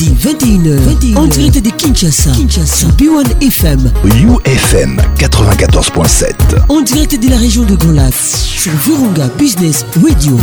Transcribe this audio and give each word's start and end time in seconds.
21h, 0.00 0.78
21h, 1.02 1.38
direct 1.38 1.58
de 1.60 1.70
Kinshasa, 1.70 2.30
Kinshasa. 2.30 2.86
B1 2.96 3.36
FM, 3.42 3.90
UFM 4.02 4.98
94.7, 5.18 6.32
en 6.70 6.80
direct 6.80 7.22
de 7.22 7.28
la 7.28 7.36
région 7.36 7.64
de 7.64 7.74
Golas, 7.76 8.10
sur 8.46 8.72
Virunga 8.76 9.26
Business 9.36 9.84
Radio. 10.02 10.38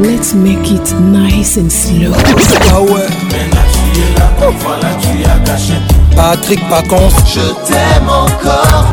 let's 0.00 0.34
make 0.34 0.70
it 0.70 0.94
nice 1.10 1.56
and 1.58 1.68
slow. 1.68 2.12
Ah 6.16 6.16
Patrick 6.16 6.60
Paconce. 6.68 7.14
je 7.26 7.40
t'aime 7.66 8.08
encore. 8.08 8.92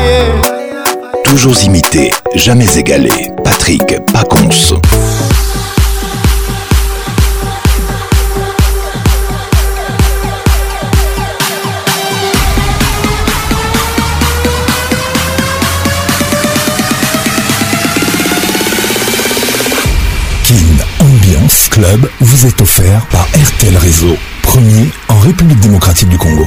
Eh. 0.00 1.28
Toujours 1.28 1.60
imité, 1.64 2.10
jamais 2.34 2.78
égalé. 2.78 3.32
Patrick 3.44 3.82
Paconce. 4.14 4.72
club 21.78 22.10
vous 22.18 22.44
est 22.46 22.60
offert 22.60 23.06
par 23.06 23.24
RTL 23.28 23.76
Réseau, 23.76 24.16
premier 24.42 24.88
en 25.08 25.16
République 25.20 25.60
démocratique 25.60 26.08
du 26.08 26.18
Congo. 26.18 26.44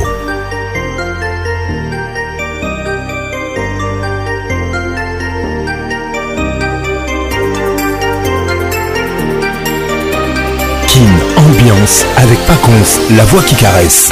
Kim 10.90 11.01
Ambiance 11.38 12.04
avec 12.18 12.38
Paconce, 12.45 12.99
la 13.16 13.23
voix 13.23 13.43
qui 13.43 13.55
caresse. 13.55 14.12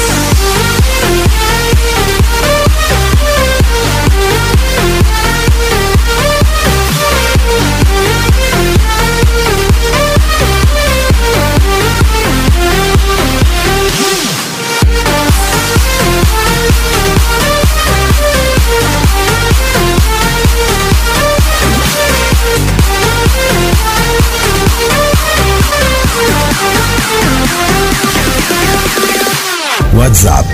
WhatsApp 30.11 30.45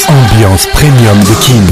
ambiance, 0.09 0.69
premium 0.75 1.21
de 1.25 1.35
king 1.45 1.65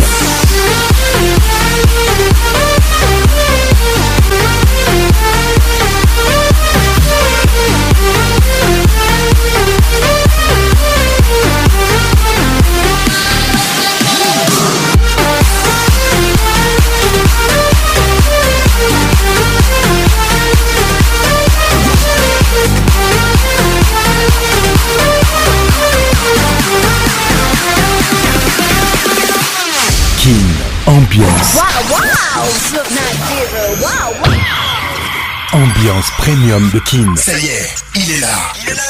Ambiance. 35.53 36.11
premium 36.19 36.71
de 36.71 36.79
King. 36.81 37.15
Ça 37.17 37.33
y 37.39 37.47
est, 37.49 37.75
il 37.97 38.11
est 38.13 38.21
là. 38.21 38.29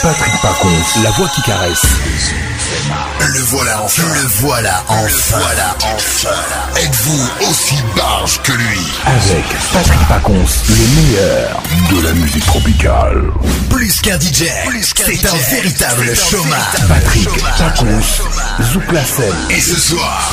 Patrick 0.02 0.32
Paconce, 0.40 1.02
la 1.02 1.10
voix 1.10 1.28
qui 1.34 1.42
caresse. 1.42 1.82
Le 3.34 3.40
voilà 3.50 3.82
enfin. 3.82 4.02
Le 4.14 4.26
voilà 4.38 4.84
enfin. 4.86 5.36
voilà 5.40 5.76
Êtes-vous 6.80 7.28
aussi 7.50 7.74
barge 7.96 8.40
que 8.42 8.52
lui 8.52 8.78
Avec 9.04 9.44
Patrick 9.72 10.08
Paconce, 10.08 10.58
le 10.68 11.02
meilleur 11.02 11.60
de 11.90 12.06
la 12.06 12.12
musique 12.12 12.46
tropicale. 12.46 13.22
Plus 13.68 14.00
qu'un 14.00 14.20
DJ, 14.20 14.44
c'est 14.94 15.26
un 15.28 15.34
véritable 15.54 16.14
chômage. 16.14 16.88
Patrick 16.88 17.28
Paconce, 17.58 18.22
Zouk 18.72 18.92
la 18.92 19.02
Et 19.56 19.60
ce 19.60 19.74
soir. 19.74 20.32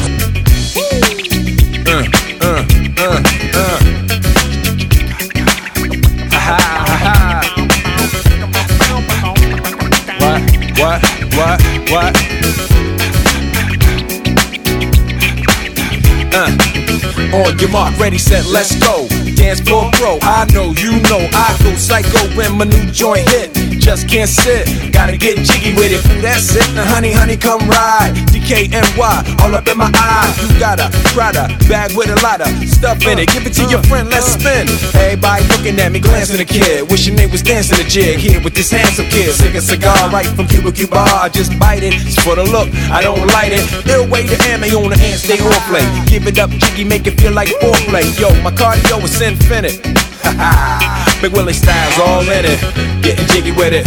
Your 17.61 17.69
mark, 17.69 17.93
ready, 17.99 18.17
set, 18.17 18.47
let's 18.47 18.73
go. 18.73 19.07
Dance 19.37 19.61
floor 19.61 19.85
pro, 19.93 20.17
I 20.25 20.49
know, 20.51 20.73
you 20.81 20.97
know, 21.05 21.21
I 21.29 21.53
go 21.61 21.75
psycho 21.77 22.17
when 22.35 22.57
my 22.57 22.65
new 22.65 22.89
joint 22.89 23.29
hit. 23.29 23.53
Just 23.77 24.09
can't 24.09 24.29
sit, 24.29 24.91
gotta 24.91 25.15
get 25.15 25.37
jiggy 25.45 25.75
with 25.77 25.93
it. 25.93 26.01
That's 26.23 26.55
it, 26.55 26.65
now 26.73 26.85
honey, 26.85 27.11
honey, 27.13 27.37
come 27.37 27.59
ride. 27.69 28.15
DKNY, 28.33 28.97
all 29.41 29.53
up 29.53 29.67
in 29.67 29.77
my 29.77 29.91
eyes. 29.93 30.33
You 30.41 30.57
got 30.57 30.79
a 30.79 30.89
Prada 31.13 31.53
bag 31.69 31.95
with 31.95 32.09
a 32.09 32.17
lot 32.23 32.41
of 32.41 32.47
stuff 32.67 32.97
in 33.05 33.19
it. 33.19 33.27
Give 33.29 33.45
it 33.45 33.53
to 33.53 33.65
your 33.69 33.81
friend, 33.83 34.09
let's 34.09 34.33
spin. 34.33 34.65
Everybody 34.97 35.45
looking 35.53 35.79
at 35.79 35.91
me, 35.91 35.99
glancing 35.99 36.41
a 36.41 36.45
kid. 36.45 36.89
Wishing 36.89 37.15
they 37.15 37.27
was 37.27 37.43
dancing 37.43 37.77
a 37.77 37.87
jig 37.87 38.17
here 38.17 38.41
with 38.41 38.55
this 38.55 38.71
handsome 38.71 39.05
kid. 39.05 39.35
Sick 39.35 39.53
a 39.53 39.61
cigar 39.61 40.09
right 40.09 40.25
from 40.25 40.47
Cuba 40.47 40.71
Cuba. 40.71 40.97
I 40.97 41.29
just 41.29 41.53
bite 41.59 41.83
it, 41.83 41.93
it's 41.95 42.17
for 42.23 42.33
the 42.35 42.43
look, 42.43 42.73
I 42.89 43.03
don't 43.03 43.21
light 43.27 43.51
it. 43.53 43.85
Ill 43.87 44.09
wait 44.09 44.29
to 44.33 44.37
me 44.57 44.73
on 44.73 44.89
the 44.89 44.97
hand, 44.97 45.19
stay 45.19 45.37
on 45.37 45.53
play. 45.69 45.85
Give 46.09 46.25
it 46.25 46.39
up, 46.39 46.49
jiggy, 46.75 46.87
make 46.87 47.07
it 47.07 47.19
feel 47.19 47.31
like 47.33 47.47
foreplay. 47.47 48.03
Yo, 48.19 48.29
my 48.41 48.51
cardio 48.51 49.03
is 49.03 49.21
infinite. 49.21 49.81
Ha 50.23 51.17
Big 51.21 51.31
Willie 51.33 51.53
style's 51.53 51.97
all 51.99 52.21
in 52.21 52.45
it. 52.45 52.59
Getting 53.03 53.25
jiggy 53.27 53.51
with 53.51 53.73
it. 53.73 53.85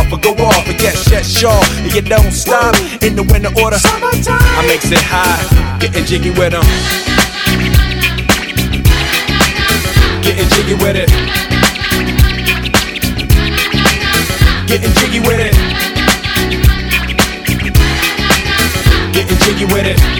off, 0.00 0.12
or 0.12 0.18
go 0.18 0.30
off, 0.48 0.68
or 0.68 0.72
get 0.74 0.96
shit 0.96 1.24
shawl, 1.24 1.62
and 1.84 1.92
you 1.94 2.00
don't 2.02 2.32
stop 2.32 2.74
in 3.02 3.14
the 3.16 3.22
winter 3.22 3.50
order. 3.62 3.78
Summertime. 3.78 4.38
I 4.58 4.66
makes 4.66 4.90
it 4.90 5.02
high, 5.02 5.40
getting 5.78 6.04
jiggy 6.04 6.30
with 6.30 6.52
them. 6.52 6.64
Getting 10.24 10.48
jiggy 10.54 10.74
with 10.82 10.96
it. 10.96 11.08
Getting 14.68 14.92
jiggy 14.98 15.20
with 15.20 15.40
it. 15.40 15.54
Getting 19.14 19.38
jiggy 19.38 19.64
with 19.66 19.86
it. 19.86 20.19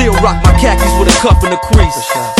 Still 0.00 0.14
rock 0.22 0.42
my 0.42 0.50
khakis 0.52 0.98
with 0.98 1.14
a 1.14 1.18
cuff 1.20 1.44
and 1.44 1.52
a 1.52 1.58
crease. 1.58 2.39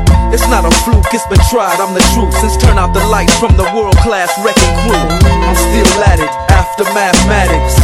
It's 0.31 0.47
not 0.47 0.63
a 0.63 0.71
fluke, 0.87 1.11
it's 1.11 1.27
been 1.27 1.43
tried, 1.51 1.75
I'm 1.83 1.91
the 1.93 1.99
truth 2.15 2.31
Since 2.39 2.55
turn 2.55 2.79
out 2.79 2.95
the 2.95 3.03
lights 3.11 3.35
from 3.35 3.57
the 3.59 3.67
world-class 3.75 4.31
wrecking 4.39 4.75
crew 4.87 5.03
I'm 5.27 5.59
still 5.59 5.91
at 6.07 6.23
it, 6.23 6.31
after 6.47 6.87
mathematics 6.95 7.75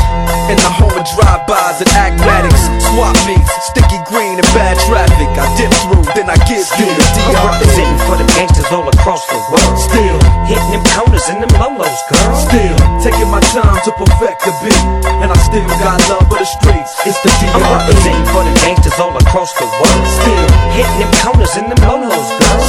In 0.47 0.55
the 0.55 0.71
home 0.79 0.95
of 0.95 1.03
drive-bys 1.19 1.83
and 1.83 1.91
acmatics 1.91 2.71
Swap 2.87 3.11
meets, 3.27 3.51
sticky 3.67 3.99
green 4.07 4.39
and 4.39 4.47
bad 4.55 4.79
traffic 4.87 5.27
I 5.35 5.43
dip 5.59 5.75
through, 5.91 6.07
then 6.15 6.31
I 6.31 6.39
get 6.47 6.63
through 6.79 6.87
the 6.87 7.07
DR 7.19 7.35
representing 7.35 7.99
for 8.07 8.15
the 8.15 8.23
gangsters 8.39 8.71
all 8.71 8.87
across 8.95 9.27
the 9.27 9.43
world 9.51 9.75
Still 9.75 10.15
Hitting 10.47 10.71
them 10.71 10.85
corners 10.95 11.27
and 11.27 11.43
them 11.43 11.51
lolos, 11.59 11.99
girl 12.07 12.31
Still 12.47 12.79
Taking 13.03 13.27
my 13.27 13.43
time 13.51 13.75
to 13.83 13.91
perfect 13.99 14.47
the 14.47 14.55
beat 14.63 14.83
And 15.19 15.35
I 15.35 15.37
still 15.51 15.67
got 15.83 15.99
love 16.07 16.23
for 16.31 16.39
the 16.39 16.47
streets 16.47 16.95
It's 17.03 17.19
the 17.27 17.29
DR 17.43 17.59
representing 17.75 18.23
for 18.31 18.39
the 18.47 18.55
gangsters 18.63 18.95
all 19.03 19.11
across 19.19 19.51
the 19.59 19.67
world 19.67 20.03
Still 20.23 20.47
Hitting 20.79 21.03
them 21.03 21.11
corners 21.19 21.51
and 21.59 21.67
them 21.67 21.83
lolos, 21.83 22.36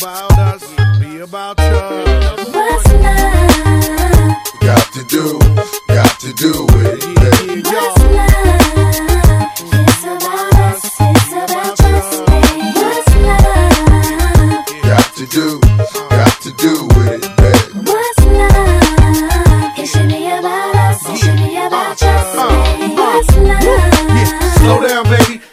about 0.00 0.38
us, 0.38 0.62
be 0.98 1.20
about 1.20 1.58
you. 1.58 2.52
What's 2.52 2.92
love? 2.94 4.34
Got 4.60 4.92
to 4.92 5.04
do, 5.08 5.38
got 5.88 6.18
to 6.20 6.32
do 6.34 6.66
it. 6.80 7.48
Yeah. 7.48 7.53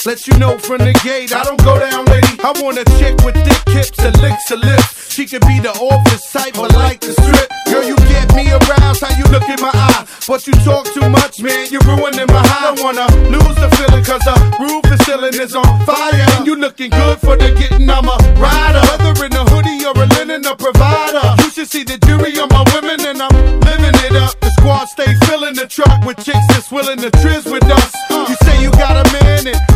Let 0.03 0.25
you 0.25 0.33
know 0.39 0.57
from 0.57 0.79
the 0.81 0.97
gate, 1.05 1.29
I 1.29 1.43
don't 1.43 1.61
go 1.61 1.77
down, 1.77 2.05
lady. 2.09 2.33
I 2.41 2.49
want 2.57 2.81
a 2.81 2.85
chick 2.97 3.21
with 3.21 3.37
thick 3.45 3.61
hips 3.69 3.99
and 4.01 4.17
licks 4.17 4.49
her 4.49 4.57
lips. 4.57 5.13
She 5.13 5.27
could 5.29 5.45
be 5.45 5.61
the 5.61 5.69
office 5.77 6.25
type 6.33 6.57
but 6.57 6.73
like 6.73 7.01
the 7.05 7.13
strip. 7.13 7.45
Girl, 7.69 7.85
you 7.85 7.93
get 8.09 8.33
me 8.33 8.49
aroused, 8.49 9.05
how 9.05 9.13
you 9.13 9.29
look 9.29 9.45
in 9.45 9.61
my 9.61 9.69
eye. 9.69 10.03
But 10.25 10.41
you 10.49 10.53
talk 10.65 10.89
too 10.89 11.05
much, 11.05 11.37
man, 11.45 11.69
you're 11.69 11.85
ruining 11.85 12.25
my 12.33 12.41
high. 12.41 12.73
I 12.73 12.73
don't 12.73 12.81
wanna 12.81 13.05
lose 13.29 13.53
the 13.61 13.69
feeling, 13.77 14.01
cause 14.01 14.25
the 14.25 14.33
roof 14.57 14.81
is 14.89 15.05
ceiling 15.05 15.37
is 15.37 15.53
on 15.53 15.69
fire. 15.85 16.17
And 16.33 16.47
you 16.49 16.55
looking 16.57 16.89
good 16.89 17.21
for 17.21 17.37
the 17.37 17.53
getting, 17.53 17.85
I'm 17.85 18.09
a 18.09 18.17
rider. 18.41 18.81
Whether 18.89 19.29
in 19.29 19.33
a 19.37 19.45
hoodie 19.53 19.85
or 19.85 19.93
a 19.93 20.07
linen, 20.17 20.41
a 20.49 20.55
provider. 20.57 21.21
You 21.45 21.53
should 21.53 21.69
see 21.69 21.83
the 21.83 22.01
jury 22.09 22.33
on 22.41 22.49
my 22.49 22.65
women, 22.73 23.05
and 23.05 23.21
I'm 23.21 23.35
living 23.69 23.93
it 24.01 24.17
up. 24.17 24.33
The 24.41 24.49
squad 24.57 24.85
stay 24.89 25.13
filling 25.29 25.53
the 25.61 25.69
truck 25.69 25.93
with 26.09 26.17
chicks 26.25 26.41
that's 26.57 26.71
willing 26.73 26.97
to 27.05 27.13
trizz 27.21 27.45
with 27.53 27.69
us. 27.69 27.90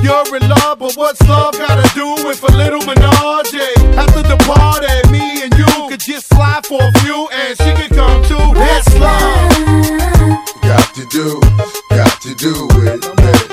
You're 0.05 0.35
in 0.35 0.47
love, 0.49 0.77
but 0.77 0.93
what's 0.93 1.19
love 1.27 1.55
gotta 1.57 1.91
do 1.95 2.05
with 2.27 2.43
a 2.47 2.55
little 2.55 2.77
menage? 2.85 3.97
After 3.97 4.21
the 4.21 4.37
party, 4.45 4.85
me 5.11 5.41
and 5.41 5.51
you 5.57 5.65
could 5.89 5.99
just 5.99 6.27
slide 6.27 6.63
for 6.63 6.77
a 6.79 6.91
few, 6.99 7.27
and 7.33 7.57
she 7.57 7.73
could 7.73 7.97
come 7.97 8.23
too. 8.25 8.53
That's 8.53 8.99
love. 8.99 9.49
Got 10.61 10.93
to 10.93 11.05
do, 11.07 11.39
got 11.89 12.21
to 12.21 12.35
do 12.35 12.53
it. 12.85 13.44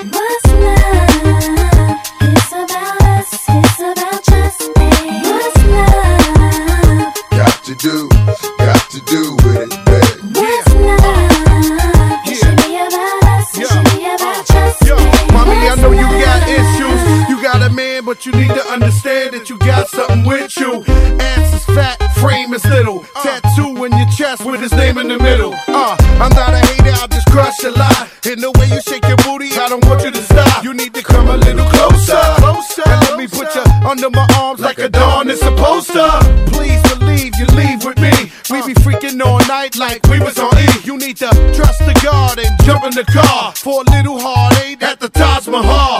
but 18.12 18.26
you 18.26 18.32
need 18.32 18.50
to 18.52 18.60
understand 18.68 19.32
that 19.32 19.48
you 19.48 19.56
got 19.64 19.88
something 19.88 20.20
with 20.28 20.52
you. 20.58 20.84
Ass 21.32 21.54
is 21.56 21.64
fat, 21.72 21.96
frame 22.20 22.52
is 22.52 22.62
little. 22.66 23.00
Uh. 23.16 23.24
Tattoo 23.40 23.72
in 23.88 23.92
your 23.96 24.10
chest 24.14 24.44
with 24.44 24.60
his 24.60 24.70
name 24.72 24.98
in 24.98 25.08
the 25.08 25.16
middle. 25.16 25.54
Uh, 25.66 25.96
I'm 26.20 26.28
not 26.36 26.52
a 26.52 26.60
hater, 26.60 26.92
I 26.92 27.06
just 27.08 27.26
crush 27.32 27.64
a 27.64 27.70
lot. 27.70 28.04
In 28.26 28.42
the 28.44 28.52
way 28.60 28.68
you 28.68 28.82
shake 28.84 29.08
your 29.08 29.16
booty, 29.24 29.48
I 29.56 29.64
don't 29.70 29.82
want 29.86 30.04
you 30.04 30.10
to 30.10 30.22
stop. 30.28 30.62
You 30.62 30.74
need 30.74 30.92
to 30.92 31.02
come 31.02 31.26
a 31.26 31.38
little 31.38 31.64
closer. 31.72 32.20
closer 32.36 32.84
and 32.84 33.00
let 33.08 33.16
me 33.16 33.26
put 33.26 33.48
you 33.56 33.64
under 33.88 34.10
my 34.10 34.28
arms 34.36 34.60
like 34.60 34.78
a 34.78 34.90
dawn 34.90 35.30
is 35.30 35.40
supposed 35.40 35.88
to. 35.96 36.04
Please 36.52 36.82
believe 36.92 37.32
you 37.40 37.46
leave 37.56 37.80
with 37.82 37.96
me. 37.96 38.12
We 38.52 38.60
be 38.68 38.76
freaking 38.84 39.24
all 39.24 39.40
night 39.48 39.76
like 39.76 40.04
we 40.12 40.20
was 40.20 40.36
on 40.38 40.52
E. 40.60 40.68
You 40.84 40.98
need 40.98 41.16
to 41.24 41.30
trust 41.56 41.80
the 41.88 41.96
God 42.04 42.36
and 42.38 42.52
jump 42.62 42.84
in 42.84 42.92
the 42.92 43.08
car 43.08 43.54
for 43.56 43.82
a 43.88 43.90
little 43.96 44.20
heartache 44.20 44.82
at 44.82 45.00
the 45.00 45.08
Taj 45.08 45.48
Mahal 45.48 45.91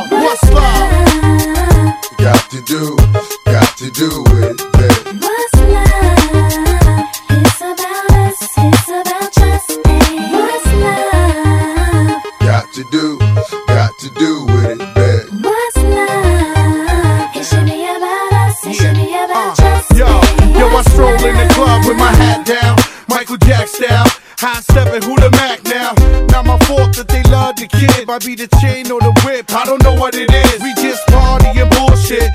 to 2.53 2.61
do, 2.65 2.97
got 3.47 3.77
to 3.79 3.91
do 3.93 4.11
it, 4.45 4.59
babe. 4.77 5.23
What's 5.23 5.55
love? 5.73 6.35
It's 7.33 7.61
about 7.63 8.11
us, 8.13 8.39
it's 8.59 8.89
about 8.89 9.33
trust 9.33 9.71
me. 9.89 10.21
What's 10.29 10.73
love? 10.75 12.23
Got 12.41 12.71
to 12.75 12.85
do, 12.93 13.19
got 13.69 13.99
to 14.01 14.11
do 14.21 14.45
with 14.53 14.83
it, 14.83 14.95
babe. 14.95 15.43
What's 15.47 15.77
love? 15.79 17.37
It 17.37 17.45
should 17.47 17.65
be 17.65 17.81
about 17.89 18.33
us, 18.45 18.67
it 18.67 18.75
should 18.75 18.97
be 18.97 19.09
about 19.15 19.57
trust 19.57 19.91
yo, 19.97 20.21
me. 20.45 20.53
Yo, 20.59 20.69
I 20.69 20.83
stroll 20.93 21.11
love? 21.13 21.25
in 21.25 21.35
the 21.35 21.55
club 21.55 21.87
with 21.87 21.97
my 21.97 22.13
hat 22.17 22.45
down, 22.47 22.77
Michael 23.09 23.39
Jack 23.39 23.67
style. 23.69 24.07
High 24.39 24.61
stepping, 24.61 25.03
who 25.09 25.15
the 25.17 25.31
Mac 25.31 25.63
now? 25.65 25.93
Not 26.35 26.45
my 26.47 26.59
fault 26.67 26.97
that 26.97 27.07
they 27.07 27.23
love 27.31 27.55
the 27.55 27.69
kid. 27.69 28.09
Might 28.09 28.27
be 28.27 28.35
the 28.35 28.49
chain 28.61 28.91
or 28.91 29.01
the 29.01 29.13
whip, 29.25 29.47
I 29.53 29.65
don't 29.65 29.81
know 29.85 29.95
what 29.95 30.15
it 30.17 30.29
is. 30.35 30.61
We 30.61 30.75
just 30.75 31.07
party 31.07 31.47
and 31.61 31.71
bullshit 31.71 32.31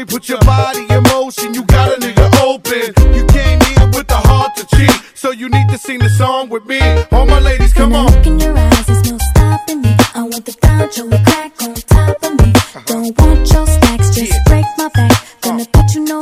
mommy, 0.00 0.04
put 0.14 0.28
your 0.28 0.38
body 0.40 0.86
in 0.90 1.02
motion. 1.04 1.54
You 1.54 1.64
got 1.64 1.96
a 1.96 2.00
nigga 2.00 2.42
open. 2.42 2.92
You 3.14 3.24
came 3.26 3.60
in 3.60 3.90
with 3.92 4.06
the 4.08 4.16
heart 4.24 4.56
to 4.56 4.66
cheat, 4.74 4.90
so 5.18 5.30
you 5.30 5.48
need 5.48 5.68
to 5.68 5.78
sing 5.78 5.98
the 5.98 6.08
song 6.10 6.48
with 6.48 6.64
me. 6.66 6.80
All 7.12 7.26
my 7.26 7.40
ladies, 7.40 7.72
come 7.72 7.94
on. 7.94 8.06
Look 8.06 8.26
in 8.26 8.38
your 8.40 8.56
eyes, 8.56 8.86
there's 8.86 9.10
no 9.10 9.18
stopping 9.18 9.82
me. 9.82 9.96
I 10.14 10.22
want 10.22 10.44
the 10.46 10.56
gaucho 10.62 11.08
crack 11.08 11.62
on 11.62 11.74
top 11.74 12.16
of 12.22 12.32
me. 12.40 12.52
Uh-huh. 12.52 12.80
Don't 12.86 13.18
want 13.20 13.38
your 13.52 13.66
snacks, 13.66 14.14
just 14.14 14.32
break 14.46 14.66
my 14.78 14.88
back. 14.94 15.12
Gonna 15.40 15.62
uh-huh. 15.62 15.66
put 15.82 15.94
you 15.94 16.04
no 16.04 16.20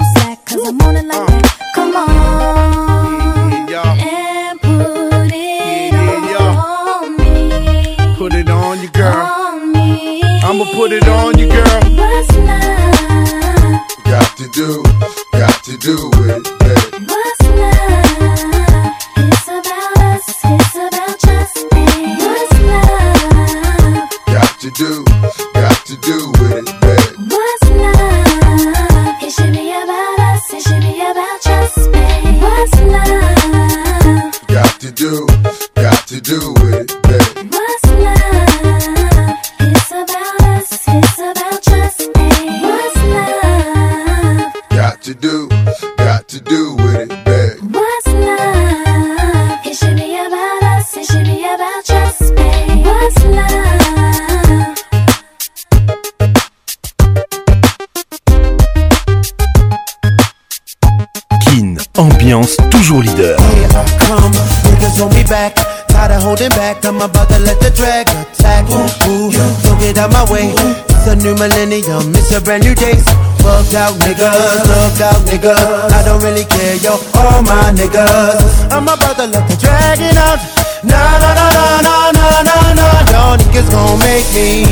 brand 72.49 72.65
new 72.65 72.75
days. 72.75 73.05
Fucked 73.45 73.77
out 73.77 73.93
niggas, 74.09 74.57
fucked 74.73 75.05
out 75.05 75.21
niggas. 75.29 75.93
I 75.93 76.01
don't 76.01 76.23
really 76.25 76.49
care, 76.49 76.81
yo, 76.81 76.97
all 77.21 77.45
my 77.45 77.69
niggas. 77.77 78.53
I'm 78.73 78.89
about 78.89 79.21
to 79.21 79.29
let 79.29 79.45
the 79.53 79.57
dragon 79.61 80.17
out. 80.17 80.41
Nah, 80.81 80.97
nah, 80.97 81.33
nah, 81.37 81.85
nah, 81.85 82.09
nah, 82.09 82.09
nah, 82.09 82.49
nah, 82.49 82.79
nah. 82.81 83.13
Y'all 83.13 83.33
niggas 83.37 83.69
gon' 83.69 84.01
make 84.01 84.25
me. 84.33 84.65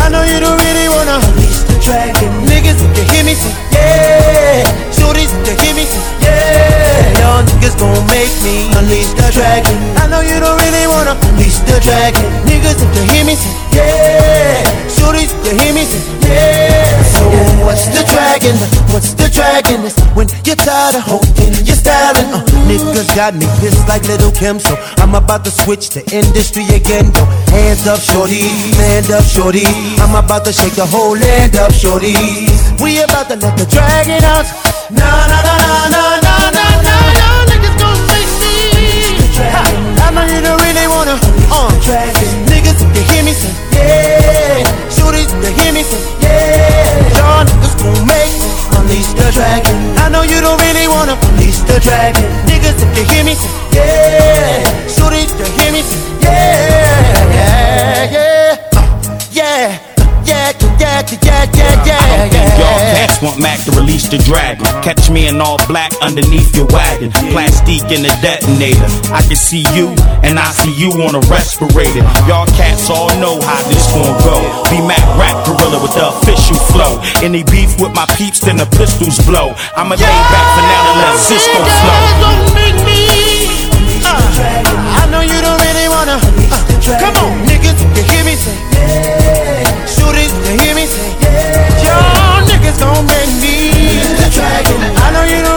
I 0.00 0.08
know 0.08 0.24
you 0.24 0.40
don't 0.40 0.56
really 0.64 0.88
wanna. 0.88 1.20
Release 1.28 1.60
the 1.68 1.76
dragon. 1.76 2.32
Niggas, 2.48 2.80
if 2.88 2.96
you 2.96 3.04
hear 3.12 3.24
me, 3.28 3.34
say 3.36 3.52
yeah. 3.76 4.64
Shorties, 4.96 5.28
if 5.44 5.52
you 5.52 5.54
hear 5.60 5.74
me, 5.76 5.84
say 5.84 6.00
yeah. 6.24 7.20
Y'all 7.20 7.44
niggas 7.52 7.76
gon' 7.76 8.00
make 8.08 8.32
me. 8.40 8.72
Unleash 8.80 9.12
the 9.12 9.28
dragon. 9.28 9.76
I 10.00 10.08
know 10.08 10.24
you 10.24 10.40
don't 10.40 10.56
really 10.64 10.86
wanna. 10.88 11.20
unleash 11.36 11.60
the 11.68 11.76
dragon. 11.84 12.24
Niggas, 12.48 12.80
if 12.80 12.90
you 12.96 13.04
hear 13.12 13.24
me, 13.28 13.36
say 13.36 13.65
what's 18.96 19.12
the 19.12 19.28
drag 19.28 19.68
in 19.68 19.84
When 20.16 20.24
you're 20.48 20.56
tired 20.56 20.96
of 20.96 21.04
holding, 21.04 21.52
you're 21.68 21.76
styling. 21.76 22.32
Uh, 22.32 22.40
niggas 22.64 23.12
got 23.12 23.36
me 23.36 23.44
pissed 23.60 23.84
like 23.92 24.00
Little 24.08 24.32
Kim, 24.32 24.56
so 24.58 24.72
I'm 24.96 25.12
about 25.14 25.44
to 25.44 25.52
switch 25.52 25.92
the 25.92 26.00
industry 26.08 26.64
again. 26.72 27.12
Yo, 27.12 27.22
hands 27.52 27.84
up, 27.84 28.00
shorty, 28.00 28.48
stand 28.72 29.12
up, 29.12 29.20
shorty. 29.28 29.68
I'm 30.00 30.16
about 30.16 30.48
to 30.48 30.52
shake 30.56 30.72
the 30.80 30.88
whole 30.88 31.12
land 31.12 31.60
up, 31.60 31.76
shorty. 31.76 32.16
We 32.80 33.04
about 33.04 33.28
to 33.28 33.36
let 33.36 33.54
the 33.60 33.68
dragon 33.68 34.24
out. 34.24 34.48
Nah, 34.88 34.96
nah, 34.96 35.04
nah, 35.04 35.92
nah, 35.92 36.24
nah, 36.24 36.24
nah, 36.24 36.56
nah, 36.56 36.88
nah, 36.88 37.20
nah. 37.20 37.50
Niggas 37.52 37.76
gon' 37.76 38.00
shake 38.08 38.32
me. 38.40 39.12
Ha, 39.44 39.60
I 39.60 40.08
know 40.16 40.24
you 40.24 40.40
don't 40.40 40.56
really 40.64 40.88
wanna. 40.88 41.20
Uh, 41.52 41.68
niggas, 42.50 42.78
you 42.96 43.02
hear 43.12 43.22
me 43.28 43.32
say, 43.36 43.52
yeah. 43.76 44.64
Shorties, 44.90 45.28
you 45.44 45.52
hear 45.62 45.72
me 45.76 45.84
say. 45.84 46.15
I 50.06 50.08
know 50.08 50.22
you 50.22 50.40
don't 50.40 50.60
really 50.62 50.86
wanna 50.86 51.16
police 51.16 51.62
the 51.62 51.80
dragon 51.80 52.22
Niggas 52.46 52.78
if 52.78 52.96
you 52.96 53.02
hear 53.12 53.24
me, 53.24 53.34
say 53.34 53.50
yeah 53.74 54.86
Shoot 54.86 55.10
it, 55.18 55.34
you 55.36 55.46
hear 55.58 55.72
me, 55.72 55.82
say 55.82 56.16
yeah 56.22 58.12
Yeah, 58.12 58.12
yeah, 58.14 58.14
yeah, 58.14 59.08
yeah, 59.34 60.26
yeah, 60.28 60.30
yeah, 60.30 61.18
yeah, 61.24 61.50
yeah 61.54 61.55
want 63.22 63.40
Mac 63.40 63.60
to 63.64 63.70
release 63.72 64.08
the 64.08 64.18
dragon. 64.18 64.64
Catch 64.84 65.08
me 65.08 65.28
in 65.28 65.40
all 65.40 65.56
black 65.68 65.92
underneath 66.02 66.56
your 66.56 66.66
wagon. 66.68 67.10
Plastique 67.32 67.86
in 67.88 68.02
the 68.02 68.12
detonator. 68.20 68.86
I 69.12 69.22
can 69.24 69.36
see 69.36 69.64
you, 69.72 69.94
and 70.26 70.38
I 70.38 70.48
see 70.52 70.72
you 70.76 70.92
on 71.04 71.14
a 71.16 71.22
respirator. 71.28 72.02
Y'all 72.26 72.44
cats 72.58 72.90
all 72.90 73.08
know 73.20 73.40
how 73.40 73.60
this 73.68 73.86
gon' 73.92 74.12
go. 74.26 74.42
Be 74.68 74.82
Mac 74.84 75.00
rap 75.16 75.36
gorilla 75.46 75.78
with 75.80 75.94
the 75.94 76.08
official 76.08 76.56
flow. 76.72 77.00
Any 77.22 77.44
beef 77.48 77.78
with 77.80 77.94
my 77.94 78.06
peeps, 78.18 78.40
then 78.40 78.56
the 78.56 78.68
pistols 78.76 79.18
blow. 79.24 79.54
I'ma 79.76 79.96
yeah, 79.96 80.06
lay 80.10 80.20
back 80.32 80.46
for 80.56 80.64
now 80.64 80.84
and 80.92 80.98
let 81.06 81.14
Cisco 81.16 81.56
flow. 81.60 82.00
Don't 82.20 82.58
me. 82.84 83.00
Uh, 84.02 85.00
I 85.00 85.04
know 85.12 85.22
you 85.24 85.36
don't 85.40 85.60
really 85.62 85.88
wanna. 85.88 86.16
Uh, 86.48 86.90
come 87.00 87.16
on, 87.24 87.34
niggas, 87.48 87.78
you 87.96 88.02
hear 88.12 88.24
me 88.24 88.34
say. 88.36 88.54
Shooters, 89.88 90.30
you 90.52 90.58
hear 90.60 90.74
me 90.74 90.86
say 90.86 91.15
it's 92.68 92.78
gon' 92.82 93.06
make 93.06 93.32
me. 93.42 94.00
the 94.20 94.28
dragon. 94.34 94.78
I 94.98 95.08
know 95.12 95.24
you 95.24 95.42
don't. 95.42 95.55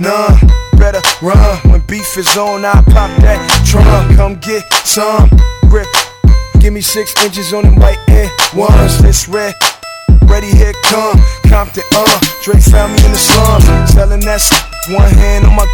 none. 0.00 0.38
Better 0.76 1.00
run 1.22 1.58
when 1.70 1.80
beef 1.86 2.16
is 2.16 2.36
on. 2.36 2.64
I 2.64 2.74
pop 2.94 3.10
that 3.22 3.38
trunk. 3.66 4.16
Come 4.16 4.34
get 4.40 4.62
some 4.86 5.30
grip. 5.68 5.86
Give 6.60 6.72
me 6.72 6.80
six 6.80 7.14
inches 7.24 7.52
on 7.52 7.64
them 7.64 7.76
white 7.76 7.98
end 8.08 8.30
ones. 8.54 8.98
This 9.02 9.28
red 9.28 9.54
ready, 10.26 10.48
here 10.50 10.72
come 10.86 11.18
Compton, 11.48 11.84
uh, 11.94 12.20
Drake 12.44 12.62
found 12.62 12.92
me 12.92 13.04
in 13.06 13.12
the 13.12 13.16
slums 13.16 13.64
Selling 13.94 14.20
that 14.28 14.42
shit, 14.42 14.60
one 14.92 15.08
hand 15.08 15.46
on 15.46 15.54
my 15.56 15.64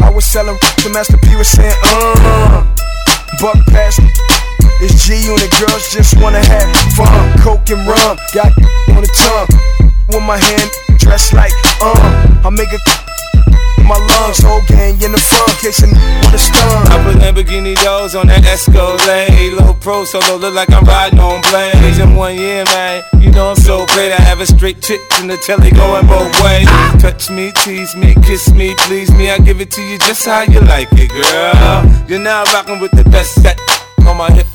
I 0.00 0.10
was 0.10 0.24
selling, 0.24 0.56
the 0.82 0.90
Master 0.90 1.16
P 1.22 1.36
was 1.36 1.46
saying, 1.46 1.76
uh 1.84 2.64
Buck 3.40 3.54
past 3.70 4.02
me 4.02 4.08
It's 4.82 5.06
G 5.06 5.12
and 5.30 5.38
the 5.38 5.48
girls 5.60 5.92
just 5.92 6.18
wanna 6.20 6.42
have 6.42 6.66
fun 6.98 7.06
Coke 7.38 7.68
and 7.70 7.86
rum, 7.86 8.16
got 8.34 8.50
on 8.96 9.04
the 9.04 9.12
tongue 9.14 9.92
With 10.08 10.22
my 10.24 10.38
hand, 10.38 10.70
dressed 10.98 11.32
like, 11.34 11.52
uh 11.82 12.40
I 12.44 12.50
make 12.50 12.72
a 12.72 12.80
my 13.82 13.98
lungs, 13.98 14.38
whole 14.38 14.62
gang 14.66 14.96
in 15.02 15.12
the 15.12 15.18
front, 15.20 15.50
case 15.58 15.82
a 15.82 15.86
with 15.86 16.32
a 16.38 16.38
stun. 16.38 16.86
I 16.88 17.02
put 17.04 17.20
Lamborghini 17.20 17.76
doors 17.84 18.14
on 18.14 18.28
that 18.28 18.42
Escalade. 18.46 19.52
Low 19.60 19.74
pro 19.74 20.04
solo, 20.06 20.36
look 20.38 20.54
like 20.54 20.70
I'm 20.72 20.84
riding 20.84 21.18
on 21.18 21.42
blades. 21.50 21.98
In 21.98 22.14
one 22.16 22.34
year, 22.36 22.64
man, 22.72 23.02
you 23.18 23.30
know 23.30 23.50
I'm 23.50 23.56
so 23.56 23.84
great. 23.92 24.12
I 24.12 24.22
have 24.22 24.40
a 24.40 24.46
straight 24.46 24.80
chick 24.80 25.00
in 25.20 25.26
the 25.28 25.36
telly 25.36 25.70
going 25.70 26.06
both 26.06 26.32
ways. 26.42 26.64
Touch 27.02 27.28
me, 27.30 27.52
tease 27.62 27.94
me, 27.94 28.14
kiss 28.24 28.50
me, 28.54 28.74
please 28.88 29.10
me. 29.10 29.30
I 29.30 29.38
give 29.38 29.60
it 29.60 29.70
to 29.72 29.82
you 29.82 29.98
just 29.98 30.24
how 30.24 30.42
you 30.42 30.60
like 30.60 30.88
it, 30.92 31.10
girl. 31.12 31.84
You're 32.08 32.20
now 32.24 32.44
rocking 32.54 32.80
with 32.80 32.92
the 32.92 33.04
best 33.10 33.42
set 33.42 33.60
on 34.08 34.16
my 34.16 34.30
hip 34.32 34.46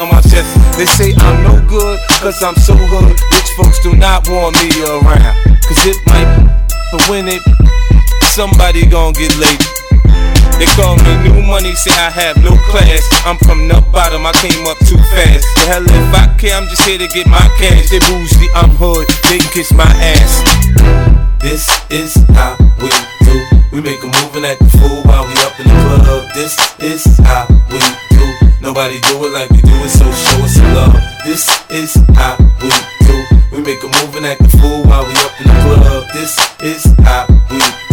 on 0.00 0.08
my 0.10 0.20
chest. 0.22 0.50
They 0.76 0.86
say 0.86 1.14
I'm 1.18 1.42
no 1.44 1.62
good, 1.68 2.00
cause 2.18 2.42
I'm 2.42 2.56
so 2.56 2.74
hood. 2.74 3.14
Rich 3.30 3.50
folks 3.56 3.78
do 3.84 3.94
not 3.94 4.26
want 4.28 4.56
me 4.58 4.70
around, 4.82 5.36
cause 5.62 5.84
it 5.86 5.96
might, 6.06 6.26
but 6.90 7.02
when 7.08 7.28
it 7.28 7.40
somebody 8.38 8.86
gon' 8.86 9.12
get 9.14 9.34
laid. 9.42 9.58
They 10.62 10.70
call 10.78 10.94
me 11.02 11.10
new 11.26 11.42
money, 11.42 11.74
say 11.74 11.90
I 11.90 12.06
have 12.22 12.38
no 12.38 12.54
class. 12.70 13.02
I'm 13.26 13.34
from 13.42 13.66
the 13.66 13.82
bottom, 13.90 14.22
I 14.30 14.32
came 14.38 14.62
up 14.70 14.78
too 14.86 15.00
fast. 15.10 15.42
The 15.58 15.62
hell 15.66 15.82
if 15.82 16.10
I 16.14 16.22
care, 16.38 16.54
I'm 16.54 16.68
just 16.70 16.86
here 16.86 17.02
to 17.02 17.08
get 17.10 17.26
my 17.26 17.42
cash. 17.58 17.90
They 17.90 17.98
bougie, 18.06 18.46
I'm 18.54 18.70
hood, 18.78 19.10
they 19.26 19.42
kiss 19.50 19.72
my 19.74 19.90
ass. 20.14 20.34
This 21.42 21.66
is 21.90 22.14
how 22.38 22.54
we 22.78 22.90
do. 23.26 23.34
We 23.74 23.80
make 23.82 23.98
a 24.06 24.06
move 24.06 24.30
and 24.38 24.46
act 24.46 24.62
the 24.62 24.70
fool 24.78 25.02
while 25.10 25.26
we 25.26 25.34
up 25.42 25.58
in 25.58 25.66
the 25.66 25.74
club. 25.82 26.22
This 26.38 26.54
is 26.78 27.02
how 27.26 27.42
we 27.74 27.82
do. 28.14 28.22
Nobody 28.62 29.02
do 29.10 29.18
it 29.26 29.32
like 29.34 29.50
we 29.50 29.62
do 29.66 29.74
it, 29.82 29.90
so 29.90 30.06
show 30.14 30.38
us 30.46 30.54
some 30.54 30.70
love. 30.78 30.94
This 31.26 31.42
is 31.74 31.90
how 32.14 32.38
we 32.62 32.70
do. 33.02 33.14
We 33.50 33.58
make 33.66 33.82
a 33.82 33.90
move 33.98 34.14
and 34.14 34.30
act 34.30 34.46
the 34.46 34.50
fool 34.62 34.86
while 34.86 35.02
we 35.02 35.14
up 35.26 35.34
in 35.42 35.46
the 35.50 35.56
club. 35.66 36.06
This 36.14 36.38
is 36.62 36.86
how 37.02 37.26
we 37.50 37.58
do. 37.58 37.87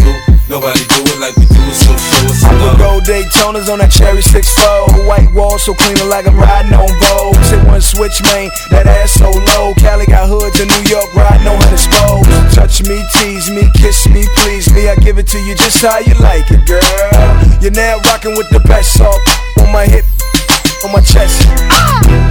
Nobody 0.55 0.79
do 0.87 1.03
it 1.11 1.19
like 1.19 1.35
we 1.35 1.43
do 1.51 1.59
it, 1.67 1.75
so 1.75 1.91
show 1.99 2.31
us 2.31 2.39
some 2.39 2.55
love. 2.63 2.79
Gold 2.79 3.03
Daytonas 3.03 3.67
on 3.67 3.83
that 3.83 3.91
cherry 3.91 4.23
6-4. 4.23 5.03
White 5.03 5.27
wall 5.35 5.59
so 5.59 5.73
clean 5.75 5.99
like 6.07 6.23
I'm 6.31 6.39
riding 6.39 6.71
on 6.71 6.87
Vogue. 7.03 7.35
Hit 7.51 7.59
one 7.67 7.83
switch, 7.83 8.23
man, 8.31 8.47
that 8.71 8.87
ass 8.87 9.19
so 9.19 9.27
low. 9.35 9.75
Cali 9.75 10.07
got 10.07 10.31
hoods 10.31 10.55
in 10.63 10.71
New 10.71 10.83
York, 10.87 11.11
riding 11.11 11.43
on 11.43 11.59
the 11.59 11.75
spole. 11.75 12.23
Touch 12.55 12.79
me, 12.87 12.95
tease 13.19 13.51
me, 13.51 13.67
kiss 13.75 14.07
me, 14.07 14.23
please 14.47 14.71
me. 14.71 14.87
I 14.87 14.95
give 14.95 15.19
it 15.19 15.27
to 15.35 15.39
you 15.43 15.59
just 15.59 15.83
how 15.83 15.99
you 15.99 16.15
like 16.23 16.47
it, 16.47 16.63
girl. 16.63 16.79
You're 17.59 17.75
now 17.75 17.99
rocking 18.07 18.39
with 18.39 18.47
the 18.47 18.63
best 18.63 18.95
salt 18.95 19.19
on 19.59 19.67
my 19.75 19.83
hip, 19.83 20.07
on 20.87 20.91
my 20.95 21.03
chest. 21.03 21.35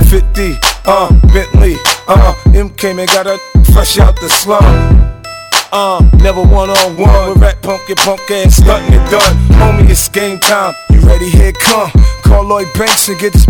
50, 0.08 0.56
uh, 0.88 1.12
Bentley, 1.28 1.76
uh, 2.08 2.32
MK 2.56 2.96
man 2.96 3.04
got 3.04 3.28
a 3.28 3.37
fresh 3.68 3.98
out 4.00 4.16
the 4.24 4.32
slum. 4.32 4.64
Uh, 5.72 5.98
never 6.18 6.42
one 6.42 6.68
on 6.70 6.96
one 6.96 7.29
with 7.31 7.38
rap 7.38 7.61
pumpkin 7.62 7.96
punk 7.96 8.20
ass 8.31 8.61
stuntin' 8.61 8.92
it 8.92 9.11
done. 9.11 9.35
Homie, 9.61 9.88
it's 9.88 10.09
game 10.09 10.38
time. 10.40 10.74
You 10.90 11.00
ready? 11.00 11.29
Here 11.31 11.53
come. 11.53 11.90
Call 12.22 12.44
Lloyd 12.44 12.68
Banks 12.74 13.09
and 13.09 13.18
get 13.18 13.33
this 13.33 13.46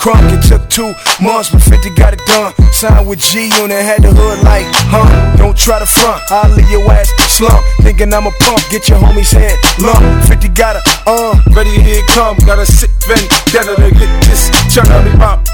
crunk. 0.00 0.24
It 0.32 0.42
took 0.46 0.68
two 0.68 0.92
months, 1.22 1.50
but 1.50 1.62
50 1.62 1.90
got 1.94 2.14
it 2.14 2.22
done. 2.26 2.52
Signed 2.72 3.08
with 3.08 3.20
G 3.20 3.50
on 3.62 3.70
and 3.70 3.72
had 3.86 4.02
the 4.02 4.10
hood 4.12 4.42
like, 4.42 4.66
huh? 4.90 5.36
Don't 5.36 5.56
try 5.56 5.78
to 5.78 5.86
front, 5.86 6.22
I'll 6.30 6.50
leave 6.54 6.70
your 6.70 6.90
ass 6.90 7.08
slump. 7.30 7.64
Thinking 7.80 8.12
I'm 8.12 8.26
a 8.26 8.32
punk, 8.42 8.60
get 8.70 8.88
your 8.88 8.98
homie's 8.98 9.30
head 9.30 9.56
lump. 9.80 10.02
50 10.26 10.48
got 10.48 10.76
it, 10.76 10.82
um, 11.06 11.38
uh, 11.38 11.54
ready, 11.54 11.70
here 11.80 12.02
come. 12.08 12.36
Gotta 12.44 12.66
sit, 12.66 12.90
ready, 13.08 13.26
to 13.26 13.52
get 13.52 14.24
this. 14.24 14.50
on 14.76 15.04
me, 15.04 15.12
pop. 15.18 15.46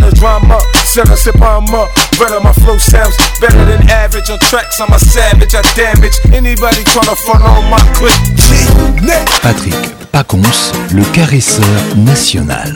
no 0.00 0.10
drama. 0.10 0.58
Sarah, 0.84 1.16
sip 1.16 1.40
on 1.40 1.64
my 1.64 1.86
Better 2.18 2.40
my 2.40 2.52
flow 2.52 2.78
sounds 2.78 3.16
better 3.40 3.64
than 3.64 3.88
average. 3.90 4.30
On 4.30 4.38
tracks, 4.40 4.80
I'm 4.80 4.92
a 4.92 4.98
savage. 4.98 5.54
I 5.54 5.62
damage 5.74 6.14
anybody 6.32 6.84
trying 6.84 7.06
to 7.10 7.16
front 7.16 7.42
on 7.42 7.70
my 7.70 7.80
clip. 7.94 8.12
Patrick 9.42 9.74
Paconce, 10.12 10.72
le 10.94 11.02
caresseur 11.12 11.96
national. 11.96 12.74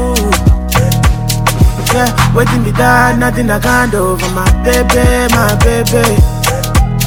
Yeah, 1.91 2.07
waiting 2.37 2.63
be 2.63 2.71
done, 2.71 3.19
nothing 3.19 3.51
I 3.51 3.59
can't 3.59 3.91
do 3.91 4.15
for 4.17 4.31
my 4.39 4.47
baby, 4.63 5.11
my 5.35 5.59
baby. 5.67 6.07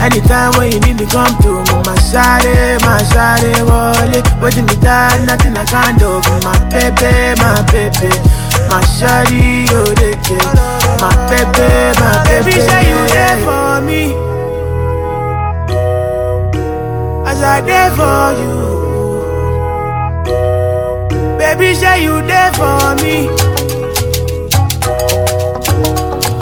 Anytime 0.04 0.60
when 0.60 0.74
you 0.76 0.80
need 0.84 1.00
me, 1.00 1.06
come 1.08 1.32
to 1.48 1.64
me, 1.64 1.76
my 1.88 1.96
shawty, 2.12 2.52
my 2.84 3.00
side, 3.08 3.48
wallet. 3.64 4.28
Waiting 4.44 4.68
be 4.68 4.76
done, 4.84 5.24
nothing 5.26 5.56
I 5.56 5.64
can't 5.64 5.98
do 6.00 6.12
for 6.28 6.40
my 6.44 6.58
baby, 6.68 7.16
my 7.40 7.64
baby. 7.72 8.12
My 8.68 8.84
shawty, 9.00 9.72
oh, 9.72 9.88
they, 9.96 10.20
my 11.00 11.16
baby, 11.32 11.96
my 11.96 12.12
baby. 12.28 12.52
Baby, 12.52 12.52
say 12.60 12.92
you 12.92 13.00
there 13.08 13.38
for 13.46 13.80
me. 13.88 14.31
I 17.44 17.60
there 17.62 17.90
for 17.96 18.34
you. 18.40 18.52
Baby, 21.40 21.74
say 21.74 22.04
you 22.04 22.22
there 22.22 22.54
for 22.54 22.94
me. 23.02 23.32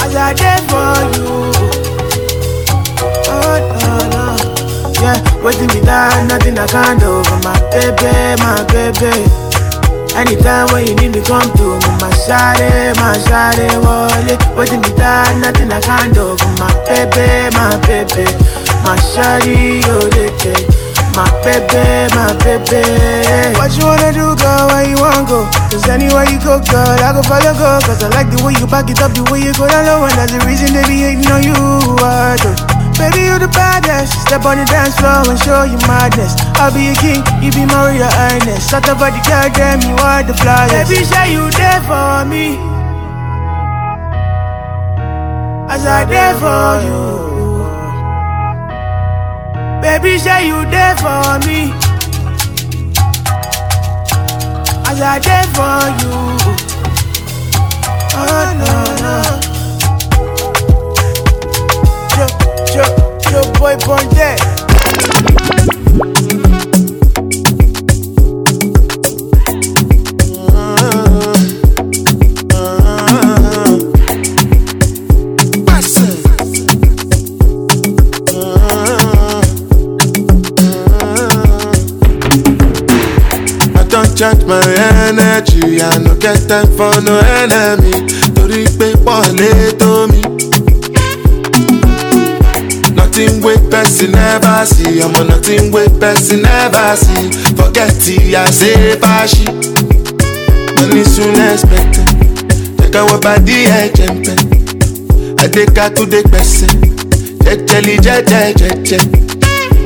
As 0.03 0.13
I 0.13 0.33
there 0.33 0.59
for 0.67 1.03
you. 1.15 1.27
Oh, 3.31 3.57
no, 3.79 3.91
no 4.11 4.35
yeah. 5.01 5.15
Waiting 5.41 5.67
me 5.69 5.79
down, 5.85 6.27
nothing 6.27 6.57
I 6.59 6.67
can't 6.67 6.99
do 6.99 7.23
for 7.23 7.39
my 7.47 7.57
baby, 7.71 8.35
my 8.43 8.61
baby. 8.67 9.23
Anytime 10.19 10.67
when 10.73 10.85
you 10.85 10.95
need 10.95 11.15
me, 11.15 11.21
come 11.23 11.47
to 11.47 11.79
me, 11.79 11.95
my 12.03 12.11
shawty, 12.27 12.91
my 12.99 13.15
shawty, 13.23 13.71
wally. 13.87 14.35
Waiting 14.59 14.81
me 14.83 14.91
down, 14.97 15.39
nothing 15.39 15.71
I 15.71 15.79
can't 15.79 16.11
do 16.13 16.35
for 16.35 16.51
my 16.59 16.67
baby, 16.83 17.55
my 17.55 17.79
baby, 17.87 18.27
my 18.83 18.99
shawty, 19.15 19.79
oh, 19.87 20.03
yeah. 20.13 20.27
My 21.19 21.27
baby, 21.43 22.15
my 22.15 22.31
baby. 22.47 22.79
What 23.59 23.75
you 23.75 23.83
wanna 23.91 24.15
do, 24.15 24.31
girl? 24.39 24.63
Where 24.71 24.87
you 24.87 24.95
wanna 24.95 25.27
go? 25.27 25.43
Cause 25.67 25.83
anywhere 25.91 26.23
you 26.31 26.39
go, 26.39 26.63
girl, 26.63 26.95
I 27.03 27.11
go 27.11 27.19
follow, 27.27 27.51
go. 27.59 27.75
Cause 27.83 27.99
I 27.99 28.07
like 28.15 28.31
the 28.31 28.39
way 28.39 28.55
you 28.55 28.63
back 28.63 28.87
it 28.87 29.03
up, 29.03 29.11
the 29.11 29.27
way 29.27 29.43
you 29.43 29.51
go 29.59 29.67
down 29.67 29.83
low. 29.83 30.07
And 30.07 30.15
that's 30.15 30.31
the 30.31 30.39
reason 30.47 30.71
they 30.71 30.79
be 30.87 31.03
hating 31.03 31.27
on 31.27 31.43
you. 31.43 31.51
I 31.99 32.39
uh, 32.39 32.47
Baby, 32.95 33.27
you 33.27 33.35
the 33.35 33.51
baddest. 33.51 34.15
Step 34.31 34.47
on 34.47 34.63
the 34.63 34.65
dance 34.71 34.95
floor 34.95 35.27
and 35.27 35.35
show 35.43 35.67
you 35.67 35.75
madness. 35.91 36.39
I'll 36.55 36.71
be 36.71 36.87
a 36.95 36.95
king, 36.95 37.19
you 37.43 37.51
be 37.51 37.67
Maria 37.67 38.07
Ernest. 38.31 38.71
Shut 38.71 38.87
up 38.87 39.03
about 39.03 39.11
the 39.11 39.19
girl, 39.27 39.51
damn, 39.51 39.83
you 39.83 39.99
are 39.99 40.23
the 40.23 40.31
flyest. 40.31 40.87
Baby, 40.87 41.03
say 41.03 41.35
you 41.35 41.43
there 41.59 41.83
for 41.83 42.23
me. 42.31 42.55
As 45.67 45.83
I 45.83 46.07
there 46.07 46.31
for 46.39 46.79
you. 46.87 47.38
Baby, 50.01 50.17
say 50.19 50.47
you 50.47 50.63
there 50.71 50.95
for 50.95 51.39
me. 51.45 51.73
As 54.87 54.99
I 55.01 55.19
there 55.21 55.47
for 55.53 55.85
you. 55.99 56.15
Oh 58.15 58.47
no 62.31 62.47
no. 62.95 63.05
Yo, 63.27 63.33
yo, 63.33 63.33
yo, 63.33 63.41
boy, 63.59 63.73
born 63.85 64.05
dead. 64.15 64.48
recharge 84.19 84.43
my 84.43 84.61
energy 85.07 85.81
I 85.81 85.97
no 85.99 86.13
get 86.19 86.47
time 86.49 86.67
for 86.75 86.91
no 87.03 87.17
enemy 87.19 87.91
torí 88.35 88.65
pé 88.77 88.91
pọ̀lẹ́ 89.05 89.77
to 89.79 89.91
mi. 90.11 90.21
Nothing 92.97 93.33
wey 93.43 93.57
person 93.71 94.11
never 94.11 94.57
see 94.73 94.99
ọmọ 95.05 95.21
nothing 95.31 95.65
wey 95.75 95.87
person 96.01 96.39
never 96.41 96.95
see 97.03 97.25
forget 97.57 97.91
ti 98.03 98.35
I 98.35 98.49
say 98.59 98.79
fashi. 99.01 99.45
Money 100.75 101.03
soon 101.13 101.35
expected 101.51 102.07
jẹ́ka 102.79 102.99
wọ́n 103.07 103.19
bá 103.25 103.33
dí 103.47 103.57
ẹ̀jẹ̀ 103.81 104.09
ń 104.09 104.13
pẹ́ 104.23 104.41
adéka 105.43 105.85
tún 105.95 106.07
dé 106.11 106.19
pẹ̀sẹ̀ 106.31 106.69
jẹ́jẹ́lì 107.43 107.95
jẹ́jẹ́jẹ́jẹ́. 108.05 109.03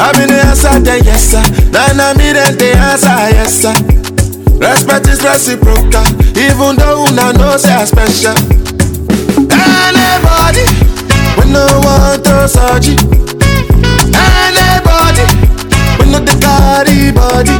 Àmì 0.05 0.23
the 0.29 0.37
answer 0.49 0.75
then 0.85 0.99
yes 1.07 1.23
sir, 1.31 1.43
lánàá 1.73 2.11
mi 2.17 2.27
then 2.37 2.51
the 2.59 2.69
answer 2.87 3.17
yes 3.37 3.55
sir. 3.61 3.92
Respect 4.71 5.07
is 5.09 5.21
reciprocal, 5.21 6.07
even 6.39 6.77
though 6.77 7.03
una 7.05 7.33
know 7.33 7.57
say 7.57 7.73
I 7.73 7.83
special. 7.83 8.31
Anybody, 9.51 10.63
we 11.35 11.51
no 11.51 11.67
want 11.83 12.23
to 12.23 12.47
surgery. 12.47 12.95
Anybody, 14.15 15.25
we 15.99 16.09
no 16.09 16.19
the 16.23 16.39
carry 16.39 17.11
body. 17.11 17.51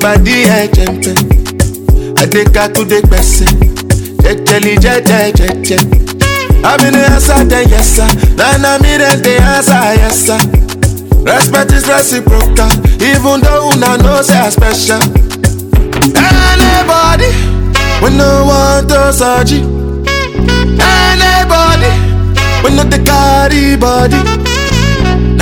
body 0.00 0.32
ẹ 0.56 0.66
jẹmpẹ 0.76 1.12
adekakude 2.22 2.98
gbẹsẹ 3.08 3.46
jẹjẹli 4.24 4.72
jẹjẹ 4.84 5.18
jẹjẹ 5.38 5.78
abinu 6.70 6.98
yasa 7.12 7.36
tẹ 7.50 7.60
yẹsa 7.72 8.06
nana 8.38 8.70
mi 8.82 8.90
dẹ 9.00 9.12
tẹ 9.24 9.32
yasa 9.44 9.76
yẹsa 10.02 10.36
respect 11.28 11.70
is 11.78 11.84
reciprocal 11.88 12.72
even 13.10 13.40
though 13.44 13.62
una 13.72 13.90
know 13.98 14.22
say 14.22 14.38
i 14.46 14.50
special. 14.50 15.02
anybody 16.32 17.30
we 18.02 18.08
no 18.20 18.30
want 18.50 18.88
to 18.88 19.00
surgery 19.12 19.60
anybody 21.08 21.92
we 22.64 22.68
no 22.76 22.84
take 22.90 23.04
carry 23.04 23.76
body. 23.76 24.20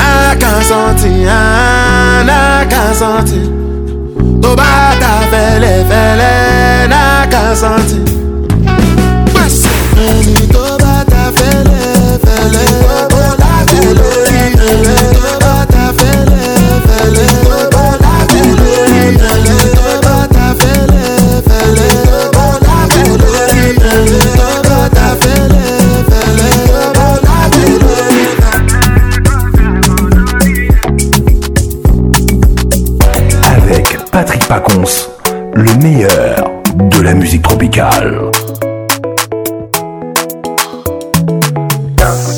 I 0.00 0.36
can't 0.40 0.64
something, 0.64 1.24
ah, 1.26 2.62
I 2.62 2.64
can 2.70 2.94
something. 2.94 3.77
tobata 4.40 5.12
felefele 5.30 6.34
naka 6.88 7.54
santi 7.54 7.96
tobata 10.54 11.22
felefele 11.36 12.64
olakele 12.98 14.10
tobata 15.14 15.94
felefele 15.96 17.37
Pacons, 34.48 35.10
le 35.52 35.74
meilleur 35.76 36.10
de 36.74 37.02
la 37.02 37.12
musique 37.12 37.42
tropicale. 37.42 38.16
Dance, 41.98 42.28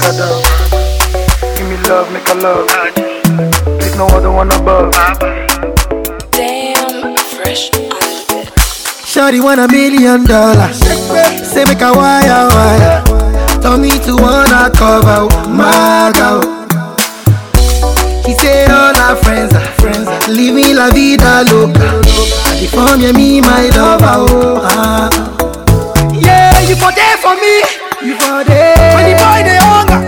Give 1.55 1.69
me 1.69 1.77
love, 1.89 2.09
make 2.13 2.29
a 2.29 2.35
love. 2.43 2.67
There's 3.79 3.97
no 3.97 4.07
other 4.09 4.29
one 4.29 4.51
above. 4.55 4.91
Damn, 6.33 7.15
fresh 7.17 7.71
Shorty 9.05 9.39
want 9.39 9.61
a 9.61 9.69
million 9.69 10.25
dollars. 10.25 10.81
Say 11.47 11.65
make 11.65 11.81
a 11.81 11.93
wire 11.93 12.49
wire. 12.51 13.05
Don't 13.63 13.83
need 13.83 14.03
to 14.03 14.17
wanna 14.17 14.69
cover 14.77 15.29
my 15.49 16.11
girl. 16.17 16.43
She 18.27 18.33
said 18.41 18.69
all 18.73 18.97
her 18.97 19.15
friends 19.23 19.50
Living 20.29 20.77
la 20.77 20.89
vida 20.91 21.43
loca 21.51 21.81
California 22.45 23.13
me 23.13 23.41
my 23.41 23.69
lover 23.71 24.07
ah, 24.07 24.27
oh 24.29 24.69
ah. 24.77 25.11
Yeah 26.13 26.55
you 26.69 26.77
for 26.77 26.93
there 26.93 27.17
for 27.19 27.35
me 27.35 27.65
You 28.03 28.15
for 28.21 28.45
there 28.45 28.77
When 28.95 29.07
the 29.11 29.17
boy 29.19 29.41
they 29.43 29.59
hunger 29.59 30.01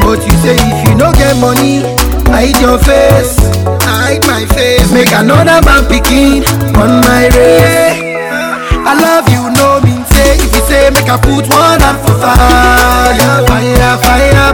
But 0.01 0.19
you 0.25 0.35
say 0.43 0.57
if 0.57 0.89
you 0.89 0.95
no 0.95 1.13
get 1.13 1.37
money 1.37 1.81
Hide 2.33 2.59
your 2.59 2.79
face 2.79 3.37
I 3.85 4.17
hide 4.19 4.27
my 4.27 4.45
face 4.57 4.91
Make 4.91 5.13
another 5.13 5.61
man 5.63 5.85
picking 5.85 6.43
on 6.75 6.99
my 7.07 7.29
race 7.31 8.01
yeah. 8.01 8.89
I 8.89 8.99
love 8.99 9.29
you 9.29 9.47
no 9.53 9.79
mean 9.81 10.03
say 10.07 10.33
If 10.35 10.51
you 10.55 10.61
say 10.65 10.89
make 10.89 11.07
I 11.07 11.17
put 11.21 11.47
one 11.53 11.79
hand 11.79 11.99
for 12.03 12.15
fire 12.19 13.37
Fire 13.47 13.97
fire 14.01 14.53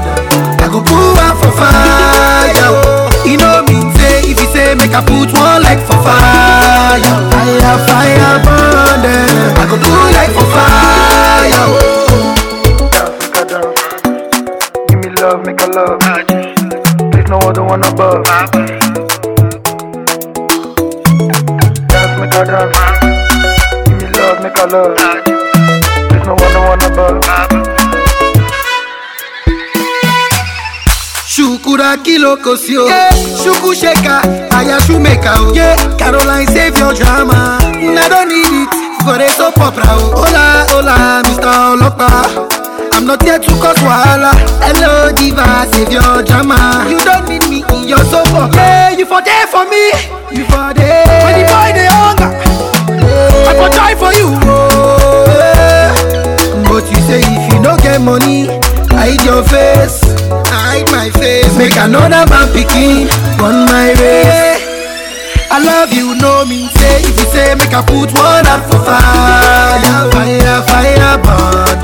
burn 0.00 0.11
go 0.72 0.80
put 0.80 1.16
am 1.20 1.36
for 1.36 1.52
fire. 1.52 2.72
E 3.28 3.36
know 3.36 3.60
me 3.68 3.76
say 4.00 4.24
if 4.24 4.40
you 4.40 4.48
say 4.56 4.72
make 4.74 4.96
a 4.96 5.02
put 5.04 5.28
one 5.36 5.60
leg 5.62 5.78
for 5.84 6.00
fire. 6.00 6.98
Fire, 7.28 7.76
fire, 7.86 8.36
burn 8.44 8.98
them. 9.04 9.58
I 9.60 9.64
go 9.68 9.76
put 9.84 10.08
leg 10.16 10.30
for 10.36 10.46
fire. 10.56 11.68
Give 14.88 14.98
me 15.04 15.08
love, 15.20 15.40
make 15.44 15.60
a 15.60 15.68
love. 15.76 16.00
There's 17.12 17.28
no 17.28 17.36
other 17.50 17.64
one 17.72 17.84
above. 17.92 18.24
Dance, 21.92 22.14
make 22.20 22.36
a 22.40 22.42
dance. 22.48 22.78
Give 23.84 23.96
me 24.00 24.06
love, 24.18 24.36
make 24.42 24.56
a 24.56 24.64
love. 24.74 24.96
There's 26.10 26.26
no 26.26 26.32
other 26.48 26.62
one. 26.70 26.71
Shukura 31.42 31.96
Kilokosio, 31.96 32.86
yeah. 32.86 33.10
Shuku 33.42 33.74
Sheka, 33.74 34.22
Ayashumeka, 34.56 35.34
yeah. 35.56 35.74
Caroline, 35.98 36.46
save 36.46 36.78
your 36.78 36.94
drama. 36.94 37.58
I 37.60 38.08
don't 38.08 38.28
need 38.28 38.70
it 38.70 39.02
for 39.04 39.18
a 39.20 39.28
soap 39.30 39.58
opera. 39.58 39.82
Hola, 40.14 40.64
hola, 40.70 40.96
Mr. 41.26 41.52
Olopa. 41.74 42.46
I'm 42.94 43.04
not 43.08 43.20
here 43.24 43.40
to 43.40 43.50
cause 43.60 43.76
wahala. 43.82 44.30
Hello, 44.62 45.10
diva, 45.16 45.66
save 45.72 45.90
your 45.90 46.22
drama. 46.22 46.86
You 46.88 47.00
don't 47.00 47.26
need 47.28 47.42
me 47.50 47.64
in 47.74 47.88
your 47.88 48.04
soap 48.04 48.28
opera. 48.30 48.54
Yeah, 48.62 48.90
you 48.92 49.04
for 49.04 49.20
there 49.20 49.46
for 49.48 49.64
me. 49.66 49.84
You 50.30 50.44
for 50.46 50.70
there. 50.78 51.10
When 51.26 51.42
the 51.42 51.44
boy 51.50 51.70
they 51.74 51.90
hunger, 51.90 52.30
yeah. 52.86 53.50
I 53.50 53.52
for 53.58 53.68
die 53.74 53.96
for 53.98 54.14
you. 54.14 54.30
Oh, 54.46 55.26
yeah. 55.26 55.90
But 56.70 56.86
you 56.86 57.02
say 57.10 57.22
if 57.26 57.52
you 57.52 57.60
don't 57.60 57.82
get 57.82 58.00
money. 58.00 58.61
Hide 59.02 59.26
your 59.26 59.42
face, 59.42 59.98
hide 60.46 60.86
my 60.94 61.10
face. 61.18 61.50
Make 61.58 61.74
another 61.74 62.22
man 62.30 62.46
picking 62.54 63.10
on 63.42 63.66
my 63.66 63.90
way. 63.98 64.54
I 65.50 65.58
love 65.58 65.90
you, 65.90 66.14
no 66.22 66.46
mean 66.46 66.70
say. 66.70 67.02
If 67.02 67.18
you 67.18 67.26
say, 67.34 67.50
make 67.58 67.74
I 67.74 67.82
put 67.82 68.14
one 68.14 68.46
up 68.46 68.62
for 68.70 68.78
fire, 68.78 70.06
fire, 70.14 70.62
fire, 70.70 71.18
burn. 71.18 71.76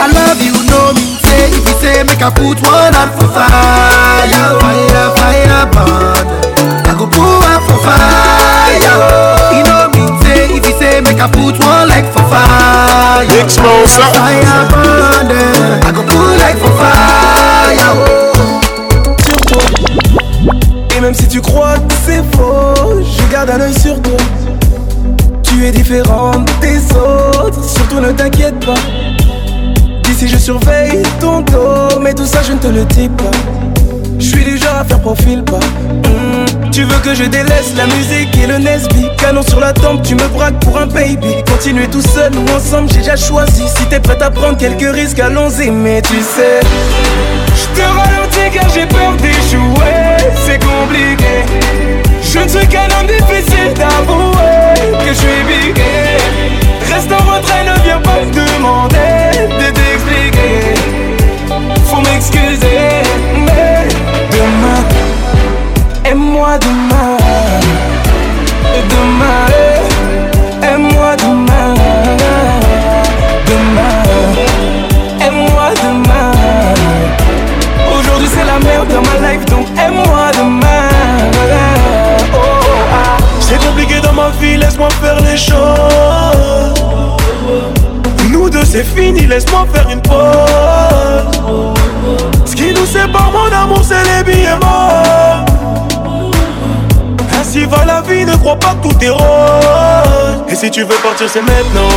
i 0.01 0.09
love 0.09 0.41
you 0.41 0.57
know 0.65 0.89
me 0.97 1.21
say 1.21 1.53
if 1.53 1.61
you 1.61 1.75
say 1.77 2.01
make 2.09 2.23
i 2.25 2.33
put 2.33 2.57
one 2.65 2.93
hand 2.97 3.13
for 3.13 3.29
fire 3.29 4.25
fire 4.57 5.07
fire 5.13 5.65
burn 5.69 6.21
i 6.89 6.91
go 6.97 7.05
put 7.05 7.21
one 7.21 7.61
for 7.69 7.77
fire 7.85 8.73
You 9.53 9.61
know 9.69 9.85
me 9.93 10.01
say 10.25 10.49
if 10.57 10.65
you 10.65 10.73
say 10.81 10.97
make 11.05 11.21
i 11.21 11.29
put 11.29 11.53
one 11.61 11.89
leg 11.93 12.09
for 12.09 12.25
fire 12.33 13.21
fire 13.29 14.09
fire, 14.17 14.65
burn 14.73 15.29
i 15.85 15.89
go 15.93 16.01
put 16.01 16.33
like 16.41 16.57
for 16.57 16.73
fire. 16.73 18.22
même 21.03 21.13
si 21.13 21.27
tu 21.27 21.41
crois 21.41 21.75
que 21.79 21.93
c'est 22.05 22.23
faux, 22.37 23.01
je 23.01 23.29
garde 23.31 23.49
un 23.49 23.59
œil 23.59 23.77
sur 23.77 24.01
toi. 24.01 24.15
Tu 25.43 25.65
es 25.65 25.71
différente 25.71 26.49
des 26.61 26.77
autres, 26.95 27.61
surtout 27.61 27.99
ne 27.99 28.13
t'inquiète 28.13 28.65
pas. 28.65 28.79
D'ici 30.05 30.29
je 30.29 30.37
surveille 30.37 31.03
ton 31.19 31.41
dos, 31.41 31.99
mais 32.01 32.13
tout 32.13 32.25
ça 32.25 32.41
je 32.41 32.53
ne 32.53 32.57
te 32.57 32.67
le 32.69 32.85
dis 32.85 33.09
pas 33.09 33.31
pas. 35.45 35.59
Hmm, 36.07 36.71
tu 36.71 36.83
veux 36.83 36.97
que 37.03 37.13
je 37.15 37.23
délaisse 37.25 37.73
la 37.77 37.85
musique 37.85 38.35
et 38.43 38.47
le 38.47 38.57
Nesby 38.57 39.07
Canon 39.17 39.41
sur 39.41 39.59
la 39.59 39.73
tempe, 39.73 40.01
tu 40.03 40.15
me 40.15 40.27
braques 40.29 40.59
pour 40.59 40.77
un 40.77 40.87
baby 40.87 41.43
Continuer 41.47 41.87
tout 41.87 42.01
seul 42.01 42.31
ou 42.35 42.45
ensemble, 42.55 42.89
j'ai 42.91 42.99
déjà 42.99 43.15
choisi 43.15 43.63
Si 43.75 43.85
t'es 43.85 43.99
prête 43.99 44.21
à 44.21 44.29
prendre 44.31 44.57
quelques 44.57 44.87
risques, 44.93 45.19
allons-y 45.19 45.69
Mais 45.69 46.01
tu 46.01 46.17
sais, 46.19 46.61
je 47.55 47.79
te 47.79 47.85
ralentis 47.85 48.53
car 48.53 48.69
j'ai 48.73 48.85
peur 48.85 49.13
d'échouer 49.21 50.27
C'est 50.45 50.59
compliqué 50.59 51.43
Je 52.23 52.39
ne 52.39 52.47
suis 52.47 52.67
qu'un 52.67 52.87
homme 52.99 53.07
difficile 53.07 53.73
d'avouer 53.75 54.97
Que 55.05 55.09
je 55.09 55.13
suis 55.13 55.43
bigué 55.47 56.17
Reste 56.93 57.11
en 57.11 57.31
retrait, 57.33 57.63
ne 57.65 57.83
viens 57.83 57.99
pas 57.99 58.19
me 58.19 58.31
demander 58.31 59.47
De 59.47 59.67
t'expliquer 59.71 60.73
Faut 61.85 62.01
m'excuser 62.01 63.03
Aime-moi 66.13 66.57
demain, 66.59 67.17
demain. 68.93 70.61
Aime-moi 70.61 71.15
demain, 71.25 71.73
demain. 73.47 75.19
Aime-moi 75.25 75.69
demain. 75.81 76.31
Aujourd'hui 77.99 78.29
c'est 78.31 78.45
la 78.45 78.59
merde 78.63 78.89
dans 78.89 79.01
ma 79.09 79.27
life, 79.31 79.43
donc 79.47 79.65
aime-moi 79.83 80.29
demain. 80.37 80.87
Oh, 82.35 82.63
ah. 82.93 83.17
C'est 83.39 83.57
compliqué 83.65 83.95
dans 83.99 84.13
ma 84.13 84.29
vie, 84.39 84.57
laisse-moi 84.57 84.89
faire 85.01 85.19
les 85.19 85.35
choses. 85.35 86.75
Nous 88.29 88.51
deux 88.51 88.65
c'est 88.65 88.83
fini, 88.85 89.25
laisse-moi 89.25 89.65
faire 89.73 89.89
une 89.89 90.01
pause. 90.03 91.75
Ce 92.45 92.53
qui 92.55 92.71
nous 92.71 92.85
sépare, 92.85 93.31
mon 93.31 93.51
amour, 93.51 93.81
c'est 93.83 94.03
les 94.15 94.23
billets 94.31 94.59
morts 94.61 95.45
si 97.53 97.65
va 97.67 97.85
la 97.85 98.01
vie, 98.01 98.25
ne 98.25 98.35
crois 98.37 98.55
pas 98.55 98.75
que 98.81 98.87
tout 98.87 99.03
est 99.05 99.09
roi 99.09 100.03
Et 100.49 100.55
si 100.55 100.71
tu 100.71 100.81
veux 100.81 100.95
partir, 101.03 101.27
c'est 101.29 101.41
maintenant. 101.41 101.87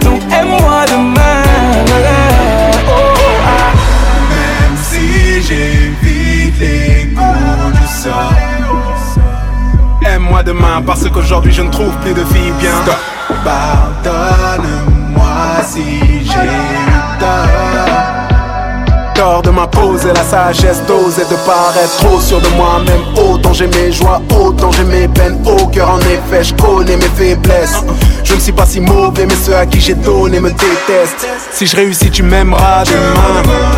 Parce 10.86 11.10
qu'aujourd'hui 11.10 11.52
je 11.52 11.62
ne 11.62 11.70
trouve 11.70 11.90
plus 12.04 12.14
de 12.14 12.22
vie 12.22 12.52
bien 12.58 12.72
Pardonne-moi 13.44 15.26
si 15.68 15.82
j'ai 16.24 16.30
eu 16.30 17.04
tort 17.20 17.84
Tort 19.14 19.42
de 19.42 19.50
m'imposer 19.50 20.14
la 20.14 20.24
sagesse 20.24 20.82
d'oser 20.88 21.24
de 21.26 21.36
paraître 21.46 21.98
trop 21.98 22.22
sûr 22.22 22.40
de 22.40 22.48
moi-même 22.56 23.02
Autant 23.30 23.52
j'ai 23.52 23.68
mes 23.68 23.92
joies, 23.92 24.22
autant 24.40 24.72
j'ai 24.72 24.86
mes 24.86 25.10
peines 25.10 25.38
Au 25.46 25.66
cœur 25.68 25.90
en 25.96 26.00
effet, 26.00 26.44
je 26.44 26.54
connais 26.54 26.96
mes 26.96 27.10
faiblesses 27.16 27.84
Je 28.24 28.36
ne 28.36 28.40
suis 28.40 28.54
pas 28.54 28.66
si 28.66 28.80
mauvais 28.80 29.26
mais 29.26 29.36
ceux 29.44 29.56
à 29.56 29.66
qui 29.66 29.82
j'ai 29.82 29.96
donné 29.96 30.40
me 30.40 30.50
détestent 30.52 31.28
Si 31.52 31.68
je 31.68 31.76
réussis 31.76 32.10
tu 32.10 32.24
m'aimeras 32.24 32.86
demain 32.86 33.74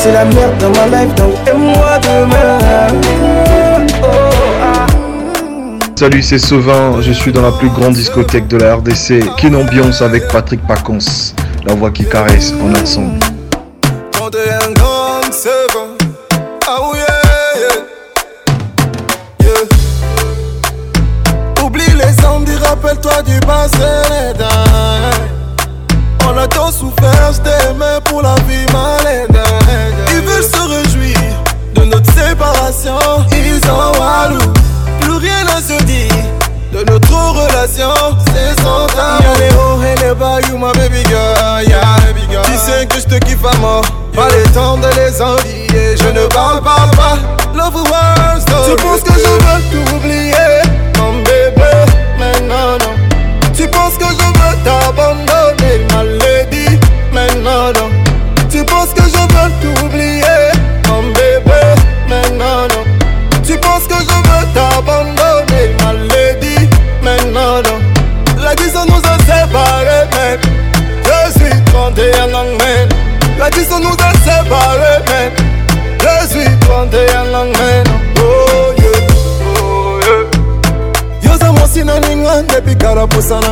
c'est 0.00 0.12
la 0.12 0.24
merde 0.24 0.56
dans 0.58 0.70
ma 0.70 1.04
life, 1.04 1.14
donc 1.16 1.34
moi 1.58 1.98
demain. 1.98 3.86
Oh, 4.02 4.06
ah. 4.62 4.86
Salut, 5.94 6.22
c'est 6.22 6.38
Sauvin, 6.38 7.00
je 7.02 7.12
suis 7.12 7.32
dans 7.32 7.42
la 7.42 7.52
plus 7.52 7.68
grande 7.68 7.92
discothèque 7.92 8.48
de 8.48 8.56
la 8.56 8.76
RDC, 8.76 9.36
Kin 9.36 9.52
Ambiance 9.54 10.00
avec 10.00 10.26
Patrick 10.28 10.66
Pacons, 10.66 10.98
la 11.66 11.74
voix 11.74 11.90
qui 11.90 12.06
caresse 12.08 12.54
en 12.62 12.74
ensemble. 12.80 13.18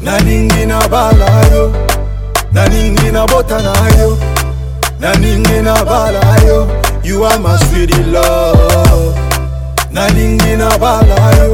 Nalingi 0.00 0.64
na 0.66 0.78
bala 0.88 1.26
yo, 1.54 1.70
nalingi 2.52 3.12
na 3.12 3.26
bota 3.26 3.58
na 3.60 3.72
yo. 4.00 4.27
nalingi 5.00 5.60
nabala 5.64 6.22
yo 6.46 6.58
you 7.04 7.22
are 7.24 7.38
my 7.38 7.56
sweet 7.66 7.96
love 8.08 9.14
nalingi 9.92 10.52
nabala 10.60 11.16
yo 11.38 11.50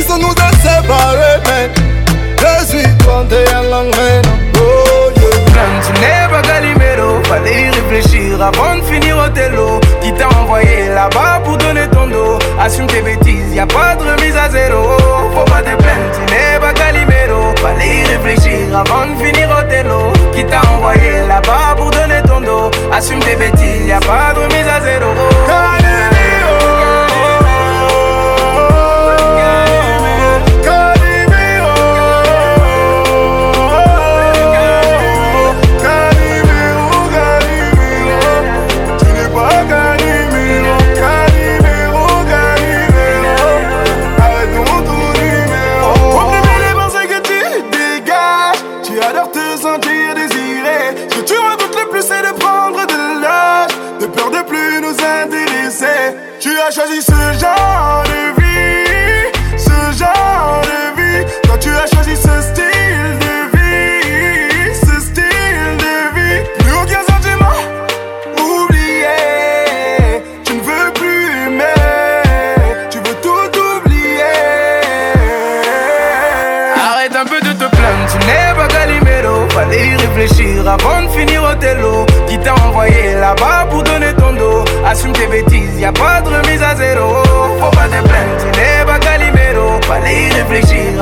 ça 0.00 0.16
nous 0.16 0.26
a 0.26 0.50
séparés, 0.56 1.72
Je 2.38 2.66
suis 2.66 2.88
Oh 4.54 5.10
tu 5.14 6.00
n'es 6.00 6.28
pas 6.30 6.40
Galimero, 6.46 7.22
fallait 7.28 7.64
y 7.64 7.70
réfléchir 7.70 8.40
avant 8.40 8.76
de 8.76 8.82
finir 8.82 9.16
au 9.18 9.28
télo. 9.30 9.80
Qui 10.00 10.12
t'a 10.14 10.28
envoyé 10.40 10.88
là-bas 10.94 11.40
pour 11.44 11.56
donner 11.58 11.86
ton 11.88 12.06
dos. 12.08 12.38
Assume 12.60 12.86
tes 12.86 13.00
bêtises, 13.02 13.54
y'a 13.54 13.66
pas 13.66 13.94
de 13.96 14.02
remise 14.02 14.36
à 14.36 14.48
zéro. 14.48 14.96
Faut 15.34 15.44
pas 15.44 15.60
te 15.60 15.70
plaindre, 15.82 16.10
tu 16.12 16.32
n'es 16.32 16.58
pas 16.60 16.72
Galimero. 16.72 17.54
Fallait 17.62 17.98
y 17.98 18.04
réfléchir 18.04 18.74
avant 18.74 19.06
de 19.14 19.22
finir 19.24 19.48
au 19.50 19.68
télo. 19.70 20.12
Qui 20.32 20.44
t'a 20.44 20.60
envoyé 20.74 21.26
là-bas 21.28 21.74
pour 21.76 21.90
donner 21.90 22.22
ton 22.26 22.40
dos. 22.40 22.70
Assume 22.92 23.20
tes 23.20 23.36
bêtises, 23.36 23.86
y'a 23.86 24.00
pas 24.00 24.32
de 24.34 24.40
remise 24.40 24.68
à 24.68 24.80
zéro. 24.80 25.14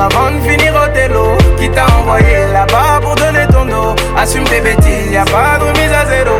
avant 0.01 0.31
de 0.31 0.39
finir 0.49 0.73
au 0.75 0.87
télo. 0.93 1.37
Qui 1.57 1.69
t'a 1.69 1.85
envoyé 1.99 2.47
là-bas 2.51 2.99
pour 3.01 3.15
donner 3.15 3.45
ton 3.51 3.65
dos 3.65 3.95
Assume 4.17 4.43
tes 4.45 4.61
bêtises, 4.61 5.11
y'a 5.11 5.21
a 5.21 5.25
pas 5.25 5.57
de 5.59 5.63
remise 5.65 5.91
à 5.93 6.05
zéro. 6.05 6.31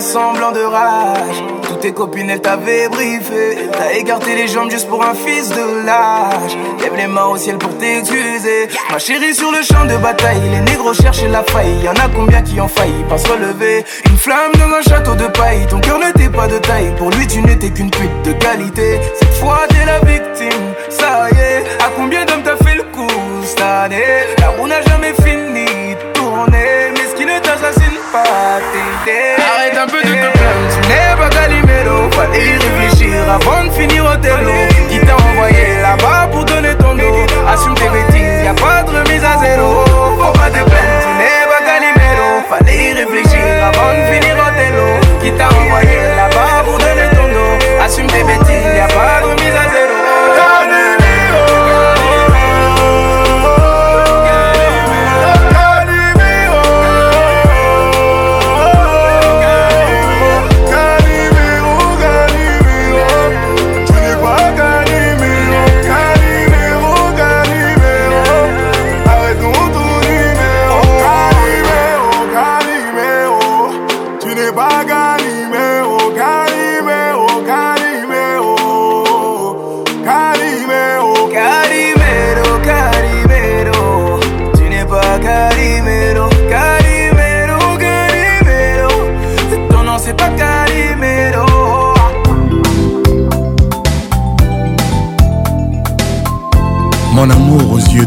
semblant 0.00 0.52
de 0.52 0.60
rage. 0.60 1.42
Toutes 1.62 1.80
tes 1.80 1.92
copines, 1.92 2.30
elles 2.30 2.40
t'avaient 2.40 2.88
briefé. 2.88 3.58
T'as 3.72 3.92
écarté 3.92 4.34
les 4.34 4.46
jambes 4.48 4.70
juste 4.70 4.88
pour 4.88 5.04
un 5.04 5.14
fils 5.14 5.48
de 5.50 5.84
l'âge. 5.86 6.56
Lève 6.80 6.94
les 6.96 7.06
mains 7.06 7.26
au 7.26 7.36
ciel 7.36 7.58
pour 7.58 7.76
t'excuser. 7.78 8.68
Ma 8.90 8.98
chérie, 8.98 9.34
sur 9.34 9.50
le 9.50 9.62
champ 9.62 9.84
de 9.84 9.96
bataille, 10.00 10.40
les 10.50 10.60
négros 10.60 10.94
cherchent 10.94 11.24
la 11.24 11.42
faille. 11.44 11.80
Y'en 11.84 11.92
a 11.92 12.08
combien 12.14 12.42
qui 12.42 12.60
ont 12.60 12.68
failli 12.68 13.04
pas 13.08 13.18
se 13.18 13.28
relever. 13.28 13.84
Une 14.08 14.16
flamme 14.16 14.52
dans 14.58 14.76
un 14.76 14.82
château 14.82 15.14
de 15.14 15.26
paille, 15.28 15.66
ton 15.68 15.80
cœur 15.80 15.98
n'était 15.98 16.30
pas 16.30 16.46
de 16.46 16.58
taille. 16.58 16.94
Pour 16.96 17.10
lui, 17.10 17.26
tu 17.26 17.42
n'étais 17.42 17.70
qu'une 17.70 17.90
pute 17.90 18.22
de 18.24 18.32
qualité. 18.32 19.00
Cette 19.18 19.34
fois, 19.34 19.60
t'es 19.68 19.84
la 19.84 19.98
victime, 20.00 20.62
ça 20.88 21.26
y 21.32 21.34
est. 21.38 21.64
À 21.82 21.90
combien 21.96 22.24
d'hommes 22.24 22.42
t'as 22.44 22.56
fait 22.64 22.74
le 22.76 22.84
coup 22.84 23.06
cette 23.44 23.60
année? 23.60 24.04
La 24.40 24.50
roue 24.50 24.68
n'a 24.68 24.80
jamais 24.82 25.12
fini 25.14 25.66
mais 26.50 27.06
ce 27.10 27.14
qui 27.14 27.24
ne 27.24 27.38
t'assassine 27.38 27.98
pas, 28.12 28.22
Arrête 28.22 29.76
un 29.76 29.86
peu 29.86 29.98
de 29.98 30.08
te 30.08 30.30
plaindre, 30.36 30.68
tu 30.70 30.88
n'es 30.88 31.16
pas 31.16 31.28
Calimero. 31.30 32.10
Fallait 32.12 32.38
y 32.38 32.52
réfléchir 32.52 33.14
avant 33.28 33.64
de 33.64 33.70
finir 33.70 34.04
au 34.04 34.16
télo. 34.16 34.52
Qui 34.90 35.00
t'a 35.00 35.14
envoyé 35.16 35.80
là-bas 35.82 36.28
pour 36.32 36.44
donner 36.44 36.74
ton 36.76 36.94
dos? 36.94 37.26
Assume 37.48 37.74
tes 37.74 37.88
bêtises, 37.88 38.44
y'a 38.44 38.54
pas 38.54 38.82
de 38.82 38.90
remise 38.96 39.24
à 39.24 39.38
zéro. 39.40 39.84
Faut 40.18 40.32
pas 40.32 40.48
te 40.50 40.58
plaindre, 40.64 41.02
tu 41.02 41.16
n'es 41.20 41.44
pas 41.48 41.64
Calimero. 41.66 42.28
Fallait 42.48 42.90
y 42.90 42.92
réfléchir 42.94 43.64
avant 43.68 43.90
de 43.90 44.12
finir 44.12 44.36
au 44.36 44.50
télo. 44.56 45.18
Qui 45.22 45.30
t'a 45.32 45.48
envoyé 45.48 46.00
là-bas 46.16 46.64
pour 46.64 46.78
donner 46.78 47.08
ton 47.14 47.28
dos? 47.32 47.82
Assume 47.84 48.06
tes 48.06 48.24
bêtises, 48.24 48.74
y'a 48.76 48.88
pas 48.88 49.20
de 49.22 49.26
remise 49.28 49.54
à 49.56 49.68
zéro. 49.72 49.87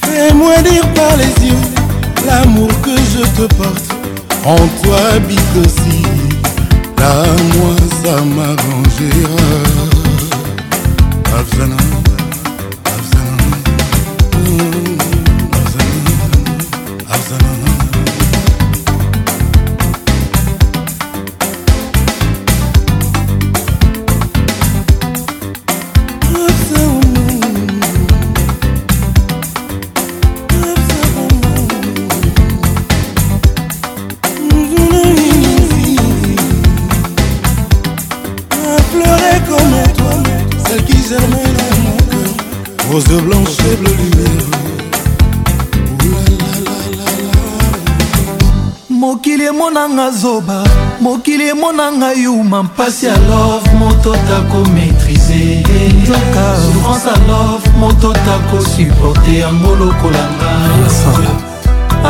Fais-moi 0.05 0.63
dire 0.63 0.89
par 0.95 1.17
les 1.17 1.47
yeux 1.47 1.55
l'amour 2.27 2.69
que 2.83 2.91
je 2.91 3.21
te 3.43 3.53
porte. 3.55 3.95
En 4.45 4.57
toi 4.83 4.97
habite 5.17 5.39
aussi, 5.61 6.03
là 6.99 7.25
moi 7.57 7.75
ça 8.03 8.21
m'arrangera. 8.23 9.93
na 51.77 51.91
ngai 51.93 52.27
uma 52.29 52.63
mpasi 52.63 53.07
ya 53.07 53.15
love 53.29 53.67
moto 53.79 54.13
takomaitrise 54.31 55.65
souffrance 56.73 57.09
ya 57.09 57.17
love 57.29 57.67
moto 57.79 58.13
takosuporte 58.13 59.39
yango 59.39 59.75
lokolanga 59.75 60.51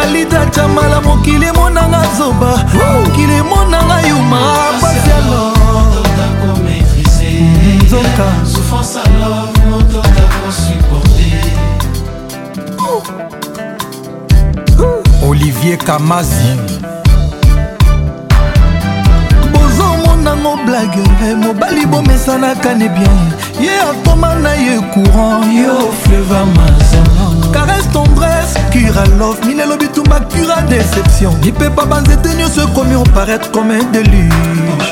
alida 0.02 0.44
jamala 0.54 1.00
mokili 1.00 1.46
emonanga 1.46 2.02
zoba 2.18 2.64
mokili 3.00 3.32
emonanga 3.34 4.06
yuma 4.08 4.40
pasi 4.80 5.08
ya 5.08 5.22
nzoka 7.80 8.32
olivier 15.30 15.78
kamazi 15.78 16.73
blague 20.66 20.96
eh, 21.20 21.34
mobali 21.36 21.86
bomesanaka 21.86 22.74
ne 22.74 22.88
bien 22.88 23.18
ye 23.60 23.70
atoma 23.90 24.34
na 24.34 24.52
ye 24.54 24.76
courant 24.94 25.42
yo 25.52 25.90
fleva 26.02 26.42
mazan 26.56 27.52
caresse 27.52 27.88
tendresse 27.92 28.54
cura 28.72 29.04
love 29.18 29.38
minelo 29.46 29.76
bitumba 29.76 30.20
cura 30.32 30.62
déception 30.68 31.32
lipepa 31.42 31.84
banzete 31.86 32.34
nyonso 32.36 32.62
ekomi 32.62 32.94
oparetre 32.94 33.50
comme 33.52 33.70
un 33.80 33.84
déluge 33.92 34.90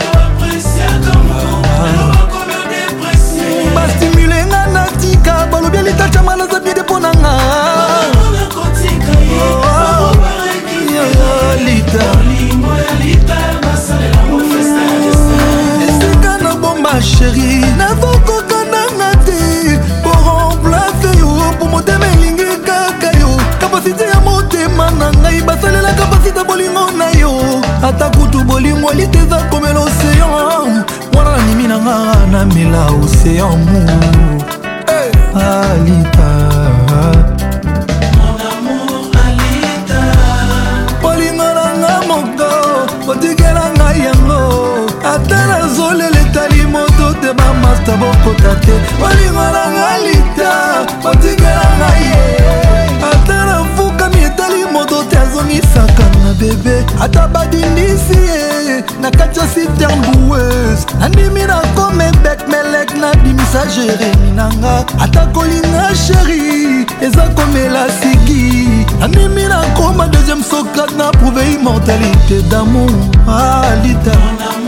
bastimule 3.75 4.45
nga 4.49 4.67
na 4.75 4.87
tika 5.01 5.47
balobi 5.51 5.79
alitacama 5.79 6.37
naza 6.37 6.61
bide 6.61 6.83
mpo 6.83 6.99
na 7.01 7.11
nga 7.11 7.33
oh, 8.57 9.45
oh, 9.45 10.11
oh, 10.11 11.65
lita 11.67 12.12
sheri 17.23 17.61
nazokokananga 17.79 19.11
te 19.25 19.79
po 20.05 20.13
remplace 20.63 21.19
yo 21.21 21.29
po 21.59 21.67
motema 21.73 22.07
elingi 22.15 22.45
kaka 22.67 23.11
yo 23.21 23.31
kapasite 23.61 24.05
ya 24.13 24.21
motema 24.21 24.91
na 24.91 25.07
ngai 25.13 25.41
basalela 25.43 25.93
kapasite 25.93 26.43
bolingo 26.49 26.91
na 26.99 27.09
yo 27.21 27.33
ata 27.89 28.11
kutu 28.11 28.41
bolingo 28.45 28.93
liteza 28.93 29.39
komela 29.51 29.81
oseyan 29.81 30.31
wana 31.15 31.37
nanimi 31.37 31.67
nanga 31.69 31.97
namela 32.33 32.83
oseyan 33.05 33.59
mu 33.69 33.81
alita 35.35 36.31
hey. 36.43 37.31
ata 47.83 47.97
bokota 47.97 48.55
te 48.63 48.75
bolingo 49.01 49.45
na 49.55 49.63
nga 49.75 49.93
lita 50.07 50.51
botikela 51.03 51.67
nga 51.79 51.91
ye 52.07 52.23
ata 53.11 53.37
nafukami 53.49 54.21
etali 54.29 54.63
moto 54.73 55.03
te 55.11 55.17
azongisaka 55.19 56.05
na 56.23 56.31
bebe 56.41 56.77
ata 57.05 57.23
badindisi 57.33 58.19
ye 58.31 58.85
na 59.01 59.11
kati 59.11 59.41
ya 59.41 59.47
siter 59.55 59.93
boueuse 60.03 60.87
nandimi 61.01 61.43
na 61.51 61.59
komebek 61.77 62.41
melek 62.51 62.91
nabimisa 63.03 63.63
jeremi 63.75 64.31
na 64.37 64.45
nga 64.63 64.75
ata 65.03 65.27
kolinga 65.35 65.87
sheri 65.95 66.87
eza 67.05 67.25
komela 67.37 67.83
siki 67.99 68.45
nandimi 69.01 69.43
nakoma 69.53 70.07
deuxième 70.07 70.43
socrate 70.43 70.95
na 70.97 71.11
prouve 71.19 71.43
immortalité 71.59 72.43
damour 72.51 72.95
alita 73.27 74.15
ah, 74.47 74.62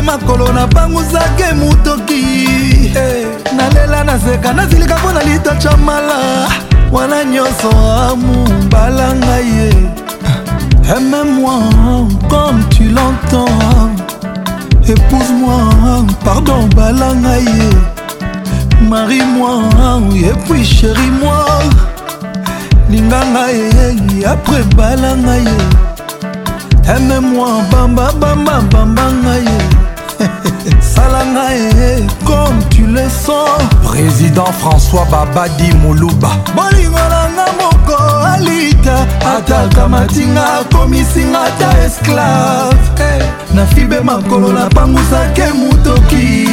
mpe 0.00 0.06
makolo 0.06 0.52
nabanguzaki 0.52 1.54
motoki 1.54 2.90
eh, 2.96 3.26
nalela 3.56 4.04
nazeka 4.04 4.52
nazilika 4.52 4.98
mpo 4.98 5.12
na 5.12 5.22
litacha 5.22 5.76
mala 5.76 6.48
wana 6.92 7.24
nyonso 7.24 7.70
amobala 8.10 9.14
ngai 9.16 9.46
ye 9.48 9.70
aime-moi 10.96 11.52
comme 12.30 12.62
tu 12.70 12.82
l'entends 12.84 13.58
épouse-moi 14.88 16.06
pardon 16.24 16.66
bala 16.74 17.12
ngai 17.14 17.44
ye 17.44 17.70
marie-moi 18.88 19.60
et 20.16 20.38
puis 20.50 20.64
chéri-moi 20.64 21.44
linga 22.90 23.20
ngai 23.32 24.24
après 24.26 24.62
bala 24.76 25.14
ngai 25.16 25.44
ye 25.44 26.96
aime-moi 26.96 27.48
bamba 27.70 28.12
bamba 28.20 28.60
bamba 28.70 29.02
ngai 29.24 29.44
ye 29.44 29.79
salanga 31.00 31.52
e 31.54 32.02
comme 32.24 32.58
tu 32.70 32.82
le 32.86 33.06
sens 33.08 33.58
président 33.82 34.52
françois 34.60 35.06
babadi 35.12 35.72
moluba 35.82 36.30
bolingo 36.56 37.00
nanga 37.14 37.46
moko 37.60 37.96
alita 38.32 38.96
ataka 39.34 39.88
matinga 39.88 40.44
akomisinga 40.60 41.40
ata 41.48 41.68
esclave 41.86 42.84
eh, 43.08 43.22
nafibe 43.54 44.00
makolo 44.00 44.52
napangusake 44.58 45.44
motoki 45.58 46.48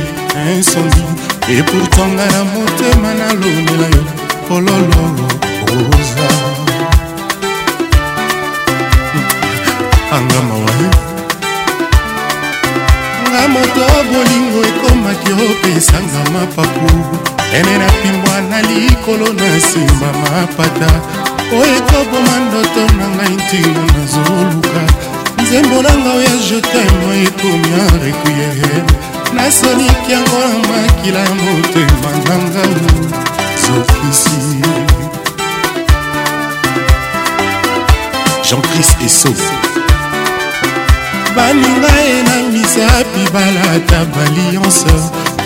insondi 0.57 1.30
epourtant 1.57 2.07
nga 2.15 2.25
na 2.31 2.41
motema 2.53 3.09
nalobela 3.19 3.87
yo 3.95 4.01
oh 4.03 4.11
pololo 4.47 5.03
rosa 5.67 6.29
angama 10.15 10.55
waye 10.65 10.89
nga 13.29 13.41
moto 13.53 13.83
bolingo 14.11 14.59
ekomaki 14.71 15.31
opesanga 15.47 16.21
mapapu 16.33 16.89
ene 17.57 17.73
na 17.83 17.89
pimbwa 17.99 18.35
na 18.49 18.59
likolo 18.69 19.25
na 19.39 19.47
nsima 19.59 20.09
mapata 20.23 20.89
oyo 21.59 21.75
ekoboma 21.83 22.35
ndoto 22.47 22.81
na 22.97 23.05
ngai 23.15 23.33
ntina 23.39 23.81
nazoluka 23.93 24.81
nzembo 25.43 25.77
na 25.85 25.91
ngai 25.99 26.15
oya 26.17 26.35
jetemo 26.47 27.07
ekomi 27.27 27.71
a 27.83 27.85
requiere 28.03 29.10
nasoliki 29.33 30.11
yango 30.11 30.37
na 30.39 30.59
makila 30.59 31.21
motema 31.35 32.11
na 32.27 32.35
ngai 32.37 32.75
zokisi 33.57 34.57
jean-chris 38.49 38.89
eso 39.07 39.31
baninga 41.35 41.93
ye 42.05 42.15
na 42.27 42.35
misapi 42.53 43.21
balata 43.33 43.99
balianse 44.13 44.93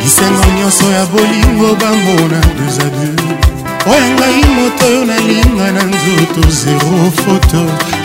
bisengo 0.04 0.48
nyonso 0.60 0.86
ya 0.96 1.04
bolingo 1.12 1.70
bambona 1.80 2.40
deux 2.58 2.76
a 2.80 2.88
deux 2.90 3.92
oyo 3.92 4.08
ngai 4.16 4.42
moto 4.56 4.86
oyo 4.92 5.02
nalinga 5.10 5.68
na 5.76 5.84
nzoto 5.92 6.44
zero 6.62 6.98
foto 7.26 7.62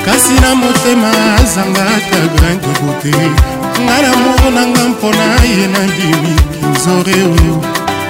kasi 0.06 0.32
na 0.42 0.50
motema 0.60 1.10
azanga 1.40 1.80
ata 1.96 2.20
grain 2.36 2.58
de 2.64 2.72
beauté 2.82 3.49
nga 3.84 3.96
na 4.06 4.12
moro 4.24 4.48
na 4.56 4.62
nga 4.72 4.82
mpona 4.92 5.26
ye 5.56 5.64
nabimi 5.74 6.34
nzore 6.72 7.18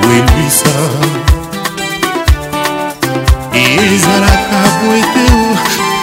welwisa 0.06 0.74
ezalaka 3.62 4.60
boete 4.80 5.26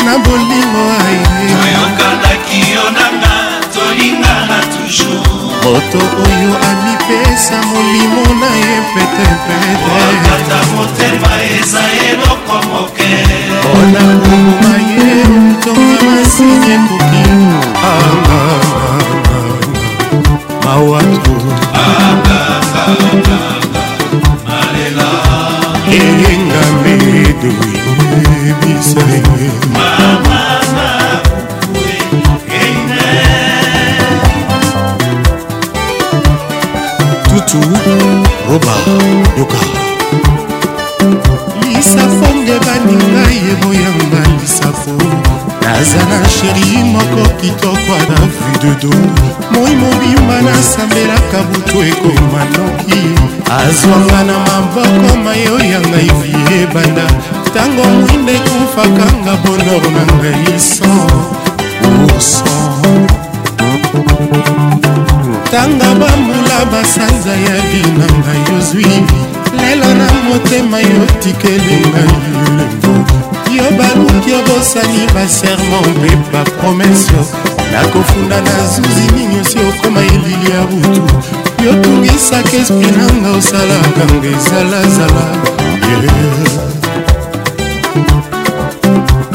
na 0.05 0.13
bolingo 0.23 0.83
ayeoyokandaki 1.03 2.59
yo 2.73 2.85
nanga 2.97 3.35
tolingana 3.73 4.57
toujours 4.71 5.33
moto 5.63 6.01
oyo 6.25 6.51
amipesa 6.69 7.57
molimo 7.71 8.23
na 8.41 8.51
ye 8.61 8.75
petepetekata 8.93 10.57
motema 10.75 11.31
eza 11.57 11.83
eloko 12.09 12.55
moke 12.69 13.09
mpona 13.61 14.03
kokoma 14.21 14.73
ye 14.93 15.07
tonga 15.63 16.01
masini 16.15 16.67
ekoki 16.77 17.25
aa 17.89 18.66
mawatu 20.67 21.31
engambe 25.97 26.93
edoyi 26.93 28.49
ebisale 28.49 29.19
tutu 37.27 37.61
roba 38.49 38.75
yoka 39.39 39.61
lisafonge 41.61 42.55
baninga 42.65 43.23
yeboyanga 43.47 44.21
lisafo 44.41 45.06
aza 45.79 46.03
na 46.09 46.29
sheri 46.29 46.83
moko 46.83 47.23
kitoko 47.41 47.93
na 48.09 48.19
vu 48.33 48.51
de 48.61 48.71
do 48.81 48.91
moi 49.53 49.73
mobimba 49.81 50.35
nasambelaka 50.45 51.39
butu 51.51 51.77
ekoma 51.89 52.41
noki 52.53 53.01
azwanga 53.59 54.19
na 54.29 54.35
maboko 54.45 55.09
mayo 55.25 55.55
ya 55.71 55.79
ngai 55.89 56.09
vi 56.19 56.31
ebanda 56.61 57.05
ntango 57.45 57.83
mwinde 57.99 58.33
ekufakanga 58.39 59.33
bonor 59.43 59.83
na 59.95 60.03
ngai 60.13 60.59
so 60.71 60.89
urso 62.07 62.53
ntanga 65.45 65.89
bambula 66.01 66.57
basanza 66.71 67.33
ya 67.47 67.57
vi 67.69 67.81
na 67.99 68.07
ngai 68.19 68.41
ozwi 68.57 68.91
lelo 69.61 69.89
na 69.99 70.07
motema 70.27 70.77
yo 70.89 71.01
tikelingai 71.21 72.15
yo 73.57 73.71
baluki 73.77 74.31
yo 74.31 74.39
bosali 74.45 75.03
baserma 75.13 75.77
mpe 75.81 76.15
bapromese 76.33 77.19
nakofunda 77.71 78.41
na 78.41 78.57
zuzi 78.71 79.05
nini 79.15 79.41
osi 79.41 79.57
okoma 79.69 79.99
elili 80.01 80.49
ya 80.51 80.59
butu 80.71 81.15
yo 81.65 81.73
tungisaka 81.83 82.57
esprit 82.61 82.95
nanga 82.97 83.29
osalaka 83.37 84.01
nga 84.17 84.27
ezalazala 84.37 85.25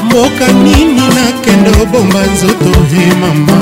mboka 0.04 0.46
nini 0.64 1.02
nakende 1.18 1.70
obomba 1.82 2.20
nzoto 2.34 2.70
e 3.00 3.14
mama 3.20 3.58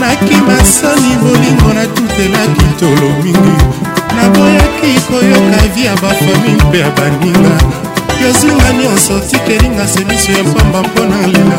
nakima 0.00 0.56
soni 0.76 1.12
bolingo 1.22 1.72
natutelaki 1.74 2.66
tolo 2.80 3.08
mingi 3.24 3.56
naboyaki 4.16 4.90
koyoka 5.08 5.62
vi 5.74 5.84
ya 5.84 5.92
bafamile 5.94 6.64
mpe 6.68 6.78
ya 6.78 6.90
baninga 6.96 7.87
yozuwa 8.22 8.72
nyonso 8.82 9.20
tikelinga 9.30 9.88
se 9.88 10.04
miso 10.04 10.32
ya 10.32 10.44
pamba 10.44 10.80
mpo 10.82 11.00
na 11.04 11.26
lela 11.26 11.58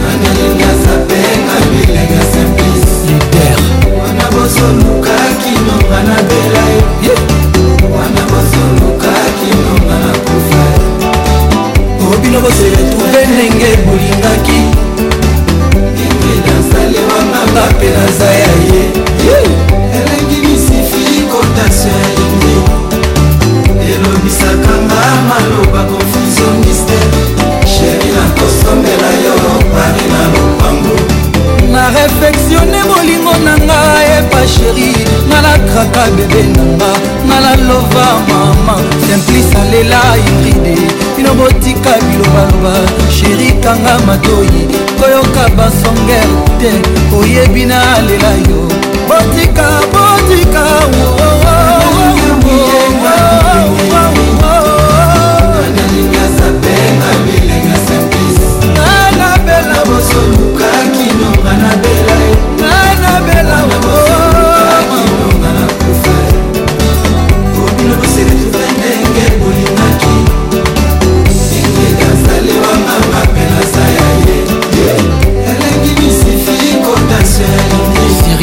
nanalinga 0.01 0.69
sapenga 0.84 1.55
bilenge 1.69 2.19
simplice 2.32 2.91
lider 3.07 3.59
wana 3.97 4.25
bosolukaki 4.34 5.53
nonga 5.67 5.99
na 6.09 6.17
bela 6.30 6.65
ye 7.05 7.15
wana 7.95 8.23
bosolukaki 8.32 9.49
nonga 9.63 9.97
na 10.05 10.13
kufa 10.25 10.63
obino 12.13 12.38
boseretrouve 12.43 13.21
ndenge 13.34 13.69
bolingaki 13.86 14.61
enge 16.05 16.36
nasale 16.53 16.99
wanga 17.09 17.41
bape 17.55 17.88
naza 17.97 18.30
ya 18.43 18.51
ye 18.69 18.82
elengi 20.05 20.38
misifi 20.47 21.11
kontation 21.32 22.09
maloba 25.30 25.84
confuso 25.86 26.45
mystère 26.63 27.09
sheri 27.71 28.09
nakosomela 28.17 29.09
yo 29.25 29.36
pari 29.73 30.05
na 30.13 30.21
lopango 30.34 30.95
na 31.73 31.84
reflexione 31.99 32.80
bolingo 32.89 33.34
eh, 33.38 33.43
na 33.45 33.53
nga 33.65 33.80
epa 34.17 34.41
sheri 34.53 34.89
nalakraka 35.30 36.03
bebe 36.15 36.43
na 36.57 36.63
nga 36.73 36.91
nalalova 37.30 38.07
mama 38.30 38.75
templis 39.05 39.49
alela 39.61 40.01
iride 40.30 40.75
bino 41.15 41.32
botika 41.39 41.91
bilobaloba 42.05 42.73
sheri 43.17 43.53
kanga 43.63 43.95
matoi 44.07 44.61
koyoka 44.99 45.45
basonger 45.57 46.30
te 46.59 46.71
oyebi 47.19 47.65
na 47.71 47.80
lela 48.07 48.34
yo 48.49 48.61
botika 49.09 49.67
botika 49.93 50.63
wo 50.93 51.09
oh. 51.23 51.28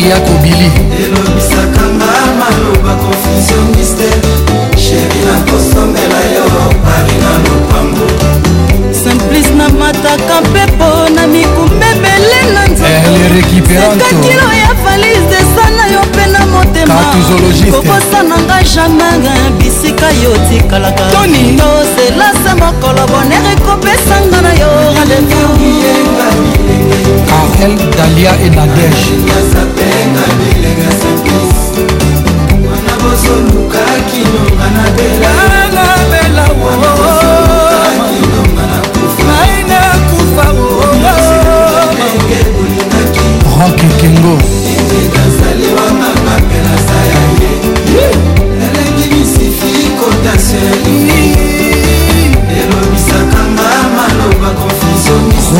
maria 0.06 0.16
kobili 0.26 0.70
elobisaka 1.04 1.84
nga 1.96 2.12
maloba 2.40 2.92
confusionniste 3.02 4.08
sheri 4.82 5.18
nakosomela 5.26 6.20
yo 6.34 6.44
pari 6.84 7.14
na 7.22 7.32
lopango 7.42 8.06
simplice 9.04 9.54
na 9.54 9.68
mataka 9.68 10.40
mpepo 10.40 10.90
na 11.14 11.26
mikumbebele 11.26 12.40
na 12.54 12.62
nzotokakilo 12.66 14.48
eh, 14.52 14.58
ya 14.58 14.74
valise 14.84 15.36
esana 15.42 15.86
yo 15.92 16.00
mpe 16.02 16.26
na 16.26 16.46
motemakokosana 16.46 18.36
nanga 18.36 18.62
jamai 18.74 19.50
bisika 19.58 20.06
yo 20.22 20.30
tikalaka 20.48 21.02
tosela 21.58 22.30
se 22.42 22.54
mokolo 22.54 23.02
bonere 23.10 23.48
ekopesanga 23.56 24.38
na 24.42 24.52
yo 24.52 24.70
rendez-vous 24.94 26.15
Arel, 27.10 27.76
Dalia 27.96 28.32
et 28.44 28.50
Nadège 28.50 29.16
nalobela 35.22 36.46
wo 36.58 36.85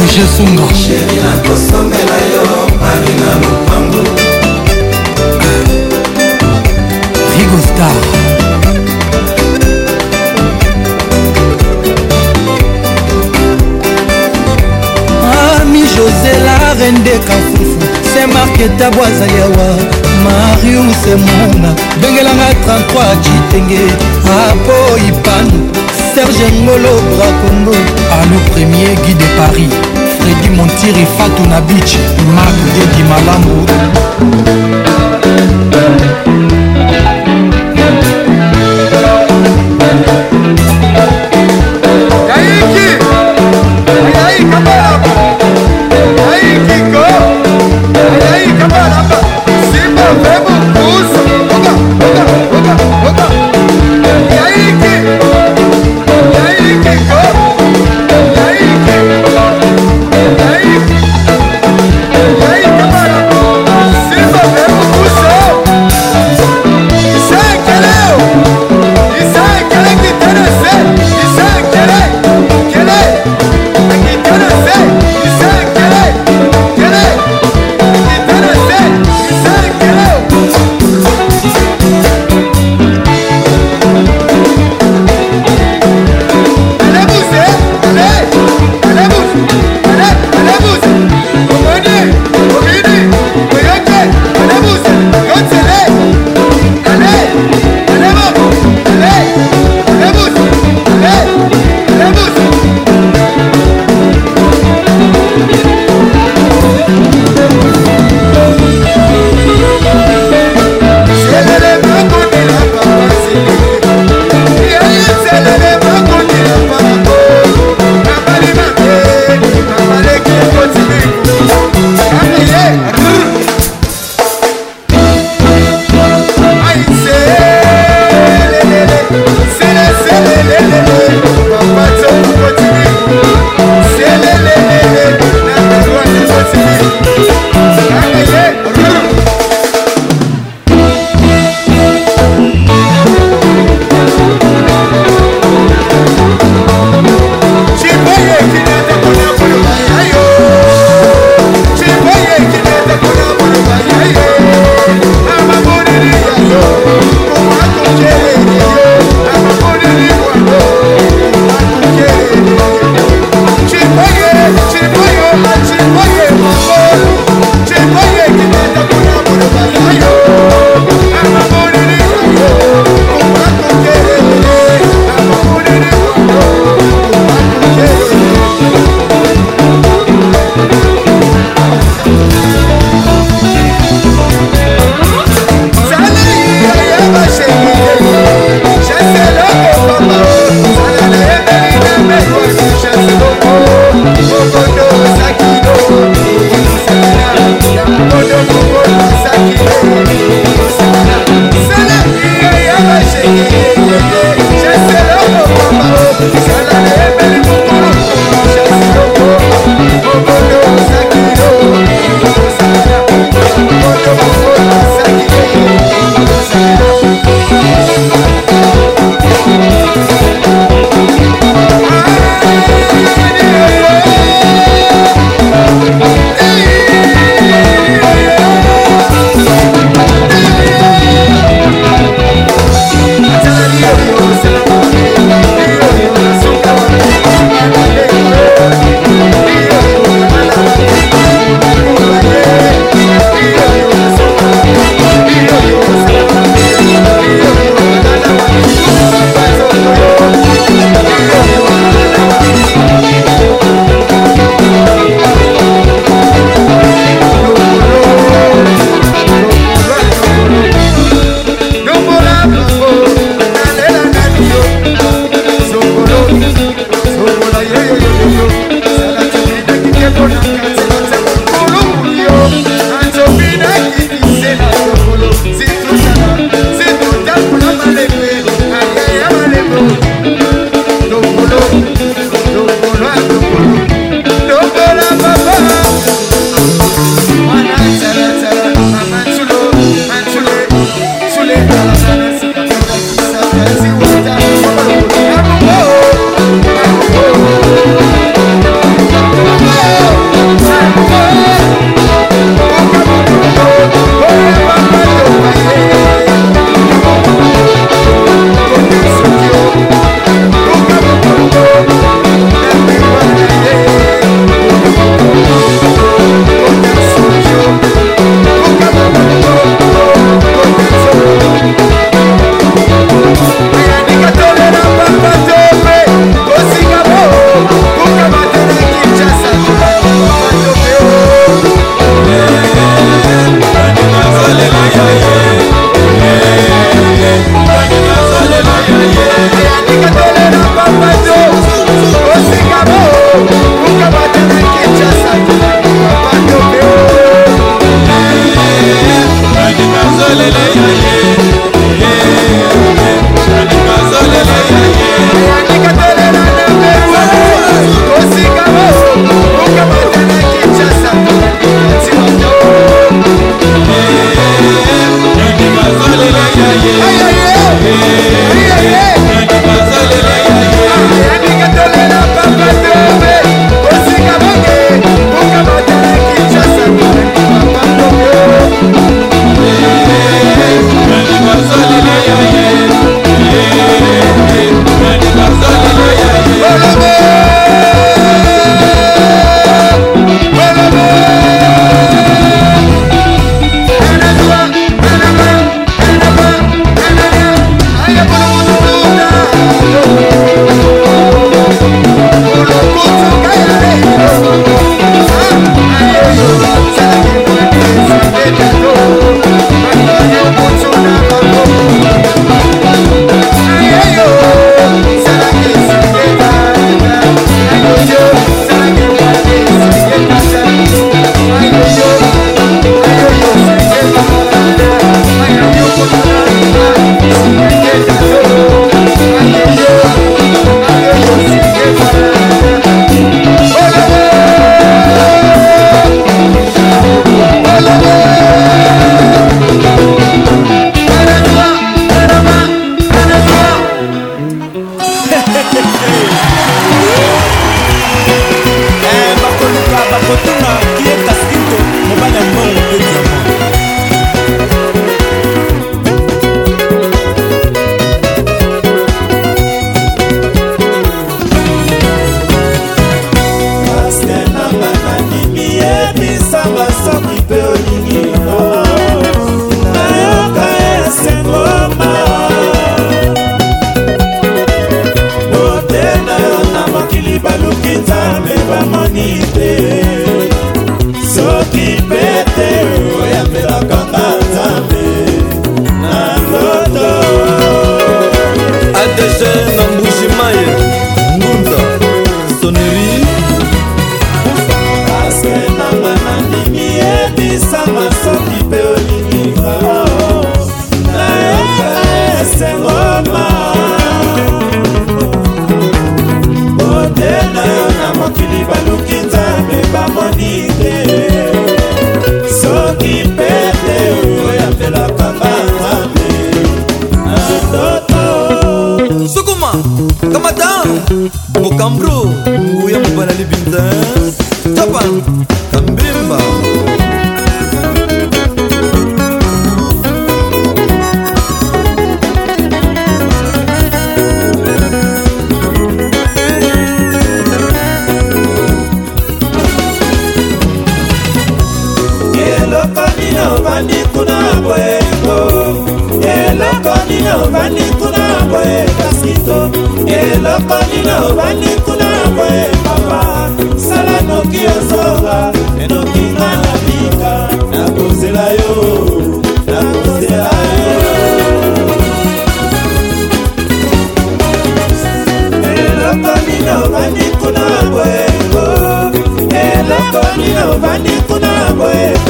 roger 0.00 0.26
sunga 0.36 0.66
sheri 0.82 1.16
nakosomela 1.24 2.16
yo 2.32 2.44
mari 2.80 3.12
na 3.20 3.30
lopango 3.42 4.02
rigostar 7.32 7.96
ami 15.60 15.80
josé 15.92 16.32
la 16.46 16.56
reine 16.78 16.98
de 17.04 17.14
kafufu 17.26 17.80
se 18.12 18.26
marketa 18.26 18.90
bwazaliawa 18.90 20.05
marius 20.30 21.02
emunga 21.12 21.70
bengelanga 22.02 22.46
33 22.66 23.22
citenge 23.24 23.80
apo 24.48 24.76
ipano 25.08 25.58
serge 26.14 26.46
ngolo 26.62 26.90
brakongo 27.16 27.76
alu 28.20 28.38
premier 28.52 28.94
guy 29.02 29.14
de 29.20 29.26
paris 29.38 29.72
fredi 30.20 30.48
montiri 30.56 31.04
fatu 31.18 31.42
na 31.50 31.60
bich 31.68 31.94
mak 32.34 32.56
dedi 32.74 33.02
malamu 33.10 33.54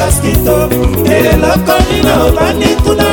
place 0.07 0.19
kitoko 0.21 0.77
eleloko 1.15 1.73
nino 1.89 2.13
obandi 2.29 2.69
tuna 2.83 3.06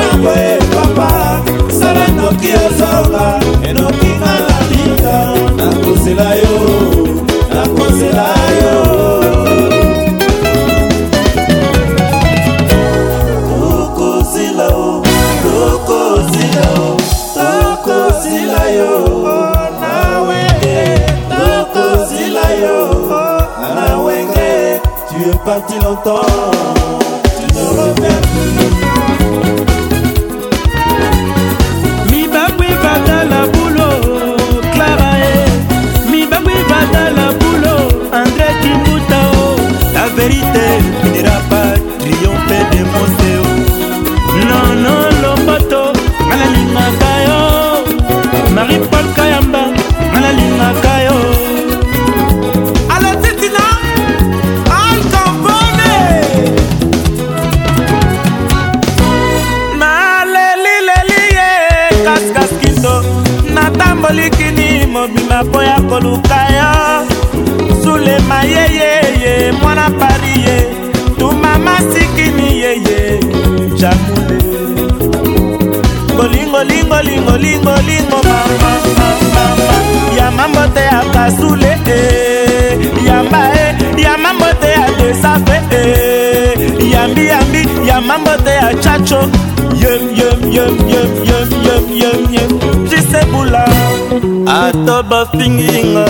bapinginga 95.35 96.07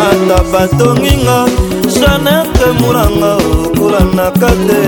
ata 0.00 0.38
batonginga 0.52 1.36
janete 1.98 2.66
mulanga 2.80 3.32
okolanaka 3.64 4.50
te 4.68 4.80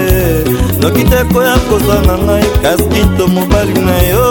noki 0.80 1.02
te 1.10 1.20
koya 1.32 1.54
kozanga 1.68 2.14
ngai 2.26 2.46
kaskito 2.62 3.24
mobali 3.34 3.74
na 3.88 3.96
yo 4.12 4.26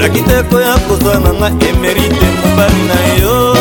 ezalaki 0.00 0.22
teko 0.24 0.60
ya 0.60 0.74
kozwa 0.88 1.14
na 1.20 1.30
nga 1.50 1.68
emerite 1.68 2.26
mobali 2.40 2.82
na 2.88 2.98
yo 3.20 3.54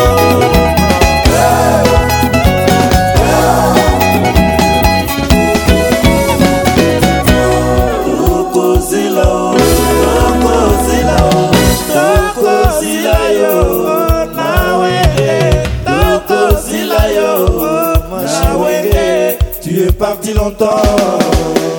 Parti 20.00 20.32
longtemps 20.34 21.79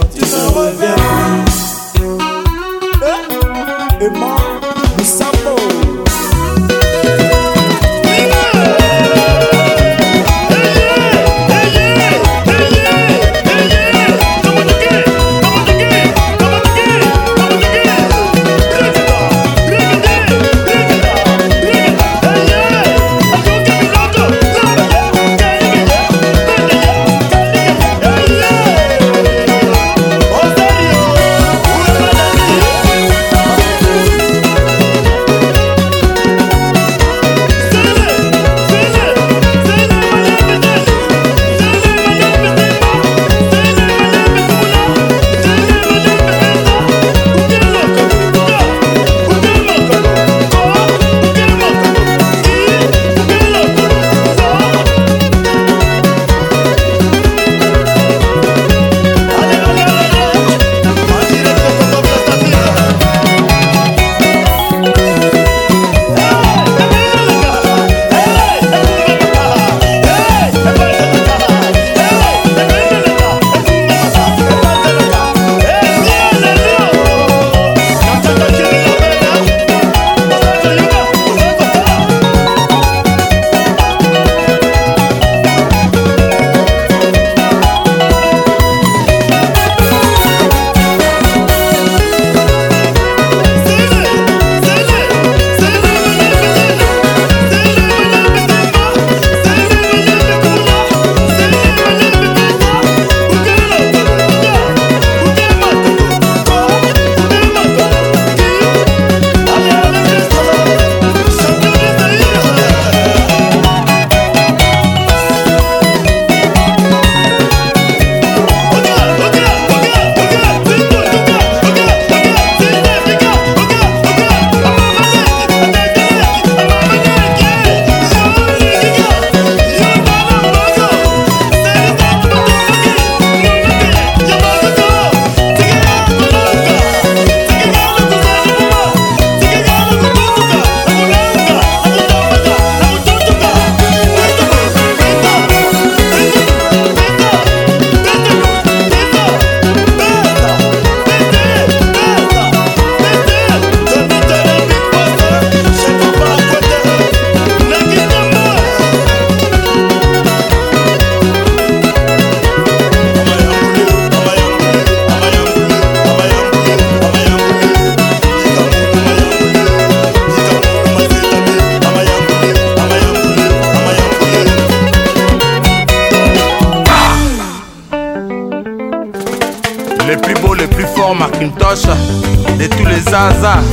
Zaza 183.11 183.70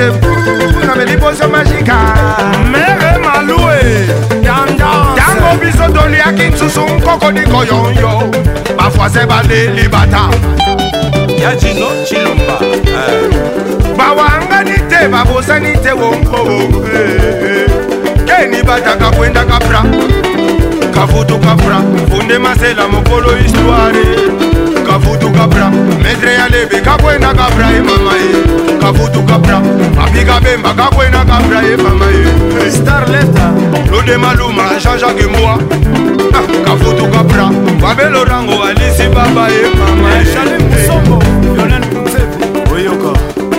chez 0.00 0.08
vous 0.08 0.86
na 0.86 0.94
meliboso 0.94 1.46
magika 1.48 1.94
mere 2.70 3.18
malue 3.22 4.06
ntango 4.40 5.56
biso 5.60 6.00
toliaki 6.00 6.42
nsusu 6.54 6.80
nkokodiko 6.80 7.56
yoyo 7.64 8.10
bafoise 8.78 9.26
baleli 9.26 9.88
bata 9.88 10.28
ya 11.42 11.54
jino 11.56 11.86
cilumba 12.08 12.58
eh. 12.86 13.30
bawangani 13.98 14.76
te 14.88 15.08
babosani 15.08 15.72
te 15.78 15.92
wonkobonge 15.92 17.02
keni 18.26 18.62
bataka 18.62 19.10
kwendaka 19.10 19.58
pra 19.58 19.82
kafutu 20.94 21.38
kapra 21.38 21.80
funde 22.10 22.38
masela 22.38 22.88
mokolo 22.88 23.32
histware 23.36 24.59
kavutu 24.90 25.30
kapra 25.32 25.70
metre 26.02 26.32
ya 26.34 26.48
lebe 26.48 26.80
kakwena 26.80 27.28
kapra 27.34 27.66
ye 27.74 27.80
mama 27.88 28.12
ye 28.22 28.32
kavutu 28.82 29.20
kapra 29.30 29.56
papi 29.96 30.22
kabemba 30.30 30.72
kakwena 30.80 31.18
kapra 31.30 31.60
ye 31.68 31.76
mama 31.76 32.06
ye 32.16 32.70
starleta 32.76 33.46
lode 33.92 34.16
maluma 34.22 34.62
jean-jacque 34.82 35.26
moa 35.34 35.56
ah, 36.38 36.46
kavutu 36.66 37.06
kapra 37.14 37.44
babelorango 37.82 38.56
alisi 38.68 39.06
baba 39.14 39.44
ye 39.54 39.62
mama 39.78 40.08
oyoko 42.74 43.12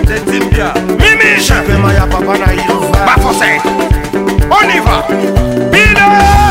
tetimbia 0.08 0.70
mimiche 1.00 1.54
pema 1.68 1.94
ya 1.94 2.06
papa 2.08 2.38
na 2.38 2.48
yo 2.60 2.78
bafose 3.06 3.50
on 4.58 4.68
y 4.70 4.80
va 4.80 5.04
bide 5.72 6.06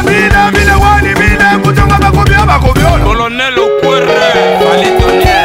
bide 0.06 0.40
bide 0.54 0.72
wani 0.82 1.14
bide 1.18 1.29
Hallelujah. 4.70 5.39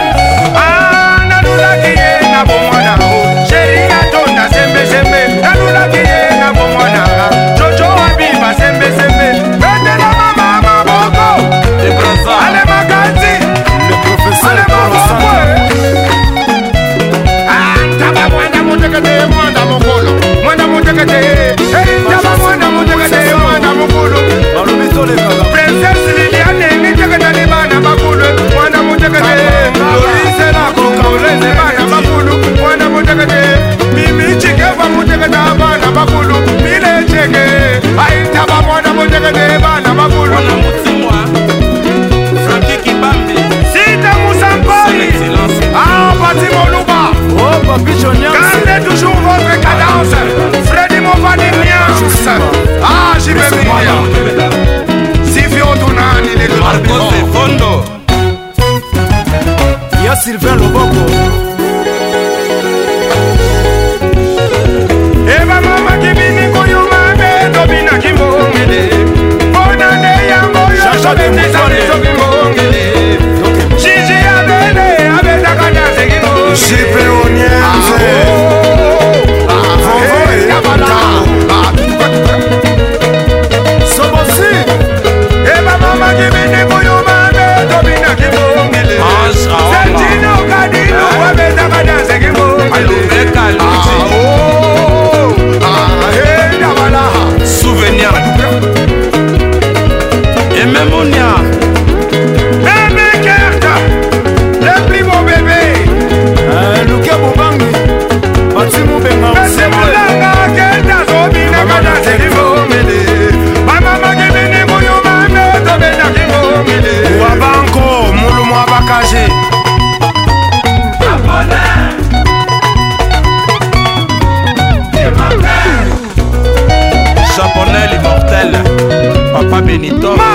ni 129.77 129.89
todo 129.91 130.34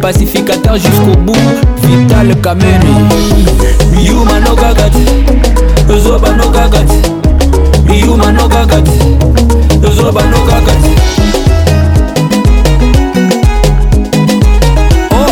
pacificateur 0.00 0.76
jusqu'au 0.76 1.16
bout 1.24 1.36
vital 1.82 2.30
kamene 2.40 2.92
biyuma 3.92 4.40
nokaka 4.40 4.88
te 4.90 5.00
ozoba 5.92 6.30
nokaka 6.36 6.80
te 6.90 6.98
biyuma 7.86 8.28
nokaka 8.32 8.80
te 8.80 8.98
ozoba 9.86 10.22
nokaka 10.22 10.72
oh, 15.10 15.30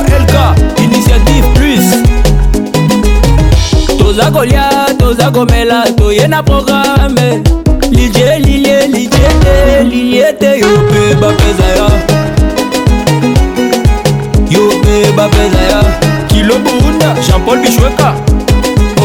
te 1.25 1.43
toza 3.99 4.27
kolia 4.31 4.65
toza 4.99 5.31
komela 5.31 5.83
toye 5.97 6.29
na 6.29 6.43
programe 6.43 7.43
lilie 7.91 8.39
lilie 8.41 8.87
lilie 8.87 9.29
te 9.45 9.55
lilie 9.85 10.33
te 10.41 10.51
yo 10.61 10.67
mpe 10.83 11.01
bapeza 11.15 11.69
yo 11.77 11.89
babeza 15.19 15.61
ya 15.73 15.83
kilo 16.27 16.55
burunda 16.63 17.09
jean-paul 17.27 17.59
bishweka 17.61 18.15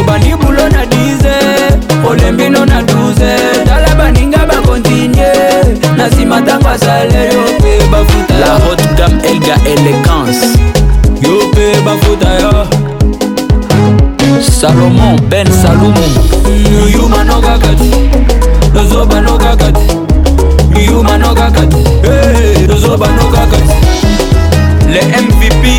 obandi 0.00 0.30
bulo 0.40 0.64
na 0.70 0.84
10 0.84 2.06
olembino 2.10 2.64
na 2.66 2.80
12 2.82 3.64
tala 3.66 3.94
baninga 3.98 4.46
bakontinye 4.46 5.30
na 5.96 6.06
nsima 6.06 6.40
ntango 6.40 6.68
asaleyo 6.68 7.40
mpe 7.58 7.82
bafuta 7.92 8.34
la 8.38 8.46
haute 8.46 8.88
gamme 8.98 9.28
elga 9.28 9.56
elegance 9.72 10.46
yo 11.22 11.30
mpe 11.48 11.66
bafuta 11.86 12.28
yo 12.42 12.52
salomon 14.60 15.20
ben 15.30 15.46
salumu 15.62 16.04
yumanokaka 16.94 17.68
te 17.80 17.90
tozobanokaka 18.74 19.68
te 19.72 19.86
yumanokaka 20.86 21.62
te 21.66 22.66
tozobanokaka 22.68 23.56
te 23.68 23.74
le 24.92 25.00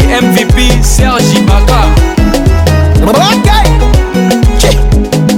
MVP 0.07 0.84
Sergi 0.84 1.41
Baka. 1.45 1.90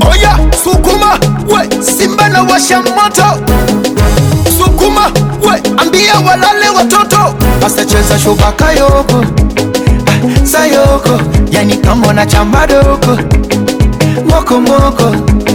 Oya 0.09 0.39
sukuma 0.63 1.17
we 1.47 1.69
Simba 1.81 2.27
na 2.29 2.43
washa 2.45 2.81
moto, 2.83 3.41
sukuma 4.57 5.09
we 5.41 5.57
ambia 5.77 6.15
walale 6.19 6.69
watoto, 6.75 7.33
asacheza 7.65 8.19
shubaka 8.19 8.71
yoko 8.71 9.25
ah, 10.07 10.45
sayoko, 10.45 11.21
yani 11.51 11.77
kama 11.77 12.13
na 12.13 12.25
chamba 12.25 12.67
doko 12.67 13.17
mokomoko 14.29 15.46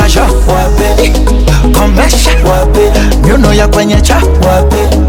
major 0.00 0.28
wapi 0.48 1.10
komesha 1.78 2.30
wapi 2.48 2.80
nyuno 3.28 3.52
ya 3.54 3.68
kwenye 3.68 4.00
cha 4.00 4.16
wapi 4.16 4.99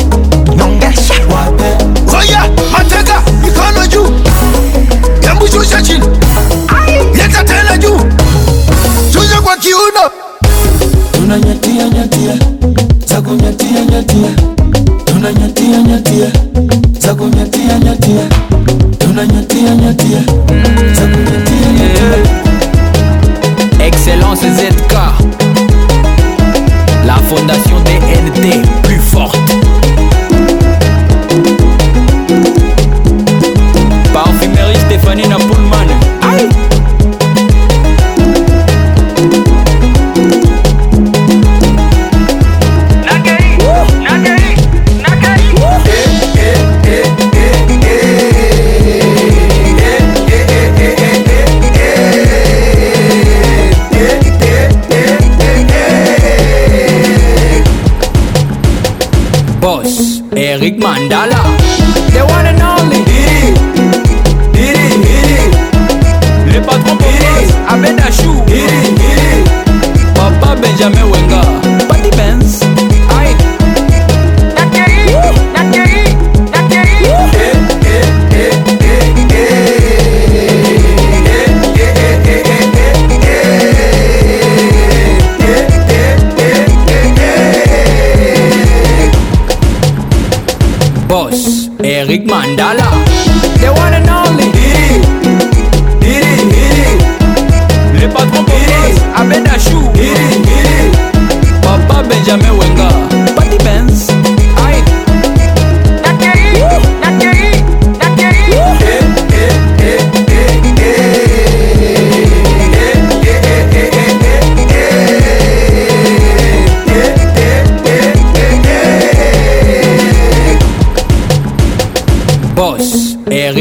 Rick 60.62 60.78
Mandala 60.78 61.41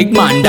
big 0.04 0.12
man, 0.14 0.42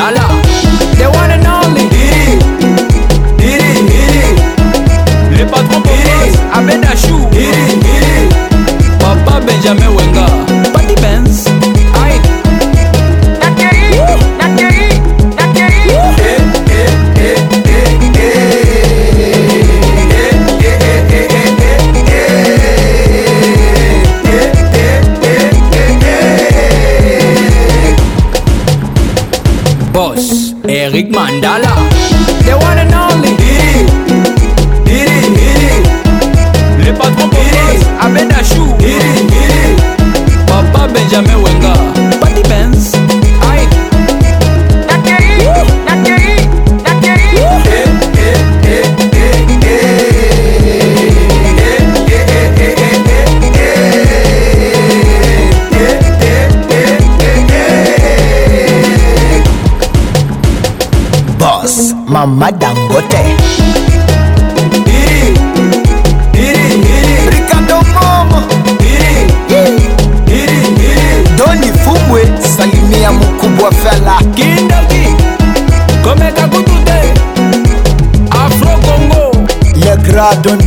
I 80.33 80.41
don't 80.41 80.60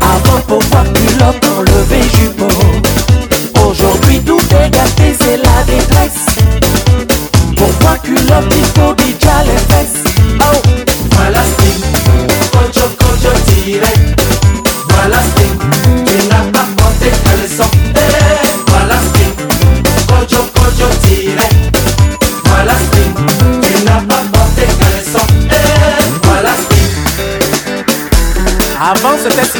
Avant 0.00 0.40
pour 0.46 0.58
pouvoir 0.60 0.84
pour 1.42 1.58
enlever 1.58 2.08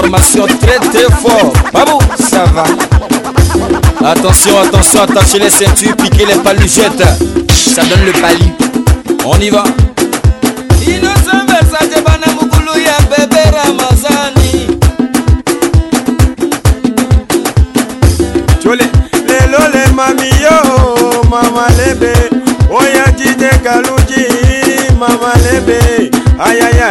formation 0.03 0.45
très 0.61 0.79
très 0.91 1.05
fort. 1.21 1.53
Babou, 1.73 1.99
ça 2.19 2.45
va. 2.55 2.65
Attention, 4.11 4.59
attention, 4.61 5.03
attachez 5.03 5.39
les 5.39 5.51
ceintures, 5.51 5.95
piquez 5.97 6.27
les 6.27 6.35
paluchettes. 6.37 7.05
Ça 7.53 7.83
donne 7.85 8.05
le 8.05 8.13
pali. 8.21 8.53
On 9.25 9.39
y 9.41 9.51
va. 9.51 9.63
lelo 18.73 19.61
le 19.75 19.93
mami 19.95 20.29
yo 20.41 21.23
mama 21.31 21.67
lebe 21.79 22.13
oya 22.71 23.05
jide 23.19 23.51
kaluji 23.65 24.25
mama 24.99 25.31
lebe 25.67 25.79
ayaya 26.39 26.89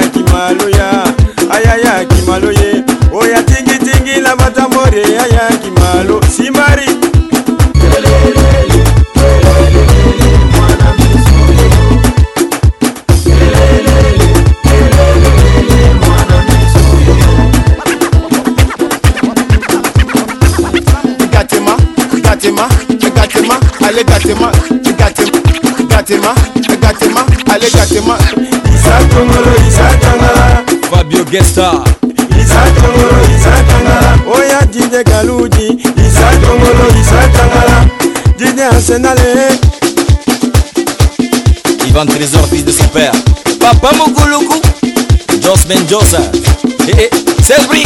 gesta 31.31 31.83
isatongolo 32.41 33.21
isatangala 33.37 34.19
oya 34.35 34.59
dide 34.73 35.03
galuji 35.03 35.67
isatongolo 36.07 36.83
isatangala 37.01 37.85
dide 38.37 38.63
asenale 38.65 39.21
eh. 39.21 39.59
Ivan 41.89 42.07
Trésor, 42.07 42.43
fils 42.49 42.65
de 42.65 42.71
son 42.73 42.87
père 42.87 43.13
Papa 43.61 43.95
Mokuluku 43.95 44.59
Josman 45.41 45.87
Joseph 45.89 46.27
Et 46.89 47.09
eh, 47.09 47.09
Selbri 47.41 47.83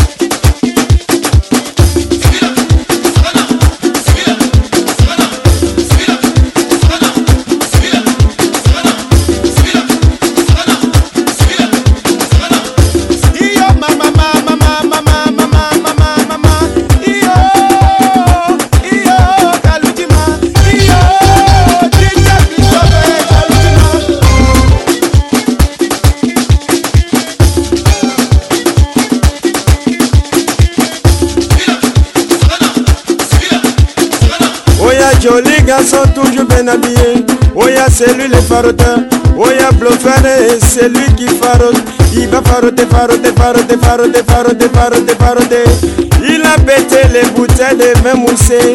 c'est 37.97 38.13
lui 38.17 38.27
le 38.27 38.41
faroteur. 38.41 38.97
Oya 39.37 39.69
oh, 39.71 39.75
Blofane, 39.75 40.59
c'est 40.59 40.89
lui 40.89 41.05
qui 41.15 41.27
farote. 41.27 41.75
Il 42.13 42.27
va 42.27 42.41
faroter, 42.41 42.83
faroter, 42.91 43.31
faroter, 43.39 43.77
faroter, 43.81 44.21
faroter, 44.27 44.67
faroter, 44.73 45.13
faroter. 45.17 45.63
Il 46.27 46.41
a 46.45 46.57
pété 46.59 46.99
les 47.13 47.29
bouteilles 47.31 47.77
de 47.79 48.03
même 48.03 48.19
moussé. 48.23 48.73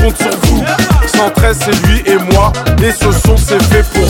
compte 0.00 0.16
sur 0.18 0.30
vous. 0.42 0.62
113, 1.06 1.58
c'est 1.64 1.86
lui 1.86 2.02
et 2.06 2.16
moi, 2.32 2.52
et 2.82 2.90
ce 2.92 3.10
son 3.20 3.36
c'est 3.36 3.62
fait 3.64 3.82
pour 3.92 4.08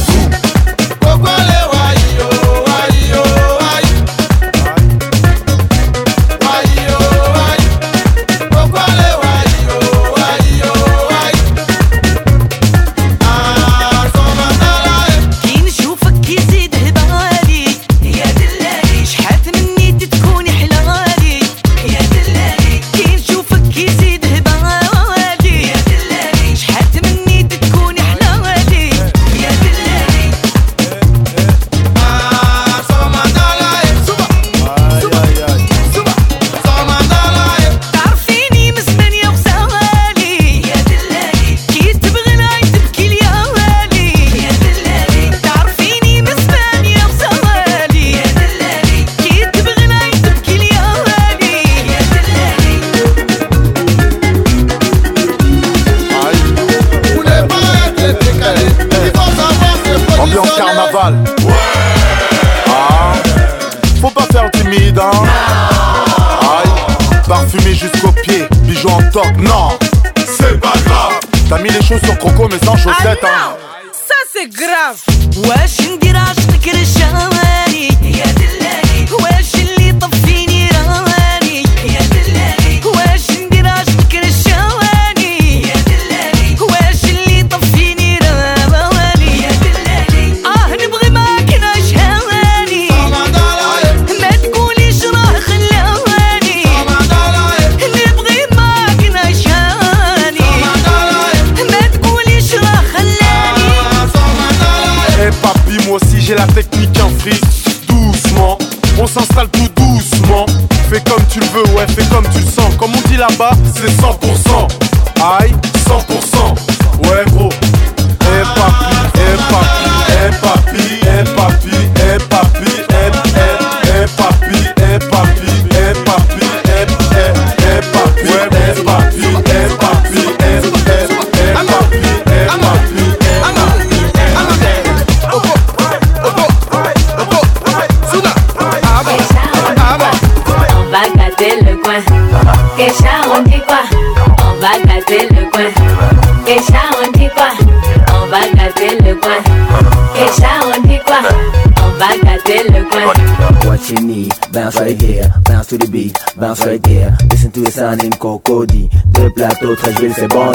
right 154.88 155.00
here, 155.02 155.30
bounce 155.44 155.66
to 155.68 155.76
the 155.78 155.88
beat, 155.88 156.16
bounce 156.36 156.64
right 156.64 156.82
there. 156.82 157.14
Listen 157.30 157.50
to 157.52 157.60
the 157.60 157.70
sound 157.70 158.02
in 158.02 158.10
Cocody, 158.12 158.88
The 159.12 159.30
plateau 159.36 159.74
très 159.76 159.92
joués, 159.94 160.12
c'est 160.14 160.28
bon. 160.28 160.50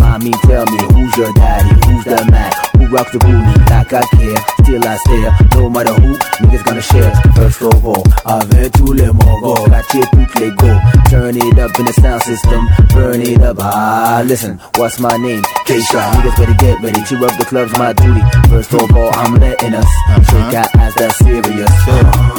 Mommy 0.00 0.30
tell 0.46 0.64
me 0.72 0.78
who's 0.92 1.16
your 1.16 1.32
daddy, 1.34 1.70
who's 1.86 2.04
the 2.04 2.24
man, 2.30 2.50
who 2.78 2.86
rocks 2.88 3.12
the 3.12 3.18
booty 3.18 3.60
like 3.70 3.92
I 3.92 4.02
care. 4.02 4.42
Still 4.64 4.82
I 4.88 4.96
stare, 4.96 5.38
no 5.54 5.70
matter 5.70 5.92
who, 5.94 6.16
niggas 6.40 6.64
gonna 6.64 6.82
share. 6.82 7.12
First 7.36 7.62
of 7.62 7.86
all, 7.86 8.02
avec 8.24 8.72
tous 8.72 8.92
les 8.92 9.06
mongols, 9.08 9.68
Got 9.70 9.94
your 9.94 10.06
les 10.42 10.50
go. 10.50 10.78
Turn 11.10 11.36
it 11.36 11.58
up 11.58 11.78
in 11.78 11.86
the 11.86 11.92
sound 12.00 12.22
system, 12.22 12.68
burn 12.94 13.20
it 13.20 13.40
up. 13.42 13.58
Ah, 13.60 14.22
listen, 14.24 14.58
what's 14.78 14.98
my 14.98 15.16
name? 15.18 15.42
Keisha. 15.66 16.00
Niggas 16.14 16.36
better 16.36 16.54
get 16.58 16.80
ready, 16.82 17.00
To 17.04 17.24
up 17.26 17.36
the 17.38 17.44
club's 17.44 17.72
my 17.78 17.92
duty. 17.92 18.22
First 18.48 18.74
of 18.74 18.90
all, 18.96 19.10
I'm 19.14 19.34
letting 19.36 19.74
us 19.74 19.86
shake 20.30 20.40
uh-huh. 20.40 20.64
our 20.74 20.82
ass, 20.82 20.94
That 20.96 21.14
serious. 21.16 21.70
Uh-huh. 21.86 22.35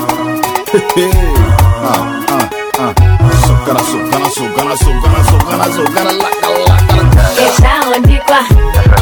dit 8.06 8.20
quoi 8.26 8.40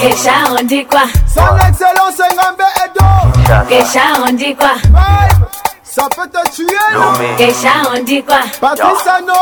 ce 0.00 0.60
on 0.60 0.64
dit 0.66 0.84
quoi 0.86 1.02
Son 1.26 1.56
excellence 1.56 2.20
on 4.26 4.32
dit 4.32 4.54
quoi 4.54 4.72
ça 5.94 6.08
peut 6.16 6.28
te 6.28 6.50
tuer, 6.50 6.66
non, 6.92 7.12
mais... 7.20 7.54
on 7.94 8.02
dit 8.02 8.20
quoi 8.24 8.40
Patrice 8.60 8.98
Sano, 9.04 9.32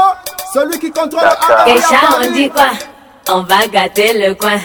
celui 0.53 0.79
qui 0.79 0.91
contrôle 0.91 1.27
Kécha 1.65 1.97
on 2.21 2.31
dit 2.31 2.51
quoi 2.51 2.69
On 3.31 3.41
va 3.41 3.67
gâter 3.69 4.29
le 4.29 4.35
coin. 4.35 4.59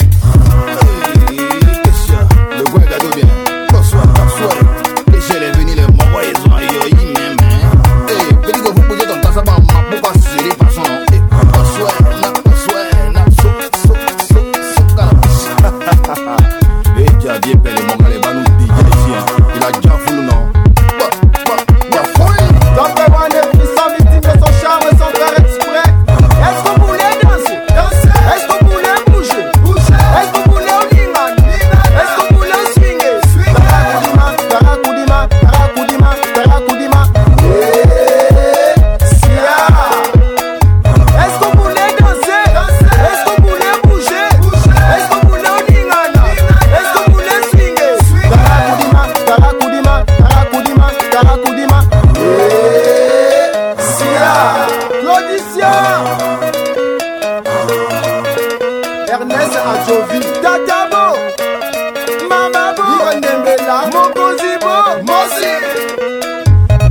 Mokozibo, 63.93 64.73
Mosi 65.07 65.51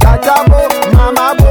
Tatabo, 0.01 0.60
Mamabo 0.97 1.45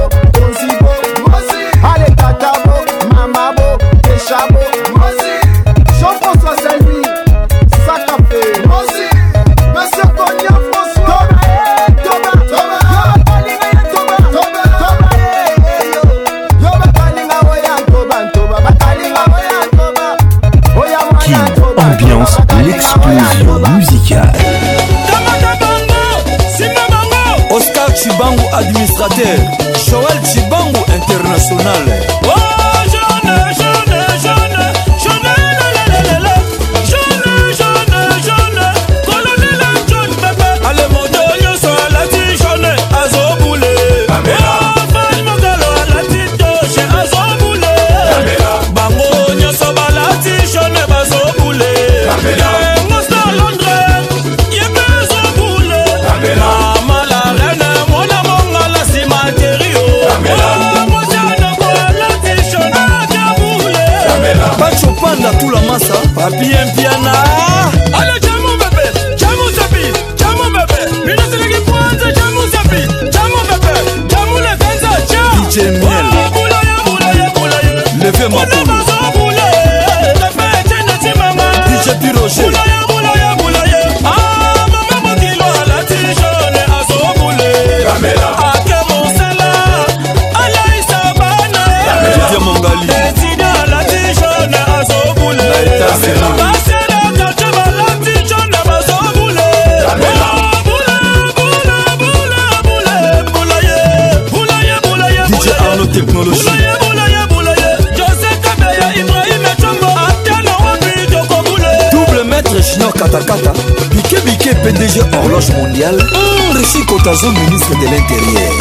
tazo 117.06 117.32
ministre 117.34 117.76
de 117.82 117.86
l'intérieur 117.86 118.53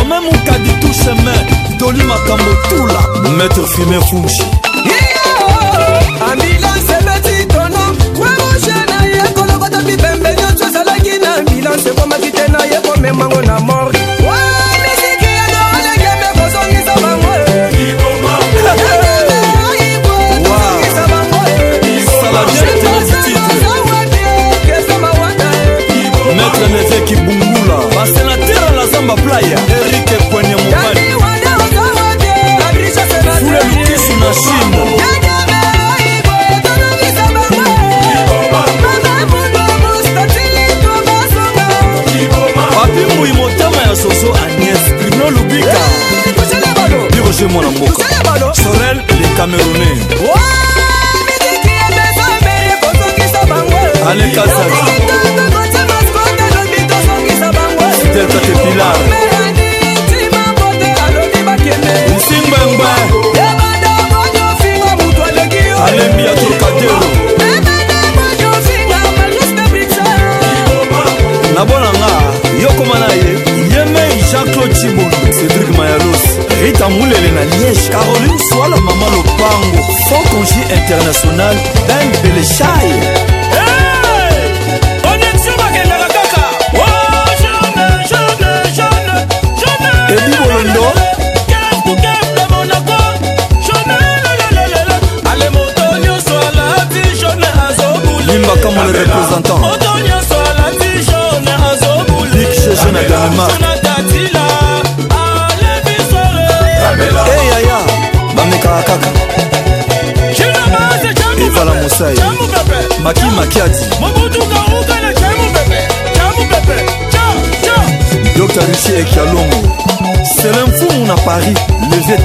romain 0.00 0.20
mokadi 0.20 0.70
touchemain 0.80 1.40
doli 1.78 2.02
makambo 2.10 2.52
tula 2.68 3.00
maître 3.36 3.62
fumer 3.72 4.00
fungi 4.10 4.59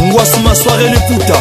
Ngwasuma 0.05 0.53
soirée 0.55 0.89
Liputa. 0.89 1.40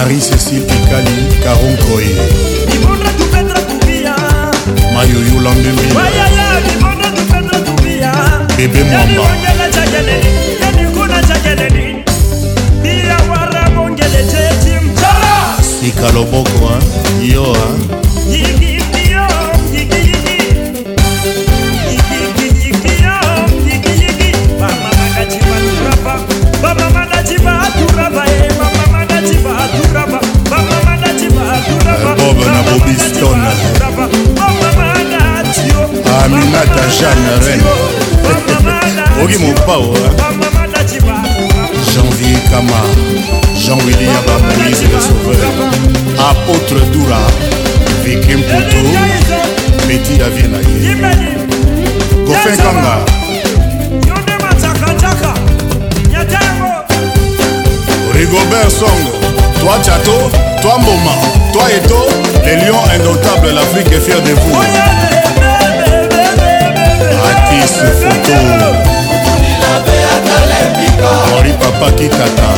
marie 0.00 0.20
cécile 0.20 0.60
kikali 0.68 1.16
karonkoye 1.44 2.16
mayoyola 4.94 5.50
mbembi 5.50 5.86
bebe 8.56 8.84
mwamba 8.84 9.67
baú. 39.68 40.07
papa 71.70 71.92
kitata 71.92 72.48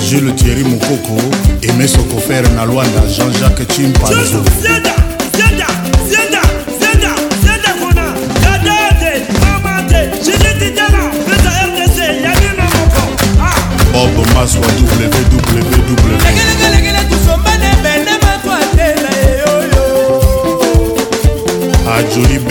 Jules 0.07 0.33
Thierry 0.35 0.63
Moukoko 0.63 1.17
Aimé 1.63 1.87
Sokofère 1.87 2.43
Nalwanda 2.55 3.03
Jean-Jacques 3.07 3.65
Chimpanzo 3.73 4.43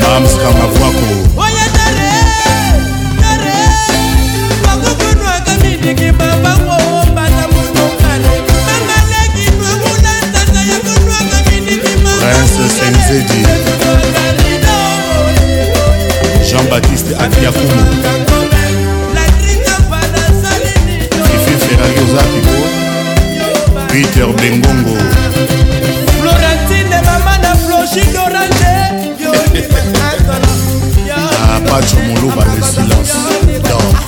mams 0.03 0.31
kamavwako 0.43 1.28
senzedi 12.67 13.43
jean-baptiste 16.49 17.15
akiakumu 17.25 17.85
ife 21.37 21.55
ferrari 21.63 22.01
oza 22.05 22.25
piko 22.33 22.59
peter 23.93 24.33
bengongo 24.43 24.97
florentine 26.19 27.01
mama 27.07 27.39
na 27.43 27.55
flochi 27.63 28.03
dorange 28.11 28.77
apacho 31.55 31.99
ah, 32.01 32.07
moluba 32.09 32.45
le 32.45 32.63
silence 32.73 33.19
dor 33.71 34.08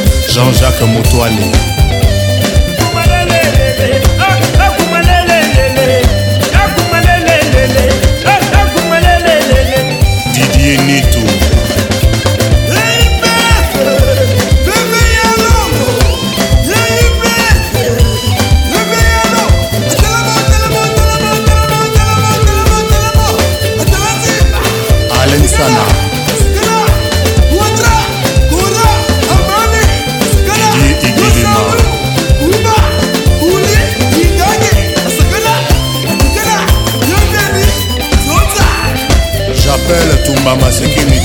Jean-Jacques 0.33 0.79
Motoale 0.83 1.35
Didier 10.33 10.77
Nid 10.87 11.10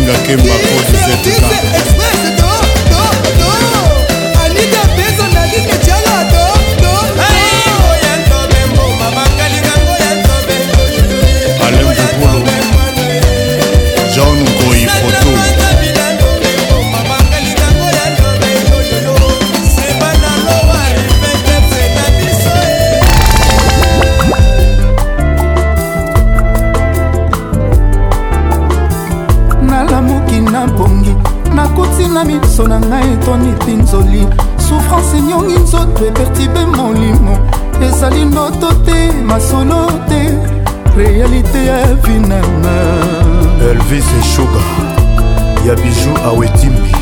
singa 0.00 0.14
kemba 0.26 0.54
ko 0.54 0.78
17 1.92 1.97
france 34.88 35.16
enyongi 35.18 35.56
nzoto 35.58 36.06
epertibe 36.06 36.66
molimo 36.66 37.38
ezali 37.88 38.24
ndoto 38.24 38.72
te 38.84 39.12
masolo 39.26 39.86
te 40.08 40.20
réalité 40.96 41.64
ya 41.66 41.86
vinama 41.94 42.72
elvis 43.70 44.04
eshuga 44.20 44.60
ya 45.68 45.74
biju 45.76 46.12
awetimbi 46.26 46.94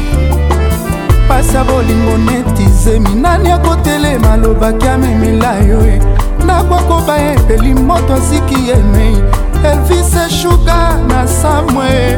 pasi 1.29 1.57
ya 1.57 1.65
bolingo 1.65 2.17
netizemi 2.31 3.11
nani 3.23 3.51
akotelema 3.51 4.33
alobaki 4.33 4.89
amemela 4.89 5.55
yo 5.55 5.87
e 5.87 6.01
ndako 6.45 6.75
akoba 6.75 7.17
epeli 7.19 7.75
moto 7.75 8.15
asiki 8.15 8.69
yemei 8.69 9.17
elvis 9.65 10.15
eshuga 10.27 10.75
na 11.09 11.29
samwe 11.29 12.17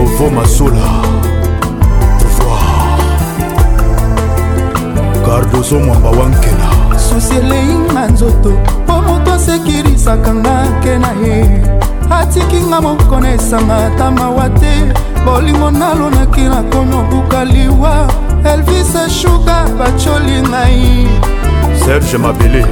ovo 0.00 0.30
masula 0.30 0.75
ozomwamba 5.66 6.10
wankela 6.10 6.66
susi 7.10 7.34
eleinga 7.34 8.06
nzoto 8.08 8.52
mpo 8.84 9.02
moto 9.02 9.32
asekirisaka 9.32 10.34
ngake 10.34 10.98
na 10.98 11.12
ye 11.26 11.60
atikinga 12.10 12.80
mokona 12.80 13.32
esanga 13.32 13.76
ata 13.86 14.10
mawa 14.10 14.50
te 14.50 14.72
bolingo 15.26 15.70
nalonaki 15.70 16.40
nakomi 16.40 16.94
obuka 16.94 17.44
liwa 17.44 18.08
elvis 18.44 18.96
shuga 19.20 19.64
bacoli 19.78 20.42
ngai 20.50 21.08
serge 21.84 22.18
mabele 22.18 22.66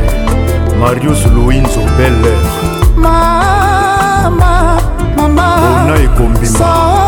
marius 0.81 1.27
louinzo 1.35 1.81
beller 1.99 2.39
mama 2.97 4.81
mama 5.17 5.83
ona 5.85 5.95
ekombima 6.05 6.59
so 6.59 7.04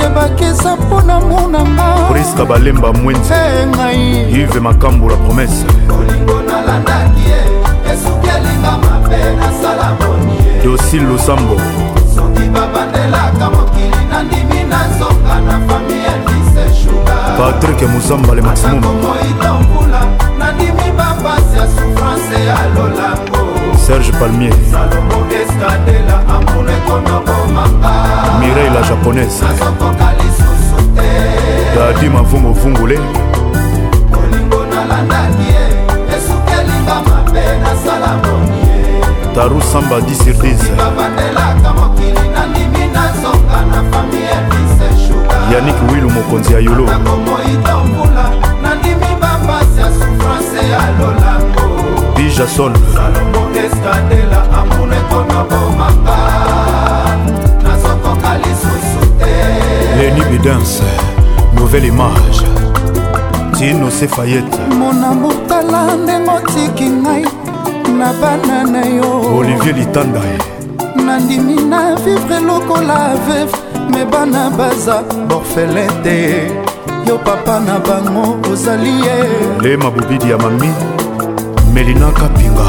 yebakesa 0.00 0.76
mpona 0.76 1.20
monangapriska 1.20 2.44
balemba 2.44 2.92
mwenzi 2.92 3.40
ngai 3.68 4.20
ive 4.42 4.60
makambo 4.60 5.08
la 5.10 5.16
promese 5.16 5.64
olingo 5.98 6.36
nalandaki 6.48 7.22
ye 7.30 7.38
esuki 7.92 8.28
elinga 8.36 8.72
mabe 8.84 9.16
nasala 9.40 9.86
moni 9.98 10.32
dosi 10.64 10.98
losambo 11.08 11.56
soki 12.14 12.44
babandelaka 12.54 13.44
mokili 13.54 14.00
nandimi 14.12 14.60
na 14.70 14.78
nzonga 14.90 15.34
na 15.46 15.54
fami 15.66 15.98
elise 16.12 16.64
shuga 16.82 17.14
patrik 17.38 17.80
muzamba 17.92 18.34
le 18.34 18.42
maximum 18.42 18.80
moitombula 19.04 20.00
nandimi 20.38 20.86
bapasi 20.98 21.52
ya 21.58 21.66
souffrance 21.74 22.36
ya 22.48 22.56
lolango 22.76 23.35
serge 23.86 24.10
palmier 24.18 24.50
mireille 28.40 28.70
la 28.74 28.82
japonaise 28.82 29.44
dadi 31.76 32.08
mavunguvungule 32.08 32.98
taru 39.34 39.62
samba 39.62 39.96
10 40.00 40.14
sur 40.16 40.34
10 40.34 40.48
yanik 45.54 45.76
wilu 45.92 46.10
mokonzi 46.10 46.52
ya 46.52 46.58
yolo 46.60 46.84
nakomoitamvula 46.84 48.30
nandimi 48.62 49.10
bapasi 49.20 49.78
ya 49.80 49.84
souffrance 49.86 50.56
ya 50.70 50.78
lolango 50.98 51.65
papi 52.16 52.28
jason 52.34 52.72
salomo 52.94 53.42
estadela 53.64 54.42
amonekona 54.60 55.44
bomaka 55.48 56.16
nazokoka 57.62 58.38
lisusu 58.38 59.12
te 59.18 59.98
leni 60.00 60.20
bidance 60.30 60.82
nouvelle 61.54 61.88
image 61.88 62.42
tino 63.58 63.90
sefayete 63.90 64.58
mona 64.78 65.10
motala 65.14 65.96
ndenge 65.96 66.30
otiki 66.30 66.88
ngai 66.88 67.24
na 67.98 68.12
bana 68.20 68.64
na 68.64 68.86
yo 68.86 69.36
olivier 69.36 69.76
litanda 69.76 70.20
nandimi 71.06 71.54
na 71.56 71.94
vivre 71.96 72.40
lokola 72.40 72.98
veve 73.26 73.56
me 73.90 74.04
bana 74.12 74.50
baza 74.50 75.02
borfelin 75.28 75.92
te 76.02 76.48
yo 77.08 77.18
papa 77.18 77.60
na 77.60 77.78
bango 77.78 78.50
ozali 78.52 78.92
ye 79.04 79.16
le 79.60 79.76
mabobidi 79.76 80.30
ya 80.30 80.38
mami 80.38 80.68
melinaka 81.76 82.28
pinga 82.36 82.68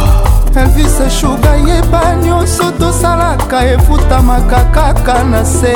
elvise 0.59 1.09
shuga 1.09 1.53
yeba 1.67 2.01
nyonso 2.23 2.71
tosalaka 2.79 3.59
efutamaka 3.73 4.59
kaka 4.75 5.23
na 5.23 5.43
se 5.45 5.75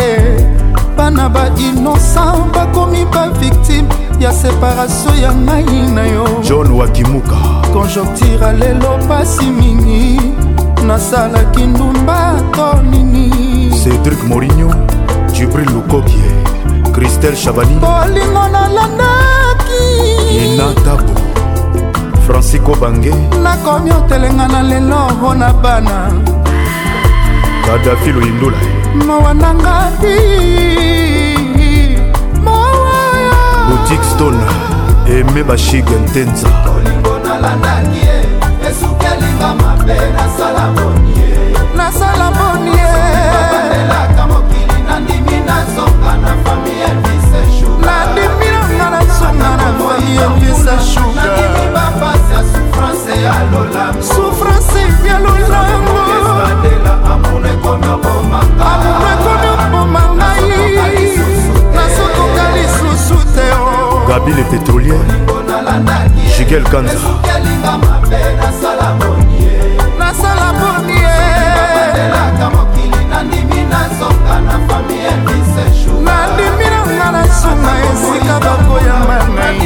bana 0.97 1.29
bainosan 1.29 2.51
bakomi 2.53 3.05
baviktime 3.05 3.87
ya 4.19 4.33
separatio 4.33 5.13
ya 5.23 5.31
ngai 5.31 5.81
na 5.95 6.03
yo 6.15 6.25
john 6.43 6.71
wakimuka 6.79 7.39
konjoktira 7.73 8.51
lelo 8.51 8.97
pasi 9.07 9.45
mingi 9.45 10.19
nasalaki 10.87 11.63
ndumba 11.63 12.35
to 12.51 12.81
nini 12.83 13.27
cedrik 13.83 14.23
morinio 14.27 14.71
jibril 15.33 15.69
lukokie 15.71 16.31
kristel 16.91 17.35
chabani 17.35 17.75
bolingo 17.79 18.43
nalandaki 18.51 19.81
inatabu 20.43 21.30
francisco 22.31 22.73
bange 22.75 23.11
nakomi 23.43 23.91
otelenga 23.91 24.47
na 24.47 24.61
lelo 24.61 25.09
mpo 25.17 25.33
na 25.35 25.53
bana 25.53 26.11
kadafi 27.65 28.11
loyindula 28.11 28.57
mowa 29.05 29.33
nanga 29.33 29.91
bi 29.99 30.15
boutique 33.67 34.05
stone 34.15 34.39
eme 35.07 35.43
bashige 35.43 35.95
ntenza 35.95 36.47
olingo 36.77 37.19
nalandaki 37.27 37.99
ye 38.05 38.15
esuki 38.69 39.05
elinga 39.13 39.49
mabe 39.63 39.95
nasala 40.17 40.63
boni 40.77 41.11
ye 41.19 41.35
nasala 41.77 42.27
boni 42.37 42.71
yeelaka 42.81 44.23
mokili 44.31 44.79
nandimi 44.89 45.37
nazonga 45.47 46.11
na 46.23 46.31
fami 46.43 46.73
elvisesu 46.89 47.69
nadimi 47.85 48.47
nanga 48.55 48.87
nazonga 48.95 49.49
na 49.61 49.65
fami 49.79 50.09
elvisesu 50.25 51.10
souffrance 54.01 54.79
evya 54.81 55.19
lolangoamunakona 55.19 57.97
boma 57.97 58.41
ngai 60.15 61.03
nazokoka 61.75 62.43
lisusu 62.55 63.17
te 63.35 63.47
oh. 63.55 63.59
gabi 64.07 64.31
le 64.33 64.43
pétrolier 64.43 64.99
jigel 66.37 66.63
kanza 66.63 66.93
nasala 69.99 70.47
bonie 70.59 71.05
nandimi 73.09 73.59
nanga 76.69 77.07
na 77.11 77.23
sunga 77.33 77.71
esika 77.89 78.35
bakoyamba 78.43 79.17
ngai 79.31 79.61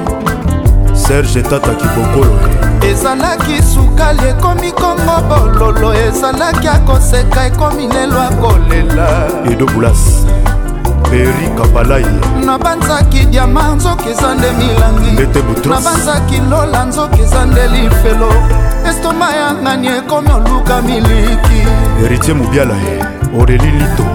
serge 0.93 1.41
tata 1.41 1.71
kibokolo 1.79 2.37
ezalaki 2.91 3.57
sukali 3.73 4.29
ekomi 4.29 4.71
kongo 4.71 5.17
bololo 5.29 5.93
ezalaki 5.93 6.67
akoseka 6.67 7.45
ekomi 7.45 7.87
lelo 7.87 8.21
akolela 8.27 9.07
edo 9.51 9.65
bulas 9.65 10.01
beri 11.11 11.47
kabalai 11.57 12.05
nabanzaki 12.45 13.25
diama 13.25 13.63
nzoki 13.75 14.09
eza 14.09 14.35
nde 14.35 14.49
milangi 14.59 15.11
nabanzaki 15.69 16.37
lola 16.49 16.83
nzoki 16.85 17.21
eza 17.21 17.45
nde 17.45 17.67
lifelo 17.67 18.29
estoma 18.89 19.27
ya 19.35 19.53
ngani 19.53 19.87
ekomi 19.87 20.29
oluka 20.31 20.81
miliki 20.81 21.59
heritier 21.99 22.35
mobiala 22.37 22.75
oreli 23.39 23.71
lito 23.71 24.05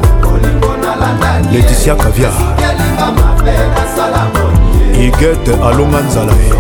leticia 1.53 1.95
kavia 1.95 2.31
igete 5.01 5.53
alonga 5.69 5.99
nzala 6.01 6.33
ye 6.33 6.53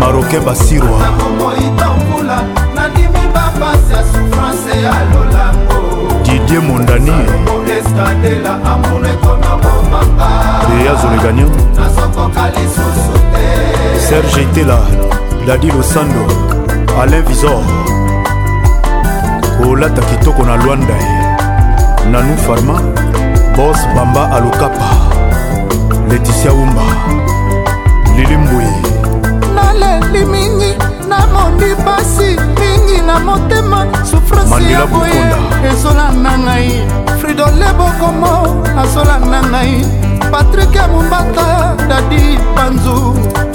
marokain 0.00 0.42
basirwa 0.42 0.98
didier 6.26 6.62
mondani 6.62 7.14
deyazo 10.70 11.08
le 11.08 11.16
gagnon 11.18 11.50
serge 13.98 14.42
etela 14.42 14.78
dadi 15.46 15.70
losando 15.70 16.22
alain 17.02 17.22
visor 17.26 17.60
kolata 19.58 20.02
kitoko 20.02 20.42
na 20.42 20.56
lwanda 20.56 20.94
ye 20.94 21.10
eh. 21.14 22.10
nanu 22.10 22.36
farma 22.46 22.80
bos 23.56 23.78
bamba 23.94 24.30
alokapa 24.32 24.88
leticia 26.10 26.52
wumba 26.52 26.82
lili 28.16 28.36
mbui 28.36 28.72
naleli 29.54 30.24
mingi 30.24 30.72
namondi 31.08 31.70
pasi 31.84 32.36
mingi 32.60 33.00
na 33.06 33.20
motema 33.20 33.86
sufrasi 34.10 34.72
ya 34.72 34.86
boye 34.86 35.24
ezola 35.72 36.10
na 36.12 36.38
ngai 36.38 36.84
fridole 37.24 37.68
bokomo 37.80 38.32
asolanga 38.82 39.40
ngai 39.52 39.72
patrik 40.32 40.72
ya 40.78 40.84
mombata 40.92 41.46
dadi 41.88 42.24
panzu 42.54 42.96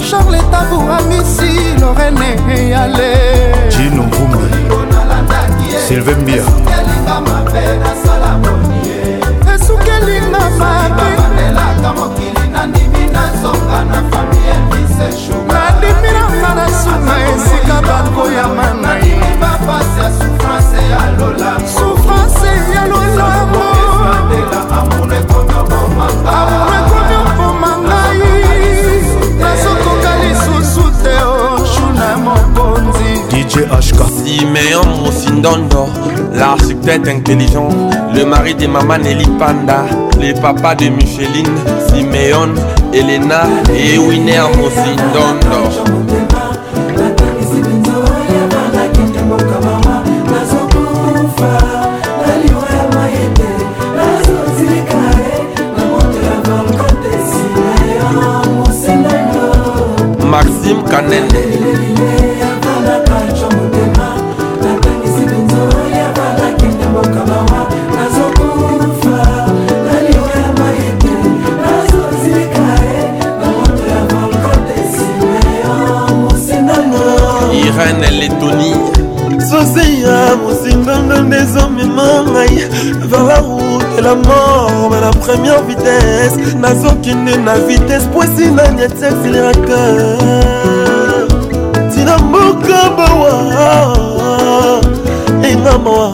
charles 0.06 0.44
tabu 0.52 0.78
amisi 0.96 1.52
lorene 1.80 2.30
eyale 2.56 3.10
jino 3.74 4.02
vumbi 4.14 4.48
sylvain 5.86 6.18
mbia 6.22 6.42
esukelinga 9.54 10.36
mabe 10.58 11.08
nadimi 12.54 13.04
nanga 16.14 16.50
na 16.58 16.66
sunga 16.82 17.14
esika 17.32 17.76
bakoyama 17.86 18.59
si 34.30 34.44
meilleur 34.46 34.86
mosindondo 34.86 35.86
l'architecte 36.32 37.08
intelligent 37.10 37.68
le 38.14 38.24
mari 38.24 38.54
de 38.54 38.66
maman 38.68 38.98
Nelly 38.98 39.26
Panda 39.38 39.82
les 40.20 40.32
papas 40.34 40.76
de 40.76 40.88
Micheline 40.88 41.46
Simeon 41.88 42.50
Elena 42.92 43.42
et 43.74 43.98
Winner 43.98 44.42
mosindondo 44.56 45.66
Maxime 60.30 60.82
Canel 60.88 61.24
Ukraine 77.80 78.08
Lettonie 78.20 78.76
soseya 79.50 80.16
mosinganga 80.42 81.16
nde 81.24 81.36
ezomema 81.44 82.06
ngai 82.28 82.54
vers 83.10 83.26
la 83.30 83.38
route 83.40 83.86
et 83.98 84.02
la 84.02 84.14
mort 84.28 84.90
na 85.04 85.10
première 85.24 85.62
vitesse 85.70 86.36
nazokende 86.60 87.34
na 87.46 87.54
vitesse 87.68 88.06
po 88.12 88.18
esina 88.24 88.64
niati 88.76 89.02
accélérateur 89.10 91.24
tina 91.94 92.14
mboka 92.18 92.80
bawa 92.96 93.34
enga 95.48 95.74
mawa 95.84 96.08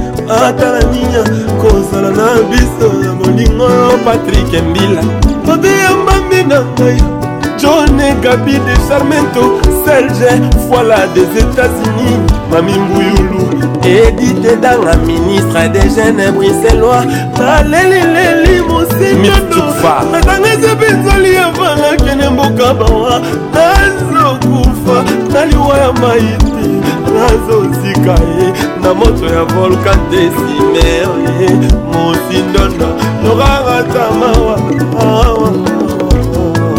atala 0.47 0.81
ninya 0.91 1.23
kozala 1.61 2.11
na 2.11 2.43
biso 2.51 2.89
ya 3.07 3.13
molingo 3.13 3.69
patrik 4.05 4.65
mbila 4.71 5.01
todiyambambi 5.47 6.43
na 6.45 6.61
ngai 6.61 7.16
john 7.59 7.97
gabi 8.23 8.53
de 8.59 8.77
sarmento 8.89 9.59
selge 9.85 10.41
voilà 10.69 11.07
des 11.15 11.23
états-unis 11.41 12.17
mami 12.51 12.73
mbuyulu 12.73 13.45
edite 13.83 14.57
danga 14.63 14.95
ministre 15.07 15.69
de 15.73 15.81
jeune 15.95 16.31
briselois 16.33 17.07
nalelileli 17.39 18.61
mosinadanga 18.69 20.49
ezepenzali 20.53 21.35
evangakene 21.45 22.29
mboka 22.31 22.75
bawa 22.75 23.21
nazokufa 23.55 24.99
na 25.33 25.45
liwa 25.45 25.79
ya 25.79 25.93
maiti 25.93 26.69
nazozika 27.15 28.15
ye 28.35 28.49
na 28.83 28.95
moto 28.95 29.27
ya 29.27 29.45
volkan 29.45 29.99
desimere 30.11 31.57
mosindondo 31.93 32.89
lorangata 33.25 34.11
mawa 34.21 35.76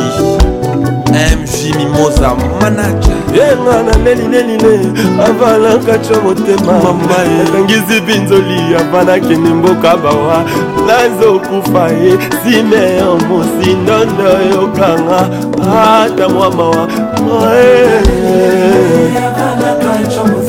MJ 1.12 1.76
Mimosa, 1.76 2.34
manager. 2.60 3.14
yenga 3.32 3.76
na 3.84 3.96
nelinelile 4.04 4.80
avalaka 5.28 5.98
tyo 5.98 6.16
motema 6.24 6.72
mama 6.82 7.18
ekangisi 7.44 8.00
binzoli 8.00 8.74
avalakini 8.80 9.50
mboka 9.54 9.96
bawa 9.96 10.38
nazokufa 10.86 11.88
ye 11.88 12.18
simeo 12.42 13.18
mosinondo 13.28 14.32
yokanga 14.60 15.20
ata 15.62 16.28
mwa 16.28 16.50
mawa 16.50 16.88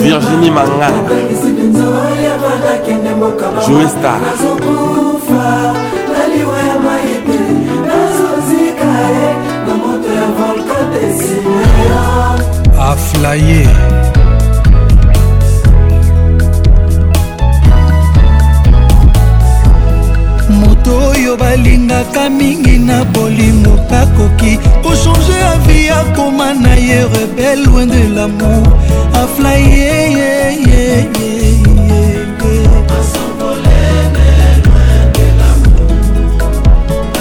virginie 0.02 0.52
manganga 0.52 1.12
joestar 3.68 4.20
aflaye 12.94 13.64
moto 20.60 20.92
oyo 21.12 21.36
balingaka 21.42 22.24
mingi 22.38 22.76
na 22.88 22.98
bolimo 23.14 23.74
akoki 24.02 24.54
kochange 24.84 25.36
avi 25.54 25.80
akoma 26.00 26.48
na 26.64 26.74
ye 26.88 27.00
rebel 27.14 27.60
loin 27.66 27.88
de 27.94 28.04
lamour 28.16 28.66
aflaye 29.24 29.96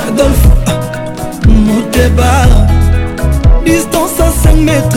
adolf 0.08 0.42
ah, 0.70 0.78
moteba 1.66 2.55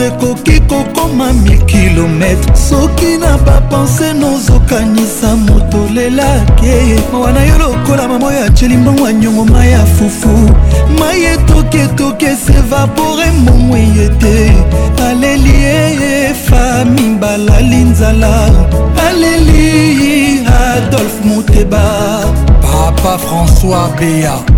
ekoki 0.04 0.60
kokoma 0.60 1.32
mikilometre 1.32 2.56
soki 2.56 3.16
na 3.18 3.38
bapense 3.38 4.12
nozokanisa 4.12 5.36
moto 5.36 5.88
lelake 5.94 7.00
mawa 7.12 7.32
na 7.32 7.44
yo 7.44 7.58
lokola 7.58 8.08
mamo 8.08 8.32
ya 8.32 8.50
celimbongo 8.50 9.06
anyongo 9.06 9.44
mai 9.44 9.70
ya 9.72 9.84
fufu 9.84 10.50
mai 10.98 11.24
etoketoki 11.24 12.24
esevapore 12.24 13.30
mbongo 13.30 13.76
eye 13.76 14.08
te 14.08 14.52
aleli 15.04 15.50
eyefa 15.64 16.84
mibalali 16.84 17.76
nzala 17.84 18.46
aleli 19.08 20.40
adolphe 20.76 21.24
moteba 21.24 21.82
papa 22.62 23.18
françois 23.26 23.88
bea 23.98 24.49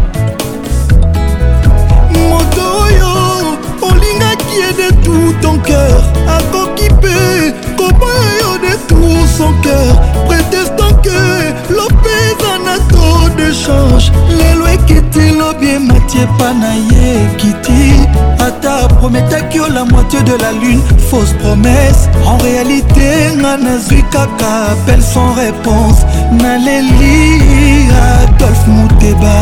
tout 5.05 5.33
ton 5.41 5.59
cœur 5.59 6.03
akokipe 6.39 7.55
koboya 7.77 8.31
yo 8.41 8.51
de 8.65 8.73
tout 8.89 9.27
son 9.39 9.53
cœur 9.63 10.01
prétestant 10.27 10.95
que 11.03 11.73
lopeza 11.73 12.53
na 12.65 12.77
trop 12.93 13.29
de 13.39 13.51
change 13.53 14.13
lelo 14.39 14.67
ekiti 14.69 15.27
lobi 15.39 15.69
emati 15.77 16.19
epa 16.25 16.49
na 16.61 16.73
ye 16.91 17.11
ekiti 17.27 17.87
ata 18.47 18.77
prometaki 19.01 19.59
yo 19.59 19.67
la 19.75 19.85
moitié 19.85 20.23
de 20.23 20.35
la 20.45 20.53
lune 20.53 20.81
fausse 21.11 21.33
promesse 21.45 22.09
en 22.27 22.37
réalité 22.39 23.07
nga 23.41 23.57
nazwi 23.57 24.03
kaka 24.11 24.53
appel 24.73 25.03
sans 25.03 25.33
réponse 25.35 26.01
naleli 26.41 27.89
adolphe 28.13 28.67
muteba 28.69 29.35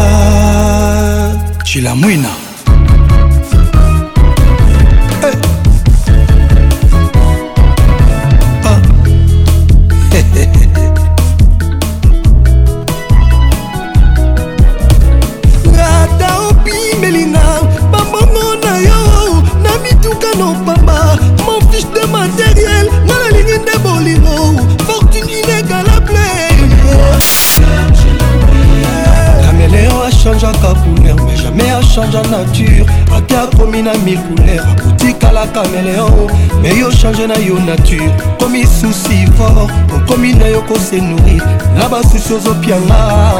chilamwina 1.64 2.39
achangeaka 30.44 30.74
couleur 30.80 31.16
mais 31.26 31.36
jamais 31.36 31.70
achange 31.70 32.14
a 32.14 32.22
nature 32.22 32.86
ake 33.16 33.32
akomi 33.36 33.82
na 33.82 33.92
mille 33.98 34.20
couleur 34.20 34.64
akotikalaka 34.72 35.62
meleo 35.68 36.26
me 36.62 36.78
yo 36.78 36.90
change 36.90 37.26
na 37.26 37.34
yo 37.36 37.58
nature 37.60 38.10
okomi 38.40 38.64
susi 38.66 39.26
fort 39.36 39.70
okomi 39.96 40.34
na 40.34 40.48
yo 40.48 40.62
kose 40.62 41.00
nourrir 41.00 41.42
na 41.76 41.88
basusi 41.88 42.32
ozopianga 42.34 43.32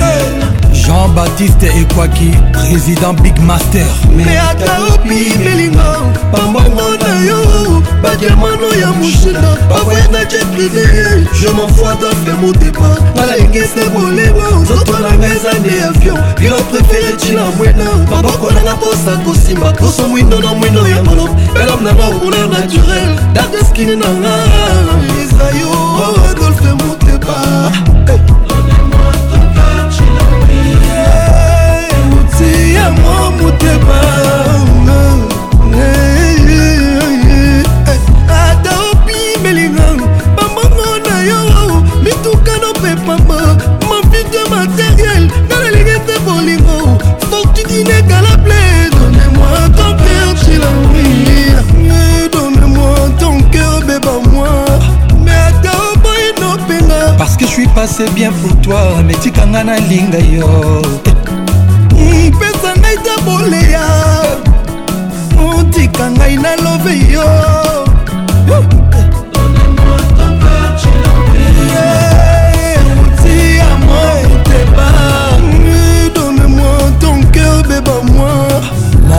hey. 0.00 0.53
jean-baptiste 0.84 1.64
ekwaki 1.80 2.30
président 2.52 3.12
big 3.22 3.38
master 3.42 3.86
me 4.16 4.24
ata 4.40 4.94
opi 4.94 5.32
belingo 5.44 6.12
bambongo 6.32 6.92
na 7.06 7.24
yo 7.26 7.38
bagermano 8.02 8.68
ya 8.80 8.90
moshina 8.92 9.56
bavoye 9.70 10.06
na 10.12 10.24
jeprive 10.24 10.86
je 11.40 11.48
mofoida 11.48 12.08
mpe 12.22 12.32
motepa 12.32 12.96
nalengese 13.16 13.88
bolema 13.94 14.50
nzoto 14.62 14.98
nanga 14.98 15.26
eza 15.26 15.52
nde 15.60 15.84
avion 15.88 16.18
bilo 16.40 16.56
prefere 16.56 17.12
ntina 17.14 17.42
mwena 17.58 17.84
maboko 18.12 18.50
nanga 18.50 18.76
mposa 18.76 19.16
kosimba 19.16 19.72
poso 19.72 20.08
mwindo 20.08 20.40
na 20.40 20.54
mwindo 20.54 20.88
ya 20.88 21.02
molo 21.02 21.28
elom 21.62 21.84
nanga 21.84 22.04
okuna 22.06 22.46
naturel 22.46 23.18
dadeskini 23.32 23.96
nanga 23.96 24.32
ezayo 25.22 25.72
adolfe 26.30 26.74
motepa 26.84 27.34
motema 33.44 34.00
ata 38.28 38.70
opimelinga 38.92 39.84
bambongo 40.36 40.98
na 41.08 41.18
yo 41.28 41.82
mituka 42.02 42.52
nopepama 42.62 43.56
mavito 43.88 44.36
ya 44.38 44.48
materiel 44.50 45.24
nga 45.48 45.56
nalingi 45.60 45.98
te 46.06 46.18
bolingo 46.24 46.98
fortune 47.30 47.74
inégalable 47.80 48.64
donne-moi 48.96 49.58
ton 49.76 49.92
cœur 50.04 50.28
tu 50.44 50.54
l'envie 50.62 51.90
donne-moi 52.32 52.94
ton 53.20 53.42
cœur 53.54 53.80
beba-moi 53.86 54.48
parce 57.18 57.36
que 57.36 57.44
je 57.44 57.50
suis 57.50 57.68
passé 57.68 58.04
bien 58.14 58.32
pour 58.42 58.56
toi 58.62 58.82
mais 59.06 59.14
tikanga 59.22 59.64
nalinga 59.64 60.18
yo 60.20 60.80
na 63.16 63.22
boleya 63.26 63.86
motika 65.40 66.04
ngai 66.16 66.34
nalobi 66.42 66.96
yo 67.14 67.28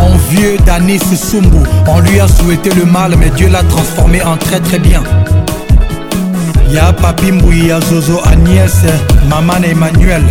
Mon 0.02 0.18
vieux 0.30 0.58
Danis 0.66 1.00
Soumbou, 1.16 1.64
on 1.88 2.00
lui 2.00 2.20
a 2.20 2.28
souhaité 2.28 2.70
le 2.74 2.86
mal, 2.86 3.16
mais 3.18 3.30
Dieu 3.38 3.48
l'a 3.50 3.64
transformé 3.64 4.22
en 4.24 4.38
très 4.38 4.60
très 4.60 4.80
bien. 4.80 5.04
Y'a 6.72 6.92
Papi 6.94 7.32
Mbouya, 7.32 7.80
Zozo, 7.82 8.20
Agnès, 8.26 8.74
Maman 9.30 9.62
Emmanuel. 9.64 10.24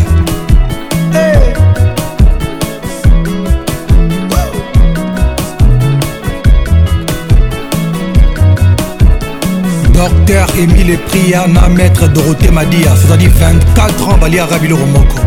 Docteur 9.94 10.48
Emile 10.58 10.98
Priana, 11.08 11.68
maître 11.68 12.08
Dorothée 12.08 12.50
Madia, 12.50 12.90
c'est-à-dire 12.96 13.30
24 13.38 14.08
ans, 14.08 14.18
Bali 14.20 14.40
Arabi 14.40 14.66
le 14.66 14.74
Romoko. 14.74 15.18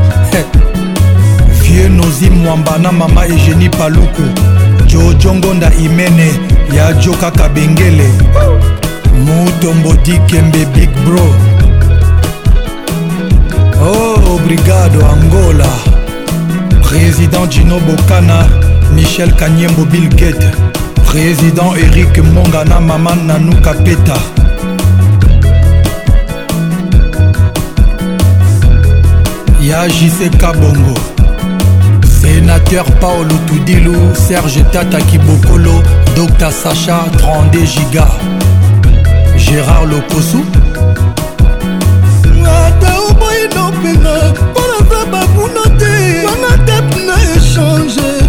Vieux 1.64 1.88
Nozi 1.88 2.30
Mwambana, 2.30 2.91
Mama 2.91 3.26
Eugénie 3.30 3.69
Paluku, 3.69 4.23
Jojo 4.85 5.35
Ngonda 5.35 5.69
Imene, 5.80 6.34
Yajo 6.73 7.14
Kaka 7.14 7.48
Bengele, 7.48 8.10
Mutombo 9.15 9.94
Dikembe 10.03 10.68
Big 10.73 10.89
Bro. 11.06 11.23
Oh, 13.81 14.35
obrigado 14.35 14.99
Angola, 15.06 15.68
président 16.81 17.49
Gino 17.49 17.80
Bocana, 17.80 18.45
Michel 18.94 19.34
Kanyembo 19.35 19.85
Bill 19.85 20.10
Gates, 20.10 20.52
président 21.06 21.73
Eric 21.76 22.19
Mongana, 22.22 22.81
Maman 22.81 23.15
Nanuka 23.27 23.73
Peta. 23.76 24.19
ya 29.68 29.88
jc 29.89 30.38
kabongo 30.39 30.94
sénateur 32.22 32.85
paolo 33.02 33.34
tudilu 33.48 33.95
serge 34.15 34.64
tata 34.72 34.99
kibokolo 35.10 35.81
dr 36.15 36.52
sacha 36.64 36.98
32 37.19 37.68
giga 37.76 38.07
gérard 39.44 39.85
lokosu 39.91 40.39
ata 42.64 42.91
oboyino 43.10 43.64
mpena 43.76 44.15
mpo 44.31 44.61
naza 44.72 45.02
babuna 45.11 45.64
te 45.80 45.95
wana 46.27 46.52
tep 46.68 46.88
na 47.07 47.15
échange 47.35 48.27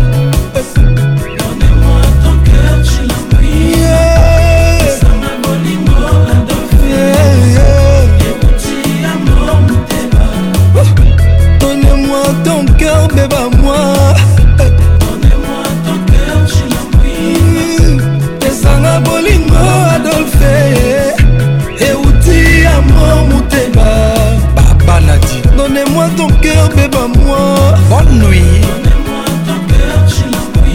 comme 26.98 27.14
moi 27.24 27.74
Bonne 27.90 28.18
nuit 28.18 28.58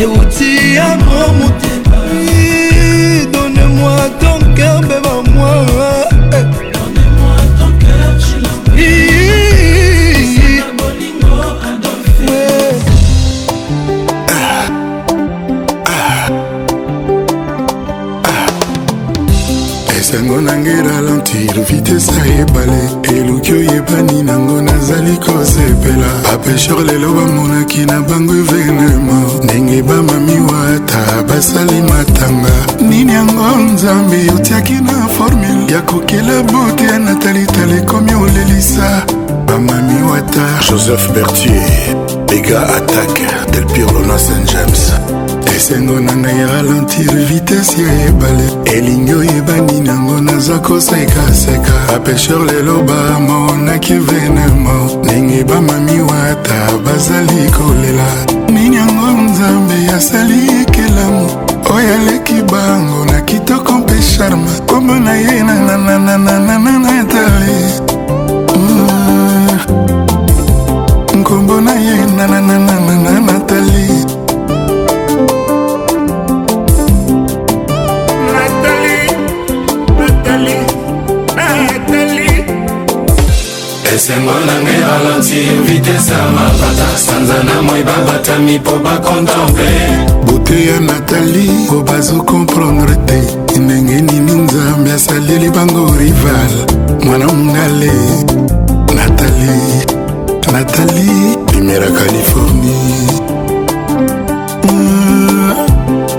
euti 0.00 0.50
ya 0.76 0.88
mo 1.06 1.20
motema 1.38 2.00
donne-moi 3.32 3.98
ton 4.20 4.38
cœur 4.58 4.78
beba 4.88 5.14
moi 5.34 5.92
yango 20.24 20.40
nangai 20.40 20.80
ralentir 20.88 21.56
vitese 21.68 22.20
ebale 22.40 22.80
eluki 23.18 23.52
oyebani 23.52 24.22
nango 24.22 24.56
nazali 24.66 25.14
kosepela 25.24 26.10
bapesher 26.24 26.78
lelo 26.88 27.08
bamonaki 27.16 27.80
na 27.86 28.00
bango 28.08 28.32
evenema 28.40 29.16
ndenge 29.44 29.82
bamamiwa 29.82 30.58
ata 30.76 31.22
basali 31.28 31.82
matanga 31.82 32.54
nini 32.90 33.12
yango 33.12 33.46
nzambe 33.74 34.16
otiaki 34.36 34.72
na 34.72 35.08
formule 35.16 35.72
ya 35.72 35.82
kokela 35.82 36.42
bote 36.42 36.84
ya 36.84 36.98
natalitala 36.98 37.76
ekomi 37.76 38.14
olelisa 38.14 39.06
bamami 39.46 40.02
wata 40.10 40.46
joseph 40.70 41.12
bertier 41.14 41.62
ega 42.36 42.74
attaque 42.76 43.26
del 43.52 43.66
pirlona 43.66 44.18
saint 44.18 44.52
james 44.52 44.83
esengo 45.64 45.96
na 46.06 46.12
ngai 46.22 46.40
ralentir 46.52 47.12
vitese 47.28 47.78
ya 47.88 47.94
ebale 48.08 48.48
elingi 48.74 49.12
oyebani 49.20 49.76
nango 49.86 50.16
naza 50.26 50.56
kosekaseka 50.66 51.72
bapesher 51.88 52.38
lelo 52.48 52.74
bamonaki 52.88 53.94
venemo 54.06 54.76
ndenge 55.04 55.40
bamami 55.48 55.96
wata 56.08 56.54
bazali 56.84 57.42
kolela 57.56 58.08
nini 58.52 58.76
yango 58.80 59.08
nzambe 59.26 59.78
asali 59.96 60.38
ekelamu 60.60 61.22
oyo 61.74 61.90
aleki 61.98 62.38
bango 62.52 63.00
na 63.10 63.18
kitoko 63.28 63.70
mpe 63.80 63.94
charme 64.16 64.46
kombo 64.68 64.94
na 65.04 65.12
ye 65.22 65.34
nananananananatale 65.46 67.53
bosengo 84.14 84.32
nanga 84.46 84.70
eralentir 84.70 85.62
vitese 85.64 86.12
ya 86.12 86.28
mabata 86.28 86.98
sanza 86.98 87.42
na 87.44 87.62
moi 87.62 87.82
babatami 87.82 88.58
mpo 88.58 88.72
bakontemple 88.78 89.64
bote 90.26 90.66
ya 90.66 90.80
natali 90.80 91.50
po 91.68 91.82
bazokomprendre 91.82 92.96
te 93.06 93.58
ndenge 93.58 94.00
nini 94.02 94.32
nzambe 94.32 94.92
asaleli 94.92 95.50
bango 95.50 95.94
rival 95.98 96.54
mwana 97.06 97.26
mongale 97.26 97.92
natali 98.96 99.60
natali 100.52 101.36
primera 101.46 101.86
californie 101.86 102.94
hmm. 104.68 105.52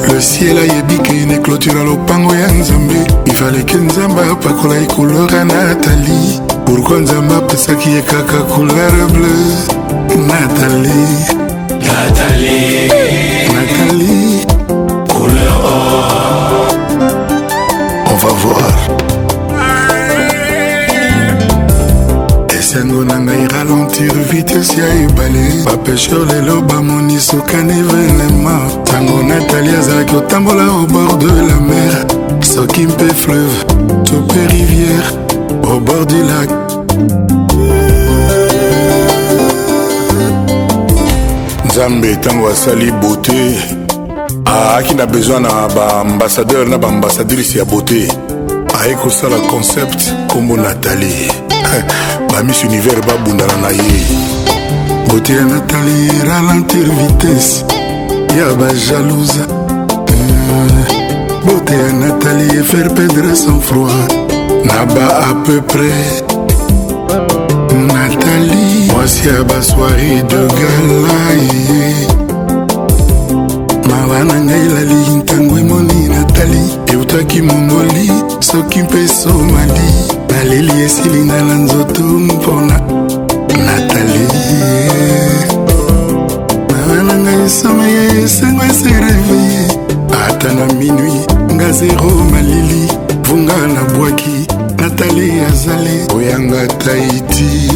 le 0.07 0.21
ciel 0.21 0.57
ayebi 0.57 0.97
kene 0.97 1.37
clôtura 1.37 1.83
lopango 1.83 2.35
ya 2.35 2.47
nzambe 2.51 2.97
ifaleke 3.25 3.75
nzambe 3.77 4.21
apakola 4.31 4.75
ekolora 4.81 5.45
natali 5.45 6.39
pourkui 6.65 6.95
nzambe 7.01 7.35
apesaki 7.35 7.89
ye 7.95 8.01
kaka 8.01 8.37
couleur 8.51 8.93
bleu 9.13 10.17
natalie 10.27 11.19
natalie 11.69 12.87
natalie 13.53 14.45
couleur 15.07 15.63
or 15.65 16.75
on 18.11 18.15
va 18.21 18.33
voir 18.41 18.75
esengo 22.59 23.03
na 23.05 23.17
ngai 23.19 23.47
ralentir 23.53 24.11
vitese 24.31 24.79
ya 24.81 24.87
ebale 25.03 25.45
bapesher 25.65 26.21
lelo 26.31 26.61
bamoni 26.61 27.19
sokani 27.19 27.73
evenema 27.79 28.55
ntango 28.81 29.23
natalie 29.29 29.77
azalaki 29.79 30.13
kotambola 30.13 30.63
au 30.65 30.85
bord 30.87 31.17
de 31.17 31.27
la 31.47 31.57
mer 31.69 31.93
soki 32.41 32.87
mpe 32.87 33.13
fleuve 33.21 33.63
to 34.03 34.13
mpe 34.25 34.47
rivière 34.51 35.24
au 35.75 35.79
bord 35.81 36.05
du 36.07 36.19
lac. 36.29 36.49
nzambe 41.67 42.11
ntango 42.13 42.47
asali 42.47 42.93
beauté 43.01 43.39
aaki 44.47 44.93
na 44.93 45.05
besoin 45.05 45.41
na 45.43 45.49
baambasadeur 45.75 46.65
na 46.69 46.77
baambasadrice 46.77 47.59
ya 47.59 47.65
beauté 47.65 47.99
aye 48.81 48.95
kosala 48.95 49.37
concept 49.51 50.01
nkombo 50.25 50.57
natali 50.57 51.31
bamis 52.31 52.63
univers 52.63 53.05
babundana 53.07 53.57
na 53.61 53.69
ye 53.69 53.99
beauté 55.07 55.33
ya 55.33 55.43
natali 55.45 56.11
ralentir 56.27 56.85
vitesse 56.97 57.65
ya 58.39 58.53
bajalousa 58.53 59.43
eh, 60.07 60.97
beauté 61.45 61.73
ya 61.73 61.93
natali 61.93 62.45
efaire 62.59 62.89
perdre 62.93 63.35
sans 63.35 63.61
froid 63.61 64.24
na 64.67 64.83
ba 64.93 65.05
à 65.29 65.35
peu 65.45 65.61
près 65.61 65.99
Nathalie 67.93 68.89
mwasi 68.91 69.27
ya 69.27 69.43
basoiri 69.49 70.17
de 70.29 70.41
galaye 70.59 71.85
mawa 73.89 74.19
na 74.29 74.37
ngai 74.47 74.65
lali 74.75 74.99
ntango 75.19 75.55
emoni 75.61 76.01
natali 76.13 76.63
eutaki 76.93 77.39
mongoli 77.47 78.05
soki 78.49 78.79
mpe 78.85 79.01
somali 79.19 79.87
naleli 80.29 80.73
esilinga 80.85 81.39
na 81.47 81.55
nzoto 81.63 82.03
mpona 82.29 82.79
natali 83.67 84.23
mawa 86.71 86.97
na 87.07 87.15
ngai 87.23 87.41
someye 87.59 88.03
esengo 88.23 88.63
esereveye 88.71 89.59
ata 90.27 90.49
na 90.57 90.65
minui 90.79 91.17
nga 91.53 91.67
zero 91.79 92.09
malili 92.31 92.83
vunga 93.29 93.57
nabwaki 93.75 94.54
natali 94.95 95.31
azali 95.51 95.95
oyanga 96.15 96.67
taiti 96.67 97.71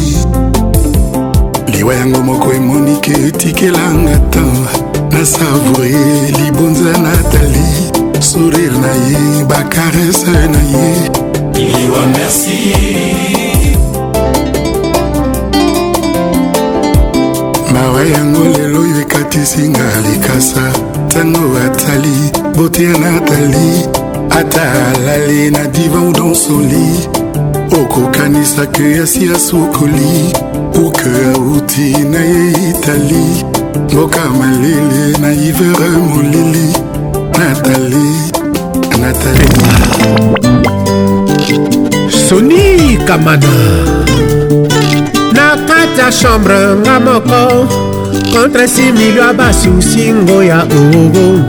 liwa 1.76 1.94
yango 1.94 2.22
moko 2.22 2.52
emonike 2.52 3.10
etikelanga 3.28 4.18
tan 4.30 4.52
nasavoure 5.10 6.32
libonza 6.38 6.90
natali 6.98 7.68
sourire 8.22 8.78
na 8.78 8.88
ye 8.88 9.44
bakarese 9.44 10.30
na 10.30 10.60
ye 10.72 11.10
liwa 11.54 12.02
merci 12.12 12.58
mawa 17.74 18.02
yango 18.04 18.44
lelo 18.44 18.78
oyo 18.80 19.00
ekatisinga 19.00 19.86
likasa 20.08 20.72
ntango 21.06 21.58
atali 21.58 22.32
botia 22.56 22.92
natali 22.98 24.09
ata 24.30 24.72
alali 24.94 25.50
na 25.50 25.64
divan 25.66 26.12
donsoli 26.12 27.08
okokanisaki 27.80 28.86
asi 29.02 29.32
asukoli 29.34 30.12
uke 30.84 31.10
auti 31.34 31.92
na 32.12 32.18
ye 32.20 32.46
itali 32.70 33.44
mboka 33.92 34.24
malele 34.38 35.18
na 35.20 35.32
ivere 35.32 35.88
molili 36.08 36.72
natali 37.38 38.12
natali 39.00 39.50
soni 42.10 42.98
kamana 43.06 43.56
na 45.32 45.46
kati 45.68 46.00
ya 46.00 46.10
chambre 46.12 46.60
nga 46.76 47.00
moko 47.00 47.66
contre 48.32 48.66
similio 48.68 49.22
abasiusingo 49.24 50.42
ya 50.42 50.64
ugu 50.64 51.44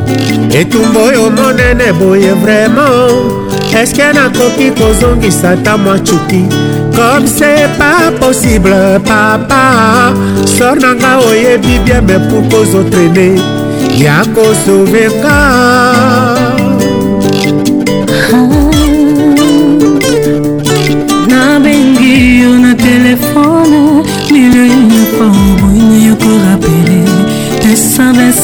etumbu 0.59 0.99
oyo 1.07 1.25
monene 1.37 1.87
boye 1.99 2.31
vraimen 2.41 3.07
eske 3.81 4.03
nakoki 4.13 4.71
kozongisa 4.71 5.57
ta 5.63 5.77
mwa 5.77 5.97
cuki 5.99 6.43
comme 6.95 7.27
c'est 7.27 7.67
pas 7.77 8.11
possible 8.19 8.75
papa 9.05 10.13
sor 10.57 10.75
na 10.75 10.93
nga 10.93 11.19
oyebi 11.19 11.77
oh, 11.79 11.83
bien 11.85 12.01
me 12.01 12.17
pour 12.29 12.43
kozotraine 12.49 13.39
ya 13.97 14.21
kosoveka 14.35 15.37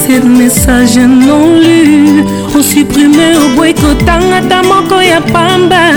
quantité 0.07 0.19
de 0.19 0.27
message 0.37 0.97
non 0.97 1.57
lu 1.61 2.23
osupprime 2.57 3.35
oboyekotanga 3.45 4.37
ata 4.37 4.63
moko 4.63 5.01
ya 5.01 5.19
pamba 5.21 5.91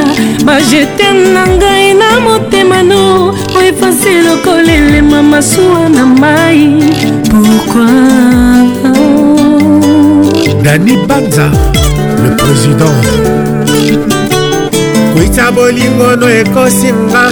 bajete 0.44 1.12
na 1.34 1.46
ngai 1.46 1.94
na 1.94 2.20
motema 2.20 2.82
no 2.82 3.34
oefase 3.56 4.22
lokola 4.22 4.72
elema 4.72 5.22
masuwa 5.22 5.88
na 5.88 6.06
mai 6.06 6.70
pourkui 7.30 7.80
dani 10.62 10.96
banza 11.08 11.50
le 12.22 12.30
président 12.36 13.00
kwita 15.16 15.50
bolingo 15.52 16.16
no 16.20 16.28
ekosinga 16.30 17.22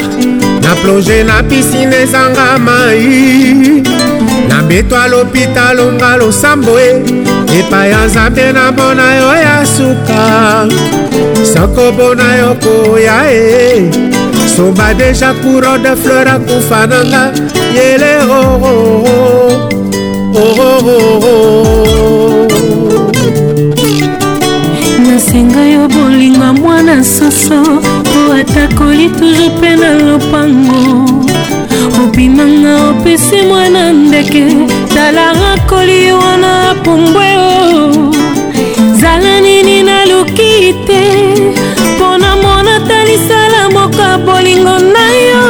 na 0.62 0.74
plonge 0.82 1.24
na 1.24 1.42
pisine 1.42 1.96
ezanga 2.02 2.58
mai 2.58 4.07
mbeto 4.68 4.96
a 5.00 5.08
lopitalo 5.08 5.84
nga 5.96 6.10
losambo 6.20 6.76
e 6.78 6.88
eh. 6.90 6.94
epai 7.58 7.88
ya 7.92 8.00
nzambe 8.06 8.44
na 8.56 8.64
mbo 8.72 8.86
na 8.98 9.06
yo 9.18 9.28
ya 9.46 9.56
suka 9.74 10.20
soko 11.52 11.84
mbo 11.94 12.08
na 12.20 12.28
yo 12.40 12.50
koya 12.62 13.16
e 13.32 13.40
somba 14.56 14.86
deja 14.98 15.30
courant 15.40 15.82
de 15.84 15.92
fleur 16.00 16.28
akufa 16.34 16.80
na 16.90 16.98
nga 17.10 17.22
yele 17.76 18.12
ororo 18.24 19.08
oh, 20.36 20.36
ororo 20.46 20.98
oh, 21.32 21.32
oh. 21.32 22.48
nasenga 25.06 25.62
yo 25.74 25.84
bolinga 25.94 26.48
mwana 26.58 26.94
soso 27.16 27.58
po 28.08 28.16
ata 28.40 28.64
koli 28.78 29.06
toujours 29.16 29.48
mpe 29.56 29.70
na 29.80 29.90
lopango 30.06 30.87
opesi 33.08 33.42
mwana 33.42 33.92
ndeke 33.92 34.44
tala 34.94 35.32
rakoli 35.32 36.12
wana 36.12 36.74
pumbwe 36.84 37.28
o 37.36 37.80
zala 39.00 39.40
nini 39.40 39.82
naluki 39.82 40.74
te 40.86 41.00
mpona 41.92 42.36
mona 42.42 42.74
talisala 42.88 43.62
moka 43.76 44.08
bolingo 44.26 44.74
na 44.92 45.06
yo 45.26 45.46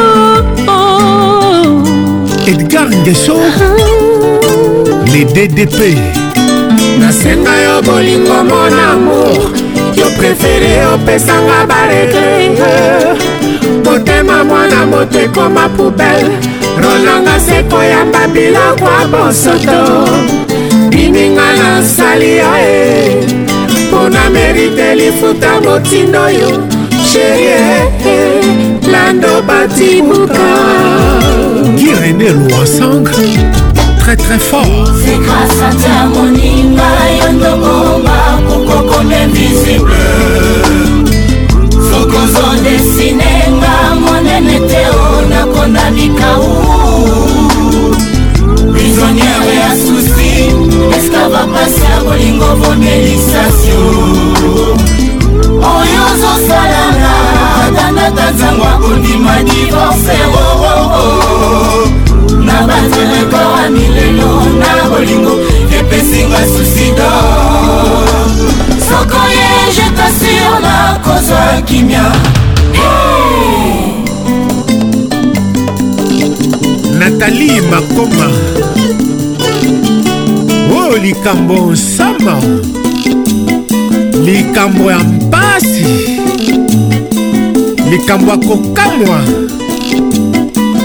edgar 2.53 2.87
ngeso 3.01 3.35
ah, 3.35 3.61
ah. 3.61 5.09
le 5.13 5.21
ddp 5.37 5.77
nasenga 7.01 7.55
yo 7.65 7.75
bolingo 7.89 8.37
mon 8.51 8.75
amour 8.91 9.43
yo 9.99 10.07
prefere 10.19 10.73
opesanga 10.95 11.59
baregrete 11.71 13.48
motema 13.91 14.45
mwana 14.45 14.87
moto 14.87 15.21
ekoma 15.21 15.69
poubele 15.69 16.29
rolanga 16.83 17.41
se 17.41 17.63
koyamba 17.71 18.29
biloko 18.35 18.85
ya 18.85 19.07
bosoto 19.07 20.07
bininga 20.91 21.49
na 21.59 21.79
nsali 21.81 22.37
yo 22.37 22.53
e 22.57 22.71
eh? 22.71 23.25
mpo 23.89 24.09
na 24.15 24.23
merite 24.31 24.95
lifuta 24.95 25.51
motindo 25.65 26.21
oyo 26.23 26.51
sherie 27.13 27.55
eh, 27.55 27.93
eh, 28.07 28.45
lando 28.93 29.43
batimuka 29.49 30.49
kirene 31.79 32.29
loasang 32.49 33.07
très 34.05 34.17
très 34.17 34.39
fort 34.51 34.89
c'est 35.03 35.19
grâce 35.27 35.61
à 35.69 35.71
ta 35.83 35.99
moninga 36.13 36.89
yo 37.21 37.27
ndoboma 37.33 38.19
kokoko 38.49 38.99
invisible 39.23 39.93
kozondesinenga 42.19 43.77
monene 44.05 44.61
te 44.69 44.83
o 44.91 45.21
nakona 45.31 45.91
likau 45.91 46.45
prisoniere 48.73 49.51
ya 49.63 49.71
susi 49.85 50.33
eska 50.97 51.23
bapasi 51.33 51.81
ya 51.91 51.97
bolingo 52.05 52.49
bomelisasio 52.61 53.83
oyo 55.77 56.01
ozosalanga 56.11 57.13
atanata 57.67 58.25
nzango 58.31 58.65
akondima 58.75 59.35
divorce 59.49 60.17
ororo 60.45 61.07
na 62.47 62.57
banzeleko 62.69 63.41
ya 63.63 63.71
milelo 63.77 64.31
na 64.61 64.73
bolingo 64.91 65.33
epesinga 65.81 66.41
susidor 66.55 68.28
soko 68.91 69.21
ye 69.29 69.73
jeta 69.75 70.07
sur 70.21 70.61
nakozwa 70.65 71.63
kimia 71.67 72.05
natali 76.99 77.61
makoma 77.71 78.29
oyo 80.81 80.93
oh, 80.93 80.97
likambo 80.97 81.73
nsama 81.73 82.37
likambo 84.25 84.91
ya 84.91 84.99
mpasi 84.99 86.19
likambo 87.91 88.31
ya 88.31 88.37
kokamwa 88.37 89.21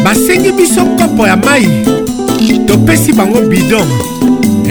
basengi 0.03 0.51
biso 0.51 0.85
kopo 0.99 1.27
ya 1.27 1.37
mai 1.37 1.69
topesi 2.67 3.13
bango 3.13 3.41
bidon 3.41 3.87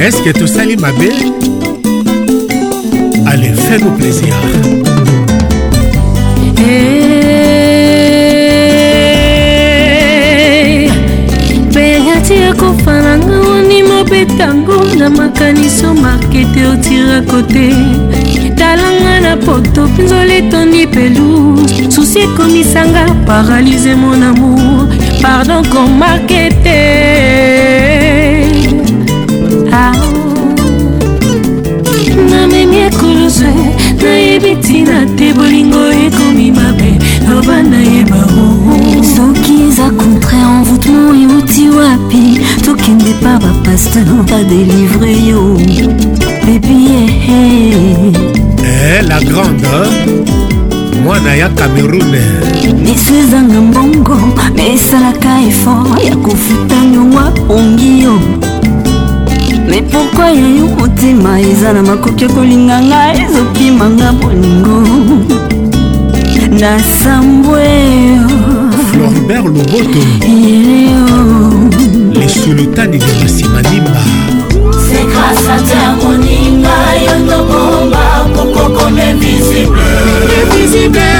eske 0.06 0.32
tosali 0.32 0.76
mabe 0.76 1.12
Allez, 3.32 3.52
fais-nous 3.54 3.92
plaisir. 3.92 4.34
beyati 11.74 12.34
ya 12.34 12.52
kofa 12.52 12.92
nanga 13.04 13.36
wani 13.48 13.82
mobetango 13.82 14.84
na 14.98 15.08
makaniso 15.10 15.94
makete 15.94 16.62
otira 16.72 17.22
kote 17.30 17.68
talanga 18.58 19.20
na 19.20 19.36
poto 19.36 19.86
mpinzola 19.86 20.34
etondi 20.34 20.86
pelu 20.86 21.66
susi 21.92 22.18
ekomisanga 22.26 23.04
paralize 23.26 23.94
mon 23.94 24.22
amour 24.22 24.86
pardon 25.22 25.64
komarkete 25.72 26.80
nayebi 34.42 34.56
ntina 34.60 35.06
te 35.16 35.32
bolingo 35.32 35.78
ekomi 35.92 36.52
mabe 36.52 36.98
loba 37.28 37.62
nayeba 37.62 38.16
soki 39.16 39.68
eza 39.68 39.90
contraire 39.96 40.48
envoûtement 40.60 41.12
euti 41.12 41.68
wapi 41.70 42.40
tokende 42.64 43.12
pa 43.22 43.38
bapaster 43.38 44.02
badelivre 44.28 45.12
yo 45.28 45.56
bebi 46.44 46.88
eh, 46.98 47.30
eh. 47.30 48.12
eh, 48.64 49.04
la 49.08 49.20
grande 49.20 49.68
mwana 51.04 51.36
ya 51.36 51.48
cameroun 51.48 52.14
miso 52.82 53.14
ezanga 53.14 53.60
mbongo 53.60 54.16
me 54.56 54.72
esalaka 54.74 55.40
effort 55.48 56.04
ya 56.04 56.16
kofuta 56.16 56.76
nyongwa 56.92 57.32
pongi 57.48 58.02
yo 58.02 58.41
pourkui 59.90 60.34
yayo 60.38 60.66
motema 60.78 61.40
eza 61.40 61.72
na 61.72 61.82
makoki 61.82 62.26
kolinga 62.34 62.76
nga 62.88 63.00
ezopimanga 63.22 64.12
bolingo 64.12 64.78
na 66.60 66.70
sambweyo 67.00 68.28
floribert 68.90 69.44
loboto 69.44 70.00
yeleo 70.28 71.08
lesulutani 72.20 72.98
de 72.98 73.12
masimanimba 73.22 73.96
c'est 74.86 75.06
grâce 75.12 75.46
à 75.56 75.58
terre 75.68 75.94
moninga 76.02 76.74
yo 77.04 77.14
tobomba 77.30 78.04
kokokome 78.36 79.08
visible 79.18 79.80
visible 80.56 81.10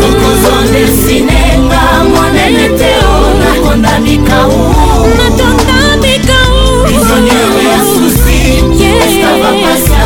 sokozondesininga 0.00 1.82
monene 2.14 2.68
te 2.78 2.92
o 3.14 3.18
nakonda 3.40 3.98
mikau 4.00 4.93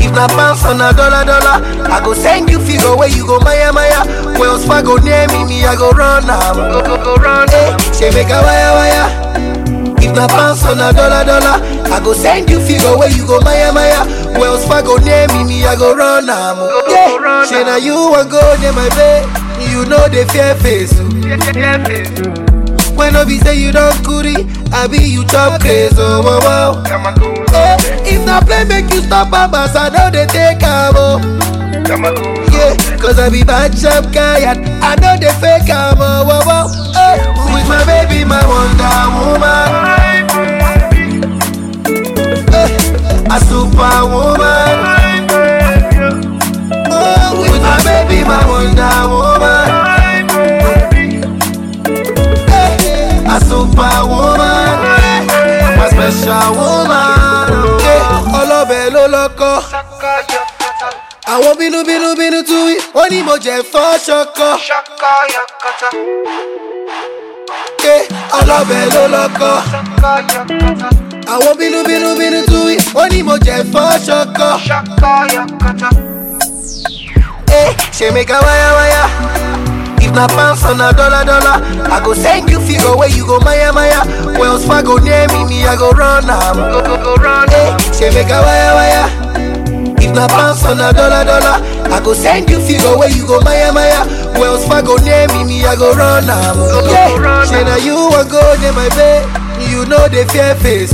If 0.01 0.11
na 0.15 0.27
pounds 0.27 0.64
on 0.65 0.80
a 0.80 0.91
dollar 0.95 1.25
dollar, 1.25 1.59
I 1.89 2.01
go 2.03 2.14
send 2.14 2.49
you 2.49 2.59
figure 2.59 2.95
where 2.95 3.09
you 3.09 3.25
go 3.27 3.39
Maya 3.39 3.72
Maya. 3.73 4.18
Wells 4.40 4.64
Fargo 4.64 4.95
near 4.95 5.27
me, 5.27 5.43
me 5.43 5.66
I 5.66 5.76
go 5.76 5.90
run 5.92 6.26
now. 6.26 6.53
Go 6.56 6.80
go 6.82 6.95
go 7.03 7.16
run. 7.16 7.50
eh. 7.51 7.76
she 7.92 8.08
make 8.16 8.32
a 8.32 8.40
wire 8.40 8.72
wire. 8.72 9.35
If 10.00 10.16
my 10.16 10.32
pants 10.32 10.64
on 10.64 10.80
a 10.80 10.95
dollar 10.95 11.27
dollar, 11.27 11.59
I 11.92 12.00
go 12.01 12.14
send 12.14 12.50
you 12.50 12.58
figure 12.64 12.95
where 12.98 13.11
you 13.11 13.27
go 13.27 13.42
maya 13.42 13.74
maya. 13.76 14.08
Wells 14.40 14.66
Fargo 14.66 14.95
near 15.03 15.27
me, 15.35 15.43
me 15.43 15.66
I 15.68 15.76
go 15.76 15.93
run 15.93 16.26
now. 16.27 16.56
Go 16.56 16.72
go 16.72 16.88
go 16.88 17.19
run. 17.19 17.48
She 17.50 17.59
na 17.66 17.76
you 17.76 18.16
a 18.16 18.24
go 18.24 18.40
near 18.64 18.72
my 18.72 18.88
bed. 18.95 19.27
You 19.69 19.84
know 19.84 20.08
the 20.08 20.24
fear 20.32 20.56
face. 20.64 20.93
Oh. 20.95 21.03
Oh. 21.03 22.95
When 22.95 23.18
I 23.18 23.26
be 23.26 23.40
say 23.43 23.59
you 23.59 23.74
don't 23.74 23.92
curry, 24.08 24.40
I 24.72 24.88
be 24.88 25.00
you 25.03 25.26
chop 25.27 25.59
crazy. 25.59 25.95
Oh, 26.00 26.24
wow, 26.24 26.40
wow. 26.48 26.84
Hey, 27.51 27.76
oh, 27.76 28.06
if 28.08 28.26
na 28.26 28.40
play 28.40 28.64
make 28.64 28.88
you 28.93 29.01
stop, 29.03 29.30
babas, 29.32 29.76
I 29.76 29.90
know 29.90 30.09
they 30.09 30.26
take 30.32 30.64
a 30.64 30.95
Oh 30.95 32.39
yeah. 32.59 32.97
Cause 32.97 33.19
I 33.19 33.29
be 33.29 33.43
bad 33.43 33.75
champ 33.79 34.13
guy 34.13 34.39
and 34.49 34.59
I 34.83 34.95
know 35.03 35.15
they 35.17 35.31
fake 35.43 35.69
I'm 35.71 35.97
a 36.01 36.23
wow 36.27 36.41
wow. 36.45 36.65
Hey, 36.97 37.17
with 37.53 37.65
my 37.71 37.81
baby, 37.88 38.21
my 38.25 38.41
wonder 38.49 38.95
woman? 39.19 39.69
Hey, 42.53 42.73
a 43.29 43.38
superwoman. 43.49 44.77
Oh, 46.91 47.29
with 47.43 47.61
my 47.67 47.77
baby, 47.88 48.19
my 48.27 48.41
wonder 48.49 48.95
woman? 49.13 49.67
Hey, 52.49 53.21
a 53.35 53.38
superwoman. 53.39 54.75
My 55.79 55.88
special 55.91 56.49
woman. 56.61 56.98
àwọn 61.40 61.56
bínúbínú 61.58 62.09
bínú 62.18 62.43
tú 62.43 62.58
wí 62.66 62.76
ó 62.93 63.08
ní 63.09 63.24
mo 63.24 63.34
jẹ 63.45 63.56
fọ́ 63.72 63.98
ṣọkọ. 64.08 64.48
ṣọkọ 64.69 65.11
yọkọtọ. 65.35 65.88
ké 67.82 67.93
ọlọ́bẹ̀ 68.40 68.84
ló 68.93 69.03
lọ́kọ. 69.16 69.51
ṣọkọ 69.72 70.11
yọkọtọ. 70.34 70.88
àwọn 71.34 71.53
bínúbínú 71.59 72.09
bínú 72.19 72.40
tú 72.51 72.58
wí 72.68 72.76
ó 72.95 73.03
ní 73.11 73.19
mo 73.27 73.35
jẹ 73.45 73.56
fọ́ 73.74 73.92
ṣọkọ. 74.08 74.50
ṣọkọ 74.68 75.11
yọkọtọ. 75.35 75.88
ẹ 77.59 77.61
ṣe 77.98 78.08
mi 78.16 78.24
If 80.01 80.11
na 80.16 80.27
pounds 80.27 80.61
dollar 80.64 80.93
dollar, 81.26 81.59
I 81.95 82.00
go 82.03 82.14
send 82.14 82.50
you 82.50 82.59
figure 82.61 82.95
where 82.95 83.09
you 83.09 83.26
go 83.26 83.38
maya 83.42 83.72
maya. 83.72 84.01
Wells 84.40 84.66
Fargo 84.66 84.95
near 84.98 85.27
me, 85.27 85.43
me 85.45 85.68
I 85.68 85.76
go 85.76 85.92
run 85.92 86.27
am. 86.30 86.56
Go 86.72 86.80
go 86.88 86.98
go 87.03 87.16
run. 87.22 87.50
Hey, 87.50 87.69
she 87.95 88.08
make 88.16 88.32
a 88.32 88.42
wire 88.42 89.18
na 90.13 90.27
pounds 90.27 90.63
and 90.65 90.79
a 90.79 90.93
dollar 90.93 91.25
dollar. 91.25 91.61
I 91.89 92.01
go 92.03 92.13
send 92.13 92.49
you 92.49 92.59
figure 92.59 92.97
where 92.97 93.09
you 93.11 93.25
go 93.25 93.39
maya 93.41 93.71
maya. 93.73 94.05
Wells 94.39 94.65
Fargo 94.67 94.95
name 94.97 95.29
me, 95.33 95.43
me 95.45 95.65
I 95.65 95.75
go 95.75 95.93
run 95.93 96.23
am. 96.25 96.57
Yeah, 96.89 97.45
say 97.45 97.63
na 97.63 97.75
you 97.81 97.95
a 98.15 98.23
go 98.25 98.41
dey 98.61 98.71
my 98.71 98.89
babe. 98.95 99.25
You 99.69 99.85
know 99.85 100.07
they 100.07 100.25
fear 100.27 100.55
face. 100.55 100.93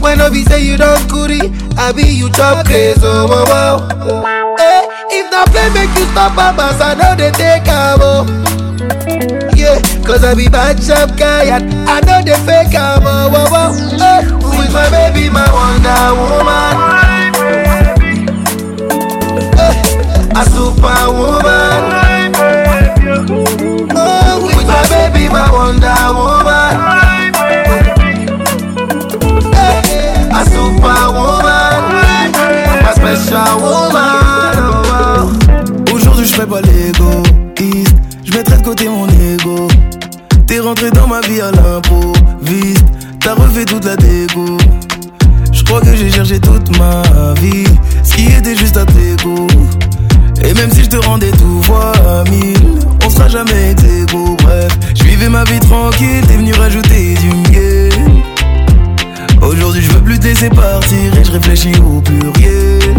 When 0.00 0.20
I 0.20 0.28
be 0.28 0.42
say 0.44 0.62
you 0.62 0.76
don't 0.76 1.00
curry, 1.10 1.40
I 1.78 1.92
be 1.94 2.02
you 2.04 2.30
chop 2.30 2.66
crazy. 2.66 3.00
Oh, 3.02 3.26
wow, 3.26 4.22
wow. 4.22 4.54
Hey, 4.58 4.84
eh, 4.84 4.88
if 5.20 5.30
na 5.30 5.44
play 5.46 5.68
make 5.72 5.92
you 5.96 6.04
stop, 6.12 6.36
babas 6.36 6.80
I 6.80 6.94
know 6.94 7.14
they 7.16 7.30
take 7.32 7.66
a 7.68 7.94
Oh. 8.04 8.53
Cause 10.04 10.22
I 10.22 10.34
be 10.34 10.48
bad 10.50 10.82
shop 10.82 11.16
guy 11.18 11.44
and 11.46 11.64
I 11.88 11.98
know 12.00 12.20
they 12.22 12.36
fake 12.44 12.74
I'm 12.76 13.02
a 13.04 13.26
wow 13.32 13.50
wow 13.50 13.72
hey, 13.72 14.24
Who 14.26 14.62
is 14.62 14.70
my 14.70 14.90
baby, 14.90 15.30
my 15.30 15.48
wonder 15.50 16.04
woman 16.36 16.74
hey, 19.56 20.34
A 20.36 20.44
superwoman 20.52 22.34
Oh, 23.96 24.40
who 24.42 24.60
is 24.60 24.66
my 24.66 24.84
baby, 24.90 25.32
my 25.32 25.50
wonder 25.50 26.12
woman 26.18 26.33
À 41.40 41.48
à 41.48 41.50
l'improviste. 41.50 42.84
T'as 43.18 43.34
refait 43.34 43.64
toute 43.64 43.84
la 43.84 43.96
dégo. 43.96 44.56
Je 45.52 45.64
crois 45.64 45.80
que 45.80 45.96
j'ai 45.96 46.08
cherché 46.08 46.38
toute 46.38 46.70
ma 46.78 47.02
vie. 47.40 47.64
Ce 48.04 48.14
qui 48.14 48.26
était 48.26 48.54
juste 48.54 48.76
à 48.76 48.84
tes 48.86 49.16
Et 50.48 50.54
même 50.54 50.70
si 50.70 50.84
je 50.84 50.90
te 50.90 50.96
rendais 51.04 51.32
tout 51.32 51.72
à 51.72 52.22
mille, 52.30 52.78
on 53.04 53.10
sera 53.10 53.26
jamais 53.28 53.74
goûts 54.12 54.36
Bref, 54.44 54.68
je 54.94 55.02
vivais 55.02 55.28
ma 55.28 55.42
vie 55.44 55.58
tranquille. 55.58 56.20
T'es 56.28 56.36
venu 56.36 56.52
rajouter 56.54 57.14
du 57.14 57.50
miel. 57.50 57.92
Aujourd'hui, 59.42 59.82
je 59.82 59.90
veux 59.90 60.02
plus 60.02 60.20
te 60.20 60.26
laisser 60.26 60.50
partir 60.50 61.18
et 61.20 61.24
je 61.24 61.32
réfléchis 61.32 61.72
au 61.80 62.00
pluriel. 62.00 62.94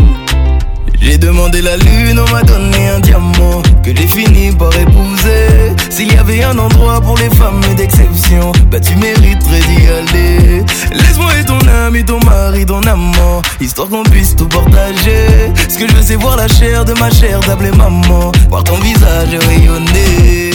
J'ai 1.05 1.19
demandé 1.19 1.61
la 1.61 1.77
lune, 1.77 2.19
on 2.27 2.31
m'a 2.33 2.41
donné 2.41 2.87
un 2.89 2.99
diamant 2.99 3.61
que 3.83 3.95
j'ai 3.95 4.07
fini 4.07 4.51
par 4.53 4.73
épouser. 4.75 5.71
S'il 5.91 6.11
y 6.11 6.17
avait 6.17 6.41
un 6.43 6.57
endroit 6.57 6.99
pour 6.99 7.15
les 7.19 7.29
femmes 7.29 7.61
d'exception, 7.77 8.51
bah 8.71 8.79
tu 8.79 8.95
mériterais 8.95 9.59
d'y 9.67 9.85
aller. 9.85 10.63
Laisse-moi 10.93 11.31
être 11.39 11.45
ton 11.59 11.67
ami, 11.69 12.03
ton 12.03 12.19
mari, 12.25 12.65
ton 12.65 12.81
amant, 12.81 13.43
histoire 13.61 13.87
qu'on 13.87 14.01
puisse 14.01 14.35
tout 14.35 14.47
partager. 14.47 15.53
Ce 15.69 15.77
que 15.77 15.87
je 15.87 15.93
veux, 15.93 16.01
c'est 16.01 16.15
voir 16.15 16.37
la 16.37 16.47
chair 16.47 16.83
de 16.85 16.93
ma 16.99 17.11
chair 17.11 17.39
d'appeler 17.41 17.71
maman, 17.77 18.31
voir 18.49 18.63
ton 18.63 18.77
visage 18.77 19.29
rayonner. 19.47 20.49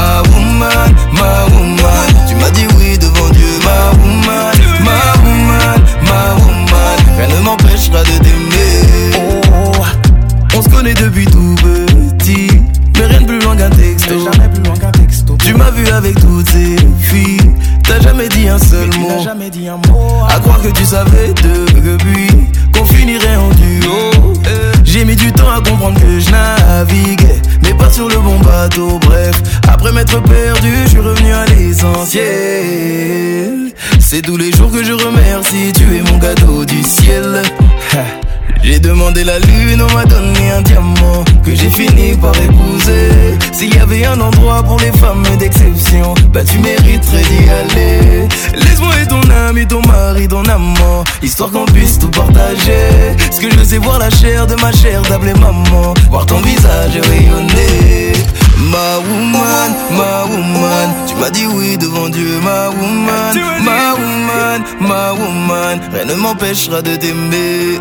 ma 0.00 1.44
woman, 1.52 2.26
Tu 2.28 2.34
m'as 2.36 2.50
dit 2.50 2.66
oui 2.78 2.98
devant 2.98 3.30
Dieu, 3.30 3.48
ma 3.64 3.98
woman, 3.98 4.54
ma 4.82 5.26
woman, 5.26 5.80
ma 6.04 6.42
woman. 6.42 6.98
Rien 7.18 7.28
ne 7.36 7.44
m'empêchera 7.44 8.02
de 8.02 8.24
t'aimer. 8.24 9.42
Oh, 9.52 10.54
on 10.56 10.62
se 10.62 10.68
connaît 10.68 10.94
depuis 10.94 11.26
tout 11.26 11.54
petit, 12.16 12.48
mais 12.98 13.06
rien 13.06 13.20
de 13.20 13.26
plus 13.26 13.40
loin 13.40 13.56
qu'un 13.56 13.70
texto. 13.70 14.14
Jamais 14.32 14.48
plus 14.48 15.34
Tu 15.44 15.54
m'as 15.54 15.70
vu 15.70 15.86
avec 15.90 16.14
toutes 16.20 16.48
ces 16.48 16.76
filles. 17.06 17.50
T'as 17.84 18.00
jamais 18.00 18.28
dit 18.28 18.48
un 18.48 18.58
seul 18.58 18.88
mot. 18.98 19.22
jamais 19.24 19.50
dit 19.50 19.68
un 19.68 19.76
mot. 19.90 20.24
À 20.28 20.38
croire 20.40 20.60
que 20.62 20.68
tu 20.68 20.84
savais 20.86 21.32
depuis 21.42 22.30
qu'on 22.72 22.84
finirait 22.86 23.36
en 23.36 23.48
duo. 23.54 24.32
Eh, 24.44 24.69
j'ai 25.00 25.06
mis 25.06 25.16
du 25.16 25.32
temps 25.32 25.48
à 25.50 25.62
comprendre 25.62 25.98
que 25.98 26.20
je 26.20 26.30
naviguais, 26.30 27.40
mais 27.62 27.72
pas 27.72 27.88
sur 27.90 28.06
le 28.06 28.16
bon 28.18 28.38
bateau. 28.40 28.98
Bref, 29.06 29.32
après 29.66 29.92
m'être 29.92 30.22
perdu, 30.24 30.70
je 30.84 30.88
suis 30.90 30.98
revenu 31.00 31.32
à 31.32 31.46
l'essentiel. 31.46 33.72
C'est 33.98 34.20
tous 34.20 34.36
les 34.36 34.52
jours 34.52 34.70
que 34.70 34.84
je 34.84 34.92
remercie, 34.92 35.72
tu 35.74 35.84
es 35.96 36.02
mon 36.02 36.18
gâteau 36.18 36.66
du 36.66 36.82
ciel. 36.82 37.40
J'ai 38.62 38.78
demandé 38.78 39.24
la 39.24 39.38
lune, 39.38 39.80
on 39.88 39.92
m'a 39.94 40.04
donné 40.04 40.50
un 40.50 40.60
diamant 40.60 41.24
que 41.42 41.54
j'ai 41.54 41.70
fini 41.70 42.14
par 42.14 42.34
épouser. 42.36 43.38
S'il 43.52 43.74
y 43.74 43.78
avait 43.78 44.04
un 44.04 44.20
endroit 44.20 44.62
pour 44.62 44.78
les 44.80 44.92
femmes 44.98 45.24
d'exception, 45.38 46.14
bah 46.32 46.42
tu 46.44 46.58
mériterais 46.58 47.22
d'y 47.22 47.48
aller. 47.48 48.28
Laisse-moi 48.54 48.92
être 49.00 49.08
ton 49.18 49.30
ami, 49.48 49.66
ton 49.66 49.80
mari, 49.86 50.28
ton 50.28 50.44
amant, 50.44 51.04
histoire 51.22 51.50
qu'on 51.50 51.64
puisse 51.66 51.98
tout 51.98 52.10
partager. 52.10 53.16
Ce 53.30 53.40
que 53.40 53.48
je 53.50 53.64
sais 53.64 53.78
voir 53.78 53.98
la 53.98 54.10
chair 54.10 54.46
de 54.46 54.54
ma 54.60 54.72
chère 54.72 55.00
d'appeler 55.02 55.34
maman, 55.34 55.94
voir 56.10 56.26
ton 56.26 56.40
visage 56.40 56.98
rayonner. 57.08 58.12
Ma 58.68 58.98
woman, 58.98 59.68
ma 59.96 60.26
woman, 60.28 61.06
tu 61.06 61.14
m'as 61.16 61.30
dit 61.30 61.46
oui 61.46 61.78
devant 61.78 62.10
Dieu, 62.10 62.38
ma 62.44 62.68
woman, 62.68 63.34
ma 63.64 63.92
woman, 63.94 64.64
ma 64.80 65.12
woman, 65.14 65.80
rien 65.94 66.04
ne 66.04 66.14
m'empêchera 66.14 66.82
de 66.82 66.94
t'aimer. 66.96 67.78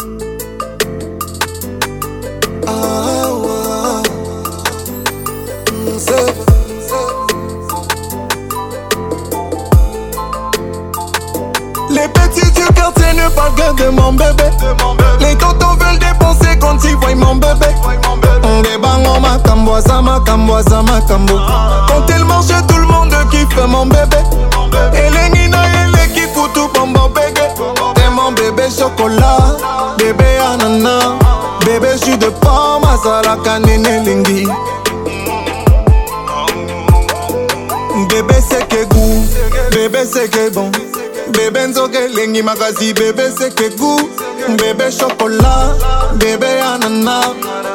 Si 42.81 42.93
bébé 42.93 43.25
c'est 43.37 43.53
que 43.53 43.77
goût, 43.77 44.09
bébé 44.57 44.89
chocolat, 44.89 45.75
bébé 46.15 46.47
ananas, 46.65 47.29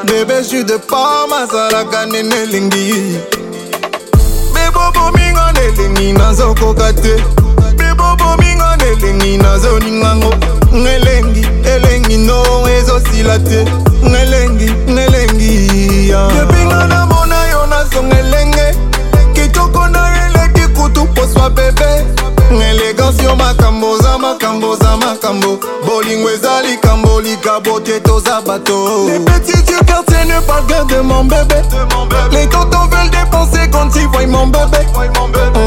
bébé 0.05 0.43
jus 0.43 0.65
de 0.65 0.77
pomme, 0.79 1.33
azalaka 1.33 2.07
nene 2.07 2.35
elingi. 2.35 3.15
Bebobo 4.53 5.13
mingo 5.15 5.47
nelingi 5.55 6.13
nazokoka 6.13 6.93
te, 6.93 7.15
bebobo 7.79 8.35
mingo 8.41 8.67
nelingi 8.81 9.39
nazoningango, 9.39 10.31
ngelengi 10.75 11.43
elengi 11.65 12.17
no 12.27 12.43
ezosila 12.69 13.39
te, 13.39 13.65
ngelengi 14.03 14.71
ngelengi. 14.89 16.09
Depinga 16.35 16.87
namona 16.89 17.37
yo 17.53 17.65
nazonga 17.71 18.17
elenge, 18.19 18.75
kitoko 19.35 19.87
na 19.87 20.01
eleki 20.27 20.67
kutu 20.75 21.07
poswa 21.15 21.49
bebe. 21.51 22.26
elegance 22.55 23.23
yo 23.25 23.35
makambo 23.37 23.91
oza 23.91 24.19
makambo 24.19 24.71
oza 24.71 24.97
makambo 24.97 25.59
bolingo 25.87 26.31
eza 26.31 26.63
likambo 26.63 27.21
likabo 27.21 27.81
te 27.81 28.01
toza 28.01 28.41
bato 28.41 29.07
lepetitu 29.09 29.75
quartier 29.87 30.27
ne 30.27 30.41
parle 30.47 30.77
de 30.89 31.01
mon 31.03 31.25
bébé 31.27 31.63
les 32.31 32.47
totos 32.49 32.87
veulent 32.91 33.11
dépenser 33.11 33.69
quand 33.73 33.89
ils 33.97 34.07
voient 34.09 34.27
mon 34.27 34.47
bébé 34.47 34.85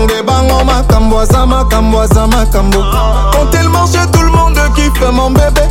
ndebango 0.05 0.63
makambo 0.63 1.19
aza 1.19 1.45
makambo 1.45 1.99
aza 2.01 2.27
makambo 2.27 2.79
ah, 2.81 2.91
ah, 2.93 2.95
ah. 2.95 3.31
quand 3.33 3.53
elle 3.59 3.69
mange 3.69 3.99
tout 4.11 4.21
le 4.23 4.31
monde 4.31 4.57
kiffe 4.75 5.11
mon 5.11 5.31
bébé 5.31 5.67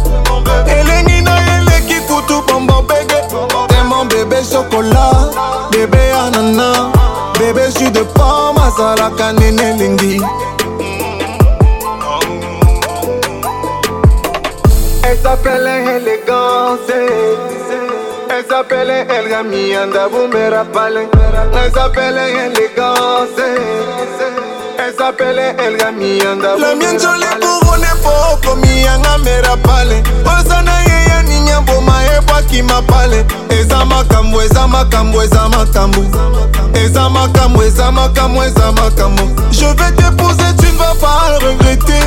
elengi 0.67 1.23
na 1.23 1.37
eleki 1.57 1.95
kutu 2.07 2.43
bombo 2.49 2.83
bege 2.83 3.21
te 3.69 3.83
mon 3.85 4.05
bébé 4.07 4.43
chokola 4.45 5.11
bébé 5.73 6.13
anana 6.13 6.91
bébé 7.39 7.63
jus 7.79 7.91
de 7.91 8.01
pomme 8.01 8.59
azalaka 8.63 9.33
nene 9.33 9.63
elengi 9.71 10.21
Elle 15.21 15.25
s'appelle 15.31 15.67
élégance. 15.67 16.91
Elle 18.31 18.45
s'appelle 18.49 18.89
El 18.91 19.29
Gamianda 19.29 20.09
Boumera 20.09 20.65
Palen. 20.73 21.07
Elle 21.57 21.73
s'appelle 21.73 22.17
élégance. 22.29 23.35
Elle 24.79 24.95
s'appelle 24.97 25.39
El 25.59 25.77
Gamianda 25.77 26.55
La 26.61 26.75
mienne 26.77 26.99
je 26.99 27.21
l'ai 27.21 27.41
couronnée 27.41 27.87
poco 28.03 28.55
miyanga 28.57 29.19
mera 29.19 29.57
pale 29.57 30.03
oza 30.25 30.63
na 30.63 30.83
ye 30.87 31.09
ya 31.09 31.23
ninya 31.25 31.61
mboma 31.63 31.95
ebwakima 32.17 32.81
pale 32.83 33.27
eza 33.51 33.85
makambo 33.85 34.41
eza 34.41 34.67
makambo 34.69 35.23
eza 35.23 35.49
makambo 35.49 36.03
eza 36.85 37.09
makambo 37.11 37.63
eza 37.65 37.91
makambo 37.91 38.43
eza 38.45 38.73
makambo 38.73 39.23
je 39.51 39.67
vais 39.75 39.93
t'épouser 39.97 40.55
tu 40.61 40.67
ne 40.67 40.79
vas 40.79 40.95
pas 41.01 41.45
regretter 41.45 42.07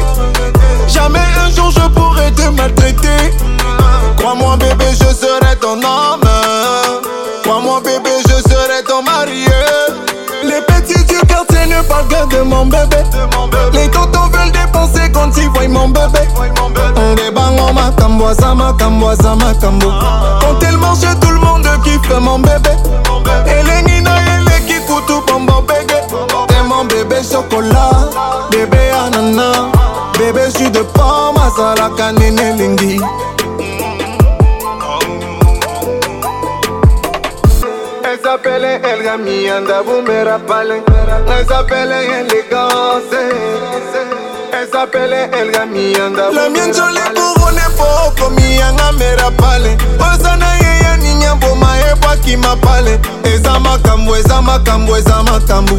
Jamais 0.87 1.19
un 1.45 1.49
jour 1.55 1.69
je 1.71 1.81
pourrai 1.89 2.31
te 2.31 2.43
maltraiter. 2.49 3.33
Crois-moi, 4.17 4.57
bébé, 4.57 4.85
je 4.91 5.13
serai 5.15 5.55
ton 5.59 5.73
homme. 5.73 6.21
Crois-moi, 7.43 7.81
bébé, 7.83 8.09
je 8.27 8.35
serai 8.49 8.83
ton 8.87 9.03
mari. 9.03 9.45
Les 10.43 10.61
petits 10.61 11.03
du 11.05 11.19
quartier 11.27 11.65
ne 11.69 11.81
parlent 11.83 12.07
que 12.07 12.35
de 12.35 12.41
mon 12.41 12.65
bébé. 12.65 12.97
Les 13.73 13.89
tontons 13.89 14.27
veulent 14.31 14.51
dépenser 14.51 15.11
quand 15.13 15.29
ils 15.37 15.49
voient 15.49 15.67
mon 15.67 15.89
bébé. 15.89 16.19
On 16.35 16.61
mon 16.61 16.69
bébé. 16.69 17.29
Quand 20.41 20.67
elle 20.67 20.77
mange, 20.77 20.99
tout 21.21 21.29
le 21.29 21.39
monde 21.39 21.67
kiffe 21.83 22.19
mon 22.19 22.39
bébé. 22.39 22.69
Et 23.47 23.63
les 23.63 23.81
nina 23.83 24.11
et 24.19 24.49
les 24.49 24.65
kikutu, 24.65 25.19
bon, 25.27 25.41
bon, 25.41 25.61
bébé. 25.67 25.93
T'es 26.47 26.63
mon 26.63 26.85
bébé 26.85 27.17
chocolat, 27.23 27.91
bébé 28.51 28.77
à 28.91 29.10
soki 30.63 30.69
de 30.75 30.83
pom 30.95 31.35
azalaka 31.45 32.11
nini 32.11 32.41
elingi 32.49 32.93
ezapele 38.11 38.71
elgami 38.91 39.35
yanda 39.47 39.77
bumera 39.85 40.37
pale 40.47 40.75
ezapele 41.39 41.97
elegance 42.19 43.21
ezapele 44.61 45.29
elgami 45.39 45.83
yanda 45.97 46.25
la 46.35 46.45
mienjole 46.53 47.01
kurone 47.15 47.65
po 47.77 47.87
okomi 48.07 48.45
yanga 48.59 48.91
mera 48.99 49.29
pale 49.41 49.75
oza 50.07 50.35
na 50.35 50.60
amboma 51.31 51.67
ebwakima 51.91 52.55
pale 52.55 52.99
eza 53.23 53.59
makambo 53.59 54.15
eza 54.17 54.41
makambo 54.41 54.97
eza 54.97 55.23
makambo 55.23 55.75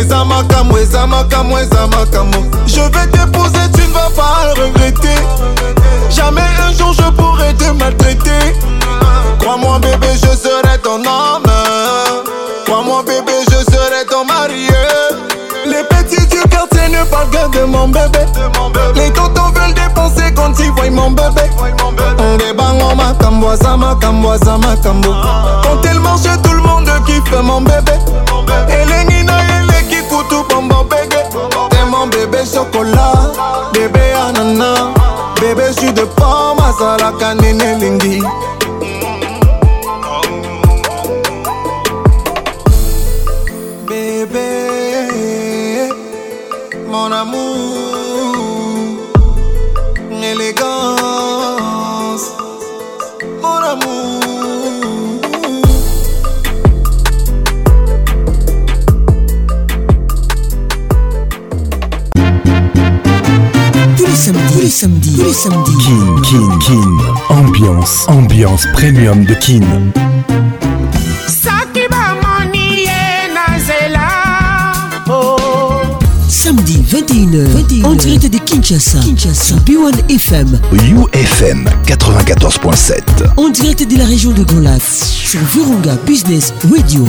eza 0.00 0.24
makambo 0.24 0.78
eza 0.78 1.06
makambo 1.06 1.58
eza 1.58 1.86
makambo 1.88 2.38
je 2.66 2.80
vais 2.90 3.06
t'épouser 3.12 3.68
tu 3.74 3.80
ne 3.82 3.92
vas 3.92 4.10
pas 4.16 4.54
regretter 4.62 5.20
jamais 6.16 6.48
un 6.66 6.72
jour 6.72 6.92
je 6.94 7.10
pourrai 7.12 7.52
te 7.54 7.64
maltraiter 7.72 8.44
crois-moi 9.40 9.78
bébé 9.78 10.08
je 10.14 10.36
serai 10.44 10.78
ton 10.82 10.94
homme 10.94 11.52
crois-moi 12.64 13.02
bébé 13.02 13.32
je 13.50 13.58
serai 13.72 14.04
ton 14.08 14.24
marié 14.24 14.74
les 15.66 15.84
petits 15.84 16.21
ne 17.02 17.08
parle 17.10 17.30
que 17.50 17.58
de 17.58 17.64
mon 17.64 17.88
bébé. 17.88 18.20
Les 18.94 19.12
tontons 19.12 19.50
veulent 19.54 19.74
dépenser 19.74 20.32
quand 20.34 20.52
ils 20.58 20.70
voient 20.72 20.90
mon 20.90 21.10
bébé. 21.10 21.50
On 22.18 22.36
débango 22.36 22.94
ma 22.96 23.12
cambo, 23.20 23.54
zama 23.56 23.96
cambo, 24.00 24.36
zama 24.44 24.74
cambo. 24.82 25.10
Quand 25.62 25.88
elle 25.90 25.98
mange, 26.00 26.20
tout 26.42 26.52
le 26.52 26.62
monde 26.62 26.88
kiffe 27.06 27.40
mon 27.42 27.60
bébé. 27.60 27.92
Et 28.68 28.84
les 28.86 29.04
nina 29.04 29.32
et 29.42 29.62
les 29.72 29.84
kikutu, 29.88 30.36
bonbon 30.48 30.84
bébé. 30.84 31.22
T'es 31.70 31.84
mon 31.86 32.06
bébé 32.06 32.38
chocolat, 32.52 33.12
bébé 33.72 34.00
ananas. 34.28 34.90
Bébé, 35.40 35.62
je 35.74 35.80
suis 35.80 35.92
de 35.92 36.02
pomme, 36.02 36.58
à 36.60 36.96
la 36.98 37.12
canine 37.18 37.60
et 37.60 37.74
linguine. 37.74 38.24
samedi. 65.30 65.70
Kin, 65.78 66.20
Kin, 66.22 66.58
Kin. 66.58 67.00
Ambiance, 67.28 67.90
ambiance 68.08 68.66
premium 68.74 69.24
de 69.24 69.34
Kin. 69.34 69.62
Oh. 75.08 75.36
Samedi 76.28 76.78
21h, 76.90 77.48
21h, 77.82 78.04
direct 78.04 78.28
de 78.30 78.38
Kinshasa, 78.38 78.98
Kinshasa, 79.00 79.54
B1 79.64 80.00
FM, 80.08 80.48
UFM 80.72 81.68
94.7, 81.86 83.02
en 83.36 83.48
direct 83.48 83.88
de 83.90 83.98
la 83.98 84.04
région 84.04 84.30
de 84.32 84.42
Golas 84.44 84.80
sur 85.28 85.40
Virunga 85.54 85.96
Business 86.06 86.52
Radio. 86.68 87.04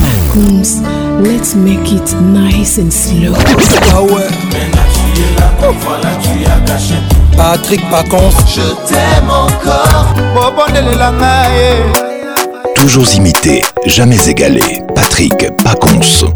let's 1.22 1.56
make 1.56 1.92
it 1.92 2.16
nice 2.22 2.78
and 2.80 2.90
slow. 2.92 3.34
voilà 5.80 6.10
ah 6.10 6.22
tu 6.22 6.44
as 6.46 6.60
caché 6.66 6.96
Patrick 7.38 7.82
Pacons 7.90 8.32
Je 8.48 8.74
t'aime 8.88 9.30
encore 9.30 9.84
Toujours 12.76 13.10
imité, 13.14 13.62
jamais 13.86 14.28
égalé 14.28 14.82
Patrick 14.96 15.48
Pacons 15.64 16.34